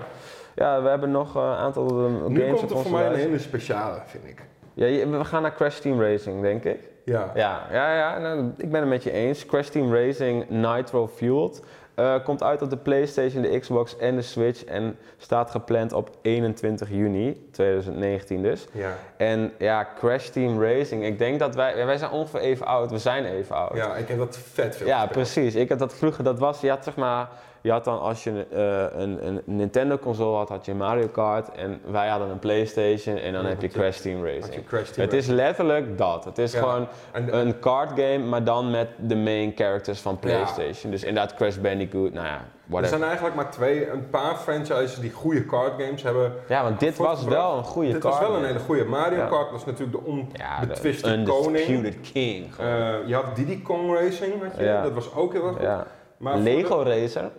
Ja, 0.55 0.81
we 0.81 0.89
hebben 0.89 1.11
nog 1.11 1.35
eh, 1.35 1.41
een 1.43 1.49
aantal 1.57 1.87
eh, 1.89 2.27
Nu 2.27 2.39
games 2.41 2.59
komt 2.59 2.71
op 2.71 2.77
er 2.77 2.83
voor 2.83 2.91
mij 2.91 3.07
een 3.07 3.15
hele 3.15 3.39
speciale, 3.39 3.97
vind 4.05 4.23
ik. 4.27 4.41
Ja, 4.73 5.07
we 5.09 5.23
gaan 5.25 5.41
naar 5.41 5.53
Crash 5.55 5.79
Team 5.79 6.01
Racing, 6.01 6.41
denk 6.41 6.63
ik. 6.63 6.79
Ja. 7.03 7.31
Ja, 7.35 7.61
ja, 7.71 7.95
ja 7.97 8.17
nou, 8.19 8.51
ik 8.57 8.71
ben 8.71 8.79
het 8.79 8.89
met 8.89 9.03
je 9.03 9.11
eens. 9.11 9.45
Crash 9.45 9.67
Team 9.67 9.93
Racing 9.95 10.49
Nitro 10.49 11.07
Fueled 11.07 11.61
eh, 11.95 12.15
komt 12.23 12.43
uit 12.43 12.61
op 12.61 12.69
de 12.69 12.77
PlayStation, 12.77 13.41
de 13.41 13.59
Xbox 13.59 13.97
en 13.97 14.15
de 14.15 14.21
Switch 14.21 14.63
en 14.65 14.97
staat 15.17 15.51
gepland 15.51 15.93
op 15.93 16.09
21 16.21 16.89
juni 16.89 17.47
2019 17.51 18.41
dus. 18.41 18.67
Ja. 18.71 18.91
En 19.17 19.51
ja, 19.57 19.87
Crash 19.97 20.27
Team 20.29 20.61
Racing, 20.63 21.03
ik 21.05 21.17
denk 21.17 21.39
dat 21.39 21.55
wij, 21.55 21.77
ja, 21.77 21.85
wij 21.85 21.97
zijn 21.97 22.11
ongeveer 22.11 22.39
even 22.39 22.65
oud, 22.65 22.91
we 22.91 22.97
zijn 22.97 23.25
even 23.25 23.55
oud. 23.55 23.75
ja, 23.75 23.95
ik 23.95 24.07
heb 24.07 24.17
dat 24.17 24.37
vet 24.37 24.75
veel 24.75 24.87
Ja, 24.87 24.93
gespeeld. 24.99 25.13
precies. 25.13 25.55
Ik 25.55 25.69
had 25.69 25.79
dat 25.79 25.93
vroeger, 25.93 26.23
dat 26.23 26.39
was, 26.39 26.61
je 26.61 26.69
had 26.69 26.83
zeg 26.83 26.95
maar, 26.95 27.29
je 27.63 27.71
had 27.71 27.83
dan 27.83 27.99
als 28.01 28.23
je 28.23 28.45
eh, 28.51 29.01
een, 29.01 29.27
een 29.27 29.41
Nintendo 29.45 29.97
console 29.97 30.37
had, 30.37 30.49
had 30.49 30.65
je 30.65 30.73
Mario 30.73 31.07
Kart 31.07 31.51
en 31.51 31.81
wij 31.91 32.07
hadden 32.07 32.29
een 32.29 32.39
Playstation 32.39 33.17
en 33.17 33.33
dan 33.33 33.41
Ja, 33.43 33.47
heb 33.49 33.61
je 33.61 33.67
Crash 33.67 33.97
Team 33.99 34.25
Racing. 34.25 34.53
je 34.53 34.63
Crash 34.63 34.89
Team 34.89 35.05
Het 35.09 35.13
is 35.17 35.27
letterlijk 35.27 35.97
dat. 35.97 36.25
Het 36.25 36.37
is 36.37 36.53
Ja. 36.53 36.59
gewoon 36.59 36.87
En- 37.11 37.37
een 37.39 37.59
card 37.59 37.89
game, 37.89 38.17
maar 38.17 38.43
dan 38.43 38.71
met 38.71 38.87
de 38.97 39.15
main 39.15 39.51
characters 39.55 39.99
van 39.99 40.19
PlayStation. 40.19 40.91
Dus 40.91 41.03
inderdaad 41.03 41.33
Crash 41.35 41.55
Bandicoot, 41.57 42.13
nou 42.13 42.25
ja, 42.25 42.33
Er 42.35 42.41
whatever. 42.65 42.97
zijn 42.97 43.03
eigenlijk 43.09 43.35
maar 43.35 43.51
twee, 43.51 43.89
een 43.89 44.09
paar 44.09 44.35
franchises 44.35 44.99
die 44.99 45.11
goede 45.11 45.45
card 45.45 45.81
games 45.83 46.03
hebben. 46.03 46.33
Ja, 46.47 46.63
want 46.63 46.79
dit 46.79 46.97
was 46.97 47.23
wel 47.23 47.57
een 47.57 47.63
goede 47.63 47.91
Dit 47.91 48.01
card 48.01 48.13
was 48.19 48.27
wel 48.27 48.37
een 48.37 48.45
hele 48.45 48.59
goede. 48.59 48.83
Mario 48.85 49.17
Ja. 49.17 49.27
Kart 49.27 49.51
was 49.51 49.65
natuurlijk 49.65 50.05
de 50.05 50.11
ja, 50.33 50.55
de 50.55 50.61
onbetwiste 50.61 51.21
koning. 51.25 52.01
King. 52.13 52.45
Eh, 52.59 52.65
je 53.05 53.13
had 53.15 53.35
Diddy 53.35 53.61
Kong 53.61 53.93
Racing, 53.99 54.33
had 54.43 54.57
je, 54.57 54.63
Ja. 54.63 54.81
dat 54.81 54.93
was 54.93 55.13
ook 55.15 55.33
heel 55.33 55.43
erg 55.45 55.53
goed. 55.53 55.61
ja. 55.61 55.85
Maar 56.17 56.37
Lego 56.37 56.81
Racer? 56.81 57.31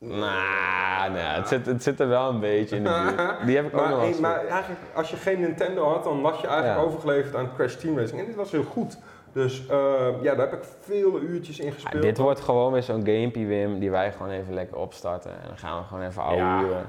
Nou, 0.00 1.10
nou, 1.12 1.38
het, 1.38 1.48
zit, 1.48 1.66
het 1.66 1.82
zit 1.82 2.00
er 2.00 2.08
wel 2.08 2.28
een 2.28 2.40
beetje 2.40 2.76
in 2.76 2.84
de 2.84 2.90
buurt. 3.16 3.46
Die 3.46 3.56
heb 3.56 3.64
ik 3.64 3.70
de- 3.72 3.76
ook 3.80 3.88
nog 3.88 3.98
maar, 3.98 4.08
eh, 4.10 4.18
maar 4.18 4.46
eigenlijk, 4.46 4.80
als 4.94 5.10
je 5.10 5.16
geen 5.16 5.40
Nintendo 5.40 5.84
had, 5.84 6.04
dan 6.04 6.20
was 6.20 6.40
je 6.40 6.46
eigenlijk 6.46 6.78
Ja. 6.80 6.84
overgeleverd 6.84 7.34
aan 7.36 7.50
Crash 7.54 7.74
Team 7.74 7.98
Racing. 7.98 8.20
En 8.20 8.26
dit 8.26 8.34
was 8.34 8.50
heel 8.50 8.62
goed. 8.62 8.98
Dus 9.32 9.66
eh, 9.68 10.06
ja, 10.22 10.34
daar 10.34 10.50
heb 10.50 10.52
ik 10.52 10.68
vele 10.80 11.20
uurtjes 11.20 11.58
in 11.58 11.66
Ja, 11.66 11.72
gespeeld. 11.72 12.02
dit 12.02 12.18
wordt 12.18 12.40
gewoon 12.40 12.72
weer 12.72 12.82
zo'n 12.82 13.04
gamepie, 13.06 13.46
Wim, 13.46 13.78
die 13.78 13.90
wij 13.90 14.12
gewoon 14.12 14.30
even 14.32 14.54
lekker 14.54 14.76
opstarten. 14.76 15.30
En 15.30 15.46
dan 15.48 15.58
gaan 15.58 15.78
we 15.78 15.84
gewoon 15.86 16.04
even 16.04 16.22
ouwe 16.22 16.36
ja, 16.42 16.60
uren. 16.62 16.86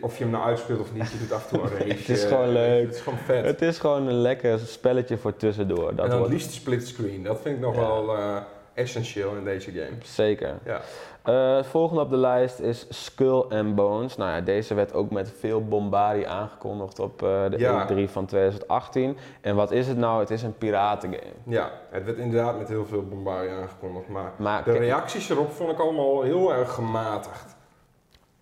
of 0.00 0.16
je 0.18 0.22
hem 0.24 0.32
nou 0.32 0.44
uitspeelt 0.44 0.80
of 0.80 0.92
niet, 0.94 1.10
je 1.12 1.18
doet 1.18 1.32
af 1.32 1.50
en 1.52 1.58
toe 1.58 1.66
een 1.70 1.76
race. 1.78 1.84
Het 1.98 2.08
is 2.08 2.24
gewoon 2.24 2.48
leuk. 2.48 2.86
Het 2.86 2.94
is 2.94 3.00
gewoon 3.00 3.18
vet. 3.18 3.44
Het 3.44 3.62
is 3.62 3.78
gewoon 3.78 4.06
een 4.06 4.20
lekker 4.20 4.58
spelletje 4.58 5.16
voor 5.18 5.36
tussendoor. 5.36 5.78
Dat 5.80 5.88
en 5.90 5.96
dan 5.96 6.04
het 6.10 6.18
wordt 6.18 6.32
liefst 6.32 6.52
split 6.52 6.86
screen. 6.88 7.22
Dat 7.22 7.40
vind 7.42 7.54
ik 7.56 7.60
nog 7.62 7.76
wel 7.76 8.16
eh, 8.16 8.36
essentieel 8.74 9.34
in 9.36 9.44
deze 9.44 9.70
game. 9.70 9.96
zeker. 10.04 10.54
Ja. 10.64 10.80
Eh, 11.28 11.56
het 11.56 11.66
volgende 11.66 12.02
op 12.02 12.10
de 12.10 12.16
lijst 12.16 12.58
is 12.58 12.86
Skull 12.88 13.44
and 13.48 13.74
Bones. 13.74 14.16
Nou 14.16 14.30
ja, 14.30 14.40
deze 14.40 14.74
werd 14.74 14.94
ook 14.94 15.10
met 15.10 15.32
veel 15.38 15.64
bombardie 15.64 16.28
aangekondigd 16.28 16.98
op 16.98 17.22
eh, 17.22 17.28
de 17.50 17.58
Ja. 17.58 17.88
E3 17.90 18.10
van 18.10 18.26
2018. 18.26 19.16
En 19.40 19.56
wat 19.56 19.70
is 19.70 19.88
het 19.88 19.96
nou? 19.96 20.20
Het 20.20 20.30
is 20.30 20.42
een 20.42 20.58
piratengame. 20.58 21.22
Ja, 21.44 21.70
het 21.90 22.04
werd 22.04 22.18
inderdaad 22.18 22.58
met 22.58 22.68
heel 22.68 22.86
veel 22.86 23.02
bombardie 23.02 23.50
aangekondigd, 23.50 24.08
maar 24.08 24.32
Maar 24.36 24.64
de 24.64 24.72
reacties 24.72 25.28
erop 25.30 25.52
vond 25.52 25.70
ik 25.70 25.78
allemaal 25.78 26.22
heel 26.22 26.52
erg 26.52 26.72
gematigd. 26.74 27.56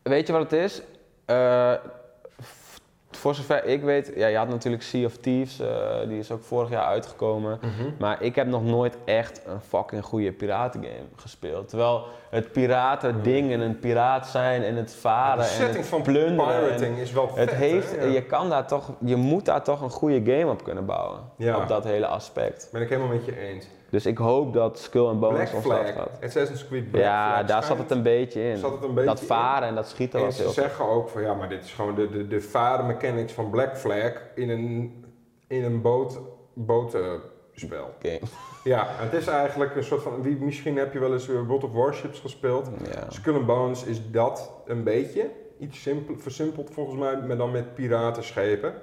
weet 0.03 0.27
je 0.27 0.33
wat 0.33 0.42
het 0.42 0.53
is? 0.53 0.83
Eh, 1.25 1.72
f- 1.72 1.79
voor 3.16 3.35
zover 3.35 3.64
ik 3.64 3.83
weet, 3.83 4.12
ja, 4.16 4.26
je 4.26 4.37
had 4.37 4.48
natuurlijk 4.48 4.83
Sea 4.83 5.07
of 5.07 5.16
Thieves, 5.16 5.61
eh, 5.61 5.68
die 6.09 6.18
is 6.18 6.31
ook 6.31 6.42
vorig 6.42 6.70
jaar 6.70 6.85
uitgekomen. 6.85 7.59
Maar 7.98 8.22
ik 8.22 8.35
heb 8.35 8.46
nog 8.46 8.64
nooit 8.64 8.96
echt 9.05 9.42
een 9.46 9.61
fucking 9.61 10.05
goede 10.05 10.33
piratengame 10.33 11.09
gespeeld. 11.16 11.68
Terwijl 11.68 12.05
het 12.31 12.52
piratending 12.52 13.52
en 13.52 13.61
een 13.61 13.79
piraat 13.79 14.26
zijn 14.26 14.62
en 14.62 14.76
het 14.76 14.88
de 14.88 14.96
varen 14.96 15.44
en 15.44 15.50
setting 15.50 15.76
het 15.76 15.87
van 15.87 16.02
plunderen. 16.02 16.55
en 16.55 16.61
pirating 16.61 16.98
is 16.98 17.12
wel 17.12 17.29
vet, 17.29 17.37
het 17.37 17.50
heeft, 17.50 17.96
hè? 17.96 18.05
Ja. 18.05 18.12
je, 18.12 18.22
kan 18.22 18.48
daar 18.48 18.66
toch, 18.66 18.92
je 19.05 19.16
moet 19.16 19.44
daar 19.44 19.62
toch 19.62 19.81
een 19.81 19.90
goede 19.90 20.33
game 20.33 20.50
op 20.50 20.64
kunnen 20.64 20.87
bouwen. 20.87 21.20
Ja. 21.37 21.57
Op 21.57 21.68
dat 21.68 21.85
hele 21.85 22.07
aspect. 22.07 22.68
Ben 22.72 22.83
ik 22.83 22.88
helemaal 22.88 23.09
met 23.09 23.24
je 23.24 23.38
eens. 23.40 23.66
Dus 23.90 24.07
ik 24.07 24.18
hoop 24.18 24.53
dat 24.53 24.79
Skull 24.79 25.07
and 25.07 25.20
Bones 25.20 25.37
Black 25.37 25.62
start 25.62 25.64
Flag, 25.64 25.92
gaat. 25.94 26.18
Assassin's 26.25 26.66
Creed 26.66 26.90
Black 26.90 27.03
Ja, 27.05 27.35
Flag 27.35 27.46
daar 27.46 27.62
zat 27.64 27.79
het 27.79 27.90
een 27.90 28.03
beetje 28.03 28.42
in. 28.42 28.57
zat 28.57 28.72
het 28.72 28.83
een 28.83 28.94
beetje 28.94 29.11
dat 29.11 29.20
varen 29.20 29.68
en 29.68 29.75
dat 29.75 29.88
schieten 29.88 30.18
En 30.18 30.25
was 30.25 30.37
ze 30.37 30.42
heel 30.42 30.51
zeggen 30.51 30.85
ook 30.88 31.09
van 31.09 31.22
ja, 31.22 31.35
maar 31.35 31.49
dit 31.49 31.64
is 31.64 31.72
gewoon 31.72 31.94
de, 31.94 32.11
de, 32.11 32.27
de 32.27 32.40
varenmechanics 32.40 33.33
van 33.33 33.51
Black 33.51 33.77
Flag 33.77 34.12
in 34.35 34.51
een, 34.51 35.05
in 35.46 35.64
een 35.64 35.81
boot, 35.83 36.20
botenspel. 36.55 37.90
game. 38.03 38.20
Ja, 38.64 38.87
het 38.88 39.12
is 39.12 39.27
eigenlijk 39.27 39.77
een 39.77 39.85
soort 39.85 40.03
van, 40.03 40.22
wie, 40.22 40.37
misschien 40.37 40.77
heb 40.77 40.92
je 40.92 40.99
wel 40.99 41.12
eens 41.12 41.27
World 41.27 41.64
of 41.64 41.72
Warships 41.72 42.20
gespeeld. 42.20 42.70
Ja. 42.92 43.05
Skull 43.09 43.35
and 43.35 43.46
Bones 43.46 43.85
is 43.85 44.11
dat 44.11 44.51
een 44.66 44.83
beetje. 44.85 45.31
Iets 45.59 45.83
simpel, 45.83 46.14
versimpeld 46.18 46.70
volgens 46.72 46.99
mij, 46.99 47.16
maar 47.27 47.37
dan 47.37 47.51
met 47.51 47.75
piratenschepen. 47.75 48.75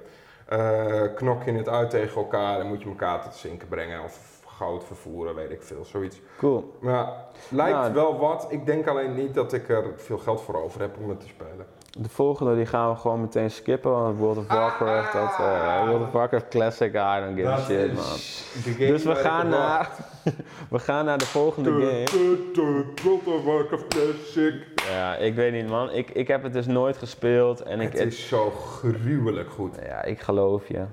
Eh 0.48 1.02
knok 1.14 1.44
je 1.44 1.52
het 1.52 1.68
uit 1.68 1.90
tegen 1.90 2.16
elkaar 2.16 2.60
en 2.60 2.66
moet 2.66 2.82
je 2.82 2.88
elkaar 2.88 3.22
tot 3.22 3.34
zinken 3.34 3.68
brengen. 3.68 4.02
Of 4.04 4.33
goud 4.64 4.84
vervoeren, 4.84 5.34
weet 5.34 5.50
ik 5.50 5.62
veel, 5.62 5.84
zoiets. 5.84 6.20
Cool. 6.38 6.76
Maar 6.80 7.12
lijkt 7.48 7.78
Nou, 7.78 7.92
wel 7.94 8.18
wat. 8.18 8.46
Ik 8.48 8.66
denk 8.66 8.86
alleen 8.86 9.14
niet 9.14 9.34
dat 9.34 9.52
ik 9.52 9.68
er 9.68 9.84
veel 9.96 10.18
geld 10.18 10.40
voor 10.42 10.62
over 10.62 10.80
heb 10.80 10.96
om 11.02 11.08
het 11.08 11.20
te 11.20 11.26
spelen. 11.26 11.66
De 11.98 12.08
volgende 12.08 12.54
die 12.56 12.66
gaan 12.66 12.90
we 12.90 12.96
gewoon 12.96 13.20
meteen 13.20 13.50
skippen, 13.50 13.90
want 13.90 14.18
World 14.18 14.36
of 14.36 14.46
Warcraft, 14.46 15.12
dat, 15.12 15.46
eh, 15.46 15.86
World 15.86 16.02
of 16.02 16.12
Warcraft 16.12 16.48
Classic, 16.48 16.94
I 16.94 17.20
don't 17.24 17.36
give 17.36 17.48
a 17.48 17.58
shit 17.60 17.94
man. 17.94 18.04
Dus 18.88 19.04
we 19.04 19.10
ik 19.10 19.16
gaan, 19.16 19.48
naar, 19.48 19.90
we 20.70 20.78
gaan 20.78 21.04
naar 21.04 21.18
de 21.18 21.26
volgende 21.26 21.70
game. 21.70 22.04
Tu, 22.04 22.50
tu, 22.52 22.84
tu, 22.94 23.02
World 23.02 23.26
of 23.26 23.44
Warcraft 23.44 23.86
Classic. 23.86 24.54
Ja, 24.90 25.16
ik 25.16 25.34
weet 25.34 25.52
niet 25.52 25.68
man, 25.68 25.90
ik, 25.92 26.10
ik 26.10 26.28
heb 26.28 26.42
het 26.42 26.52
dus 26.52 26.66
nooit 26.66 26.96
gespeeld 26.96 27.62
en 27.62 27.80
ik, 27.80 27.92
Het 27.92 28.12
is 28.12 28.28
zo 28.28 28.50
gruwelijk 28.50 29.50
goed. 29.50 29.76
ja, 29.86 30.02
ik 30.02 30.20
geloof 30.20 30.68
je. 30.68 30.84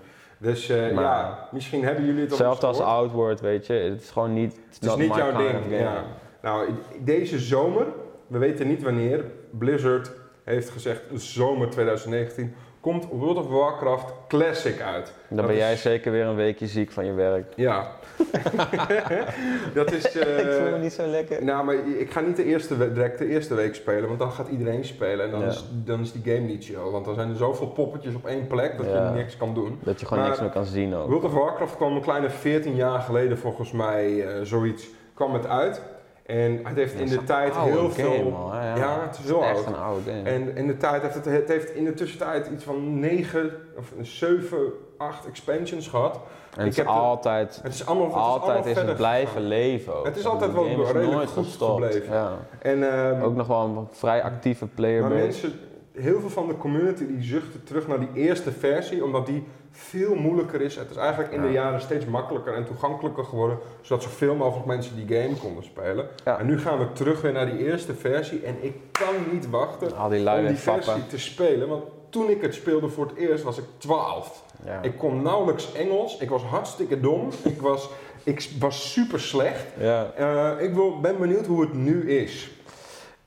Dus 0.41 0.69
eh, 0.69 0.91
Maar- 0.91 1.03
ja, 1.03 1.47
misschien 1.51 1.83
hebben 1.83 2.05
jullie 2.05 2.21
het 2.21 2.31
al 2.31 2.37
Hetzelfde 2.37 2.67
eens 2.67 2.77
als. 2.77 2.87
Outward, 2.87 3.41
weet 3.41 3.67
je, 3.67 3.73
het 3.73 4.01
is 4.01 4.09
gewoon 4.09 4.33
niet, 4.33 4.59
Het 4.73 4.85
is 4.85 4.95
niet 4.95 5.15
jouw 5.15 5.37
ding. 5.37 5.55
Ja. 5.69 6.03
Nou, 6.41 6.69
deze 6.99 7.39
zomer, 7.39 7.85
we 8.27 8.37
weten 8.37 8.67
niet 8.67 8.83
wanneer, 8.83 9.25
Blizzard 9.51 10.11
heeft 10.43 10.69
gezegd 10.69 11.01
zomer 11.13 11.69
2019, 11.69 12.53
komt 12.81 13.05
World 13.11 13.37
of 13.37 13.47
Warcraft 13.47 14.13
Classic 14.27 14.81
uit. 14.81 15.13
Dan 15.27 15.37
Dat 15.37 15.45
ben 15.45 15.55
is- 15.55 15.61
jij 15.61 15.75
zeker 15.75 16.11
weer 16.11 16.25
een 16.25 16.35
weekje 16.35 16.67
ziek 16.67 16.91
van 16.91 17.05
je 17.05 17.13
werk. 17.13 17.53
Ja. 17.55 17.87
dat 19.73 19.91
is... 19.91 20.17
eh, 20.17 20.39
ik 20.39 20.51
voel 20.51 20.71
me 20.71 20.77
niet 20.81 20.93
zo 20.93 21.05
lekker. 21.07 21.43
Nou, 21.43 21.65
maar 21.65 21.75
ik 21.99 22.11
ga 22.11 22.19
niet 22.19 22.35
de 22.35 22.43
eerste, 22.43 22.77
we- 22.77 22.93
direct 22.93 23.17
de 23.17 23.27
eerste 23.27 23.55
week 23.55 23.75
spelen, 23.75 24.07
want 24.07 24.19
dan 24.19 24.31
gaat 24.31 24.47
iedereen 24.47 24.85
spelen 24.85 25.25
en 25.25 25.31
dan, 25.31 25.39
Ja. 25.41 25.47
is, 25.47 25.65
dan 25.71 25.99
is 25.99 26.11
die 26.11 26.33
game 26.33 26.47
niet 26.47 26.65
chill. 26.65 26.79
Want 26.91 27.05
dan 27.05 27.15
zijn 27.15 27.29
er 27.29 27.35
zoveel 27.35 27.67
poppetjes 27.67 28.13
op 28.15 28.25
één 28.25 28.47
plek 28.47 28.77
dat 28.77 28.85
Ja. 28.85 29.07
je 29.07 29.13
niks 29.13 29.37
kan 29.37 29.53
doen. 29.53 29.79
Dat 29.83 29.99
je 29.99 30.05
gewoon 30.05 30.19
Maar- 30.19 30.29
niks 30.31 30.41
meer 30.41 30.51
kan 30.51 30.65
zien 30.65 30.95
ook. 30.95 31.07
World 31.07 31.23
of 31.23 31.33
Warcraft 31.33 31.75
kwam 31.75 31.95
een 31.95 32.01
kleine 32.01 32.29
14 32.29 32.75
jaar 32.75 32.99
geleden 32.99 33.37
volgens 33.37 33.71
mij, 33.71 34.25
eh, 34.27 34.41
zoiets, 34.43 34.87
kwam 35.13 35.33
het 35.33 35.47
uit. 35.47 35.81
En 36.25 36.59
het 36.63 36.75
heeft 36.75 36.93
Ja, 36.93 36.99
in 36.99 37.05
de 37.09 37.23
tijd 37.23 37.55
heel 37.57 37.91
veel... 37.91 38.49
ja. 38.51 38.75
ja, 38.75 39.01
het 39.07 39.17
is 39.19 39.25
heel 39.25 39.43
Echt 39.43 39.55
oud. 39.57 39.65
een 39.67 39.75
oude 39.81 40.11
game. 40.11 40.21
En 40.29 40.55
in 40.57 40.67
de 40.67 40.77
tijd 40.77 41.01
heeft 41.01 41.15
het, 41.15 41.25
het 41.25 41.47
heeft 41.47 41.69
in 41.75 41.85
de 41.85 41.93
tussentijd 41.93 42.47
iets 42.53 42.63
van 42.63 42.99
9 42.99 43.51
of 43.77 43.91
7 44.01 44.57
acht 44.97 45.25
expansions 45.27 45.87
gehad. 45.87 46.19
En 46.57 46.65
het 46.65 46.77
Ik 46.77 46.83
is 46.83 46.89
altijd, 46.89 47.59
Het 47.63 47.73
is 47.73 47.85
allemaal, 47.85 48.05
het 48.07 48.15
is 48.15 48.21
altijd 48.21 48.65
is 48.65 48.75
het 48.81 48.95
blijven 48.95 49.27
gegaan. 49.27 49.47
leven 49.47 49.95
ook. 49.95 50.05
Het 50.05 50.17
is 50.17 50.25
altijd 50.25 50.53
wel 50.53 50.65
is 50.65 50.75
redelijk 50.75 51.11
nooit 51.11 51.29
goed 51.29 51.45
gestopt. 51.45 51.71
gebleven. 51.83 52.13
Ja. 52.13 52.37
En, 52.59 52.91
ehm, 52.93 53.21
Ook 53.21 53.35
nog 53.35 53.47
wel 53.47 53.59
een 53.63 53.87
vrij 53.91 54.23
actieve 54.23 54.65
maar 54.65 54.73
playerbase. 54.75 55.15
mensen, 55.15 55.51
heel 55.91 56.19
veel 56.19 56.29
van 56.29 56.47
de 56.47 56.57
community 56.57 57.07
die 57.07 57.21
zuchten 57.23 57.63
terug 57.63 57.87
naar 57.87 57.99
die 57.99 58.09
eerste 58.13 58.51
versie, 58.51 59.03
omdat 59.03 59.25
die 59.25 59.43
veel 59.71 60.15
moeilijker 60.15 60.61
is. 60.61 60.75
Het 60.75 60.89
is 60.89 60.95
eigenlijk 60.95 61.31
in 61.31 61.41
de 61.41 61.47
Ja. 61.47 61.53
jaren 61.53 61.81
steeds 61.81 62.05
makkelijker 62.05 62.53
en 62.53 62.65
toegankelijker 62.65 63.23
geworden, 63.23 63.57
zodat 63.81 64.03
zoveel 64.03 64.35
mogelijk 64.35 64.65
mensen 64.65 64.95
die 65.07 65.17
game 65.17 65.35
konden 65.35 65.63
spelen. 65.63 66.07
Ja. 66.25 66.39
En 66.39 66.45
nu 66.45 66.59
gaan 66.59 66.79
we 66.79 66.91
terug 66.91 67.21
weer 67.21 67.31
naar 67.31 67.45
die 67.45 67.57
eerste 67.65 67.93
versie 67.95 68.41
en 68.45 68.55
ik 68.61 68.73
kan 68.91 69.13
niet 69.31 69.49
wachten 69.49 69.95
Al 69.97 70.09
die 70.09 70.19
lui 70.19 70.41
om 70.41 70.47
die 70.47 70.55
versie 70.55 71.07
te 71.07 71.19
spelen, 71.19 71.67
want 71.67 71.83
toen 72.09 72.29
ik 72.29 72.41
het 72.41 72.53
speelde 72.53 72.89
voor 72.89 73.05
het 73.05 73.15
eerst 73.15 73.43
was 73.43 73.57
ik 73.57 73.63
12. 73.77 74.43
Ja. 74.65 74.81
Ik 74.81 74.97
kon 74.97 75.21
nauwelijks 75.21 75.73
Engels, 75.73 76.17
ik 76.17 76.29
was 76.29 76.41
hartstikke 76.43 76.99
dom, 76.99 77.29
ik 77.43 77.61
was, 77.61 77.89
ik 78.23 78.49
was 78.59 78.91
super 78.91 79.19
slecht. 79.19 79.65
ja. 79.79 80.11
Eh, 80.15 80.63
ik 80.63 80.73
wil, 80.73 80.99
ben 80.99 81.17
benieuwd 81.19 81.45
hoe 81.45 81.61
het 81.61 81.73
nu 81.73 82.11
is. 82.11 82.51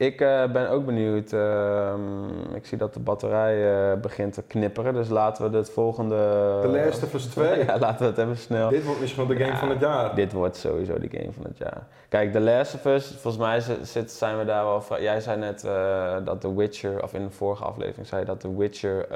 Ik 0.04 0.20
eh, 0.20 0.44
ben 0.52 0.70
ook 0.70 0.84
benieuwd. 0.86 1.32
ehm, 1.32 2.54
ik 2.54 2.66
zie 2.66 2.78
dat 2.78 2.94
de 2.94 3.00
batterij 3.00 3.90
eh, 3.92 4.00
begint 4.00 4.32
te 4.32 4.42
knipperen, 4.42 4.94
dus 4.94 5.08
laten 5.08 5.50
we 5.50 5.56
het 5.56 5.70
volgende... 5.70 6.16
The 6.62 6.68
Last 6.68 7.02
of 7.02 7.14
Us 7.14 7.24
2. 7.24 7.58
ja, 7.66 7.78
laten 7.78 7.98
we 7.98 8.04
het 8.04 8.18
even 8.18 8.36
snel... 8.36 8.68
Dit 8.68 8.84
wordt 8.84 9.00
misschien 9.00 9.26
wel 9.26 9.36
de 9.36 9.42
game 9.42 9.54
Ja, 9.54 9.58
van 9.58 9.70
het 9.70 9.80
jaar. 9.80 10.14
Dit 10.14 10.32
wordt 10.32 10.56
sowieso 10.56 10.98
de 10.98 11.08
game 11.18 11.32
van 11.32 11.44
het 11.44 11.58
jaar. 11.58 11.86
Kijk, 12.08 12.32
The 12.32 12.40
Last 12.40 12.74
of 12.74 12.84
Us, 12.84 13.06
volgens 13.06 13.36
mij 13.36 13.60
zi- 13.60 13.84
zit, 13.84 14.10
zijn 14.12 14.38
we 14.38 14.44
daar 14.44 14.64
wel... 14.64 14.82
Jij 15.00 15.20
zei 15.20 15.38
net 15.38 15.64
eh, 15.64 16.16
dat 16.24 16.40
The 16.40 16.54
Witcher, 16.54 17.02
of 17.02 17.14
in 17.14 17.22
de 17.24 17.30
vorige 17.30 17.64
aflevering 17.64 18.06
zei 18.06 18.20
je 18.20 18.26
dat 18.26 18.40
The 18.40 18.56
Witcher 18.56 19.06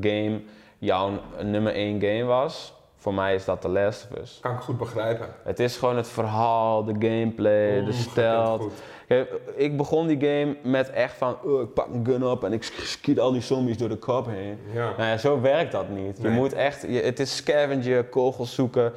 game 0.00 0.40
jouw 0.78 1.10
nummer 1.42 1.72
1 1.74 2.00
game 2.00 2.24
was. 2.24 2.74
Voor 2.96 3.14
mij 3.14 3.34
is 3.34 3.44
dat 3.44 3.60
The 3.60 3.68
Last 3.68 4.06
of 4.12 4.18
Us. 4.18 4.38
Kan 4.42 4.52
ik 4.54 4.60
goed 4.60 4.78
begrijpen. 4.78 5.26
Het 5.44 5.60
is 5.60 5.76
gewoon 5.76 5.96
het 5.96 6.08
verhaal, 6.08 6.84
de 6.84 6.92
gameplay, 6.92 7.84
de 7.84 7.92
stijl. 7.92 8.70
ik 9.54 9.76
begon 9.76 10.06
die 10.06 10.20
game 10.20 10.56
met 10.62 10.90
echt 10.90 11.16
van, 11.16 11.36
oh, 11.44 11.60
ik 11.62 11.72
pak 11.74 11.86
een 11.94 12.06
gun 12.06 12.24
op 12.26 12.44
en 12.44 12.52
ik 12.52 12.62
sk- 12.62 12.80
schiet 12.80 13.20
al 13.20 13.32
die 13.32 13.40
zombies 13.40 13.78
door 13.78 13.88
de 13.88 13.96
kop 13.96 14.26
heen. 14.26 14.58
Ja. 14.72 14.84
Nou 14.96 15.02
ja, 15.02 15.16
zo 15.16 15.40
werkt 15.40 15.72
dat 15.72 15.88
niet. 15.88 16.18
Je 16.22 16.28
moet 16.28 16.52
echt, 16.52 16.82
je, 16.82 17.00
het 17.00 17.20
is 17.20 17.36
scavenger, 17.36 18.04
kogels 18.04 18.54
zoeken. 18.54 18.92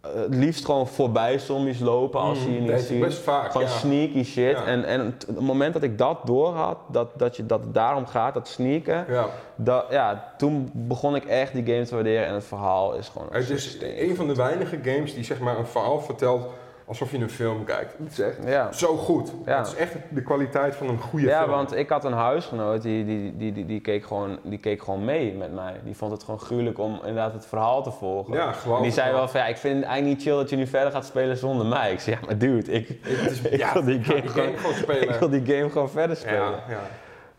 Eh, 0.00 0.10
het 0.14 0.34
liefst 0.34 0.64
gewoon 0.64 0.86
voorbij 0.88 1.38
zombies 1.38 1.78
lopen 1.80 2.20
als 2.20 2.42
je 2.42 2.52
je 2.54 2.60
niet 2.60 2.80
ziet. 2.80 3.00
best 3.00 3.18
vaak, 3.18 3.50
Gewoon 3.52 3.66
ja. 3.66 3.72
sneaky 3.72 4.24
shit. 4.24 4.50
Ja. 4.56 4.64
En, 4.64 4.84
en 4.84 5.00
het 5.00 5.40
moment 5.40 5.72
dat 5.72 5.82
ik 5.82 5.98
dat 5.98 6.18
door 6.26 6.54
had, 6.54 6.76
dat, 6.88 7.08
dat, 7.16 7.36
je, 7.36 7.46
dat 7.46 7.60
het 7.60 7.74
daarom 7.74 8.06
gaat, 8.06 8.34
dat 8.34 8.48
sneaken, 8.48 9.04
Ja. 9.08 9.26
dat, 9.56 9.84
ja, 9.90 10.32
toen 10.38 10.70
begon 10.74 11.14
ik 11.16 11.24
echt 11.24 11.52
die 11.52 11.66
game 11.66 11.84
te 11.84 11.94
waarderen 11.94 12.26
en 12.26 12.34
het 12.34 12.44
verhaal 12.44 12.94
is 12.94 13.08
gewoon 13.08 13.28
Het 13.30 13.50
is 13.50 13.78
een 13.82 14.16
van 14.16 14.26
de 14.26 14.34
weinige 14.34 14.78
games 14.82 15.14
die 15.14 15.24
zeg 15.24 15.38
maar 15.38 15.58
een 15.58 15.66
verhaal 15.66 16.00
vertelt 16.00 16.46
alsof 16.90 17.10
je 17.10 17.18
een 17.18 17.30
film 17.30 17.64
kijkt. 17.64 17.94
Het 18.02 18.12
is 18.12 18.20
echt 18.20 18.36
Ja. 18.46 18.72
zo 18.72 18.96
goed. 18.96 19.32
Ja. 19.46 19.58
Het 19.58 19.66
is 19.66 19.74
echt 19.74 19.92
de 20.08 20.22
kwaliteit 20.22 20.74
van 20.76 20.88
een 20.88 20.98
goede 21.00 21.26
Ja, 21.26 21.38
film. 21.42 21.50
want 21.50 21.76
ik 21.76 21.88
had 21.88 22.04
een 22.04 22.12
huisgenoot 22.12 22.82
die, 22.82 23.04
die, 23.04 23.36
die, 23.36 23.52
die, 23.52 23.66
die, 23.66 23.80
keek 23.80 24.04
gewoon, 24.06 24.38
die 24.42 24.58
keek 24.58 24.82
gewoon 24.82 25.04
mee 25.04 25.34
met 25.34 25.52
mij. 25.54 25.74
Die 25.84 25.96
vond 25.96 26.12
het 26.12 26.22
gewoon 26.22 26.40
gruwelijk 26.40 26.78
om 26.78 26.94
inderdaad 26.94 27.32
het 27.32 27.46
verhaal 27.46 27.82
te 27.82 27.90
volgen. 27.90 28.34
Ja, 28.34 28.52
geloof 28.52 28.76
En 28.76 28.82
die 28.82 28.92
zei 28.92 29.12
wel. 29.12 29.28
van 29.28 29.40
ja, 29.40 29.46
ik 29.46 29.56
vind 29.56 29.76
het 29.76 29.84
eigenlijk 29.84 30.16
niet 30.16 30.26
chill 30.26 30.36
dat 30.36 30.50
je 30.50 30.56
nu 30.56 30.66
verder 30.66 30.92
gaat 30.92 31.04
spelen 31.06 31.36
zonder 31.36 31.66
mij. 31.66 31.92
Ik 31.92 32.00
zei 32.00 32.16
ja, 32.20 32.26
maar 32.26 32.38
dude, 32.38 32.72
ik, 32.72 32.88
Het 33.02 33.30
is, 33.30 33.40
ik 33.50 33.58
ja, 33.58 33.72
wil 33.72 33.84
die 33.84 34.02
ga 34.04 34.12
game, 34.12 34.28
gewoon, 34.28 34.56
gewoon 34.56 34.74
spelen. 34.84 35.02
ik 35.08 35.14
wil 35.14 35.30
die 35.30 35.46
game 35.56 35.70
gewoon 35.70 35.90
verder 35.90 36.16
spelen. 36.16 36.36
ja, 36.40 36.62
ja. 36.68 36.80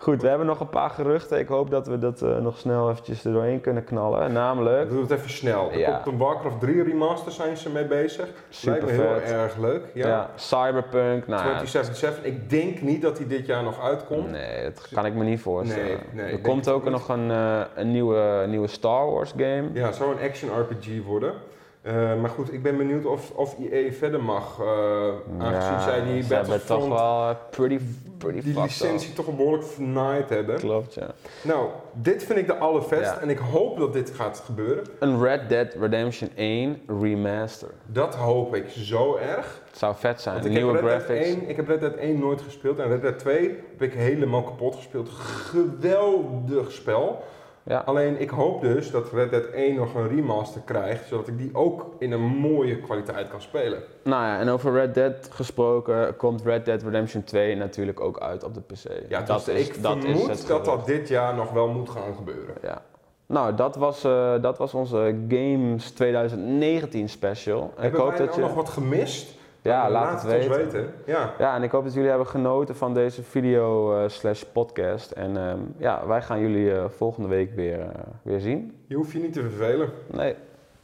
Goed, 0.01 0.21
we 0.21 0.27
hebben 0.27 0.47
nog 0.47 0.59
een 0.59 0.69
paar 0.69 0.89
geruchten. 0.89 1.39
Ik 1.39 1.47
hoop 1.47 1.69
dat 1.69 1.87
we 1.87 1.97
dat 1.97 2.21
eh, 2.21 2.37
nog 2.37 2.57
snel 2.57 2.89
eventjes 2.89 3.25
er 3.25 3.33
doorheen 3.33 3.61
kunnen 3.61 3.83
knallen. 3.83 4.33
Namelijk, 4.33 4.89
doe 4.89 5.01
het 5.01 5.11
even 5.11 5.29
snel. 5.29 5.71
Er 5.71 5.79
Ja. 5.79 5.91
komt 5.91 6.05
een 6.05 6.17
Warcraft 6.17 6.59
3 6.59 6.83
remaster 6.83 7.31
zijn 7.31 7.57
ze 7.57 7.69
mee 7.69 7.85
bezig. 7.85 8.27
Super 8.49 8.71
Lijkt 8.85 8.97
me 8.97 9.03
heel 9.23 9.39
erg 9.39 9.57
leuk. 9.57 9.83
Ja. 9.93 10.07
ja. 10.07 10.29
Cyberpunk, 10.35 11.27
nou 11.27 11.41
ja, 11.41 11.55
2077. 11.57 12.23
Ik 12.23 12.49
denk 12.49 12.81
niet 12.81 13.01
dat 13.01 13.17
hij 13.17 13.27
dit 13.27 13.45
jaar 13.45 13.63
nog 13.63 13.81
uitkomt. 13.81 14.31
Nee, 14.31 14.63
dat 14.63 14.87
kan 14.93 15.05
ik 15.05 15.13
me 15.13 15.23
niet 15.23 15.41
voorstellen. 15.41 15.85
Nee, 15.85 15.97
nee, 16.23 16.25
ik 16.25 16.33
er 16.33 16.41
komt 16.41 16.69
ook 16.69 16.89
nog 16.89 17.09
een, 17.09 17.31
eh, 17.31 17.61
een 17.75 17.91
nieuwe, 17.91 18.45
nieuwe 18.47 18.67
Star 18.67 19.11
Wars 19.11 19.31
game. 19.37 19.63
Ja, 19.73 19.85
het 19.85 19.95
zou 19.95 20.11
een 20.11 20.29
action 20.29 20.49
RPG 20.59 21.05
worden. 21.05 21.33
Eh, 21.81 21.93
maar 22.21 22.29
goed, 22.29 22.53
ik 22.53 22.63
ben 22.63 22.77
benieuwd 22.77 23.05
of, 23.05 23.31
of 23.31 23.55
EA 23.71 23.91
verder 23.91 24.23
mag. 24.23 24.59
eh, 24.59 25.45
aangezien 25.45 25.79
zij 25.79 26.03
die 26.03 26.23
hebben 26.23 26.47
toch 26.47 26.47
Battlefront, 26.47 26.87
wel 26.87 27.29
eh, 27.29 27.35
pretty, 27.49 27.79
pretty 28.17 28.41
die 28.41 28.61
licentie 28.61 29.13
toch 29.13 29.25
wel 29.25 29.35
behoorlijk 29.35 29.63
vernaaid 29.67 30.29
hebben. 30.29 30.55
Klopt, 30.59 30.93
ja. 30.93 31.07
Nou, 31.41 31.67
dit 31.93 32.23
vind 32.23 32.39
ik 32.39 32.47
de 32.47 32.57
allervetst 32.57 33.11
Ja. 33.13 33.19
en 33.19 33.29
ik 33.29 33.37
hoop 33.37 33.77
dat 33.77 33.93
dit 33.93 34.09
gaat 34.09 34.41
gebeuren. 34.45 34.83
Een 34.99 35.23
Red 35.23 35.49
Dead 35.49 35.73
Redemption 35.79 36.29
1 36.35 36.81
remaster. 36.87 37.69
Dat 37.85 38.15
hoop 38.15 38.55
ik 38.55 38.69
zo 38.69 39.15
erg. 39.17 39.61
Het 39.69 39.77
zou 39.79 39.95
vet 39.97 40.21
zijn. 40.21 40.33
Want 40.35 40.45
ik 40.47 40.53
heb, 40.53 40.61
Nieuwe 40.63 40.77
graphics. 40.77 41.25
1, 41.25 41.49
ik 41.49 41.55
heb 41.55 41.67
Red 41.67 41.79
Dead 41.79 41.95
1 41.95 42.19
nooit 42.19 42.41
gespeeld 42.41 42.79
en 42.79 42.87
Red 42.87 43.01
Dead 43.01 43.19
2 43.19 43.39
heb 43.71 43.81
ik 43.81 43.93
helemaal 43.93 44.43
kapot 44.43 44.75
gespeeld. 44.75 45.09
Geweldig 45.09 46.71
spel. 46.71 47.23
Ja. 47.63 47.79
Alleen 47.85 48.21
ik 48.21 48.29
hoop 48.29 48.61
dus 48.61 48.91
dat 48.91 49.11
Red 49.11 49.29
Dead 49.29 49.45
1 49.45 49.75
nog 49.75 49.95
een 49.95 50.07
remaster 50.07 50.61
krijgt, 50.65 51.07
zodat 51.07 51.27
ik 51.27 51.37
die 51.37 51.49
ook 51.53 51.85
in 51.99 52.11
een 52.11 52.21
mooie 52.21 52.77
kwaliteit 52.77 53.27
kan 53.27 53.41
spelen. 53.41 53.83
Nou 54.03 54.25
ja, 54.25 54.39
en 54.39 54.49
over 54.49 54.73
Red 54.73 54.93
Dead 54.93 55.29
gesproken 55.31 56.15
komt 56.15 56.41
Red 56.41 56.65
Dead 56.65 56.83
Redemption 56.83 57.23
2 57.23 57.55
natuurlijk 57.55 57.99
ook 57.99 58.19
uit 58.19 58.43
op 58.43 58.53
de 58.53 58.61
PC. 58.61 59.09
Ja, 59.09 59.21
dat 59.21 59.45
dus 59.45 59.55
is, 59.55 59.67
ik 59.67 59.83
dat 59.83 59.97
is 59.97 60.03
vermoed 60.03 60.27
het 60.27 60.47
dat 60.47 60.65
dat 60.65 60.85
dit 60.85 61.07
jaar 61.07 61.35
nog 61.35 61.51
wel 61.51 61.67
moet 61.67 61.89
gaan 61.89 62.15
gebeuren. 62.15 62.55
Ja. 62.61 62.81
Nou, 63.25 63.55
dat 63.55 63.75
was, 63.75 64.03
eh, 64.03 64.33
dat 64.41 64.57
was 64.57 64.73
onze 64.73 65.15
Games 65.27 65.91
2019 65.91 67.09
special. 67.09 67.63
Ik 67.63 67.81
Hebben 67.81 67.99
hoop 67.99 68.09
wij 68.09 68.17
dat 68.17 68.27
nou 68.27 68.39
je... 68.41 68.45
nog 68.47 68.55
wat 68.55 68.69
gemist? 68.69 69.39
Ja, 69.63 69.83
Dan 69.83 69.91
laat 69.91 70.23
het 70.23 70.33
ons 70.33 70.47
weten. 70.47 70.71
weten. 70.71 70.93
Ja. 71.05 71.33
Ja, 71.37 71.55
en 71.55 71.63
ik 71.63 71.71
hoop 71.71 71.83
dat 71.83 71.93
jullie 71.93 72.09
hebben 72.09 72.27
genoten 72.27 72.75
van 72.75 72.93
deze 72.93 73.23
video 73.23 73.95
eh, 73.97 74.09
slash 74.09 74.43
podcast. 74.43 75.11
En 75.11 75.37
ehm, 75.37 75.59
ja, 75.77 76.07
wij 76.07 76.21
gaan 76.21 76.39
jullie 76.39 76.73
eh, 76.75 76.89
volgende 76.89 77.27
week 77.29 77.55
weer, 77.55 77.79
eh, 77.79 77.87
weer 78.21 78.39
zien. 78.39 78.75
Je 78.87 78.95
hoeft 78.95 79.11
je 79.11 79.19
niet 79.19 79.33
te 79.33 79.41
vervelen. 79.41 79.89
Nee. 80.11 80.35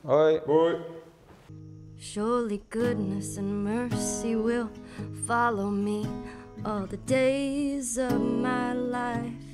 Hoi. 0.02 0.40
Hoi. 0.46 0.76
Surely 1.96 2.62
goodness 2.70 3.38
and 3.38 3.64
mercy 3.64 4.36
will 4.36 4.66
follow 5.26 5.70
me 5.72 6.02
all 6.64 6.86
the 6.88 7.00
days 7.06 7.98
of 7.98 8.20
my 8.20 8.74
life, 8.74 9.46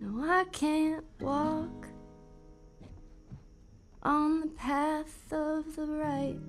No, 0.00 0.28
I 0.28 0.44
can't 0.50 1.04
walk 1.20 1.86
on 4.02 4.40
the 4.40 4.48
path 4.48 5.32
of 5.32 5.76
the 5.76 5.86
right 5.86 6.40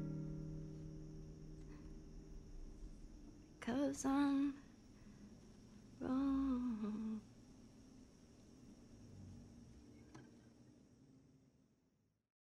because 3.60 4.04
I'm 4.04 4.61
wrong. 6.02 7.01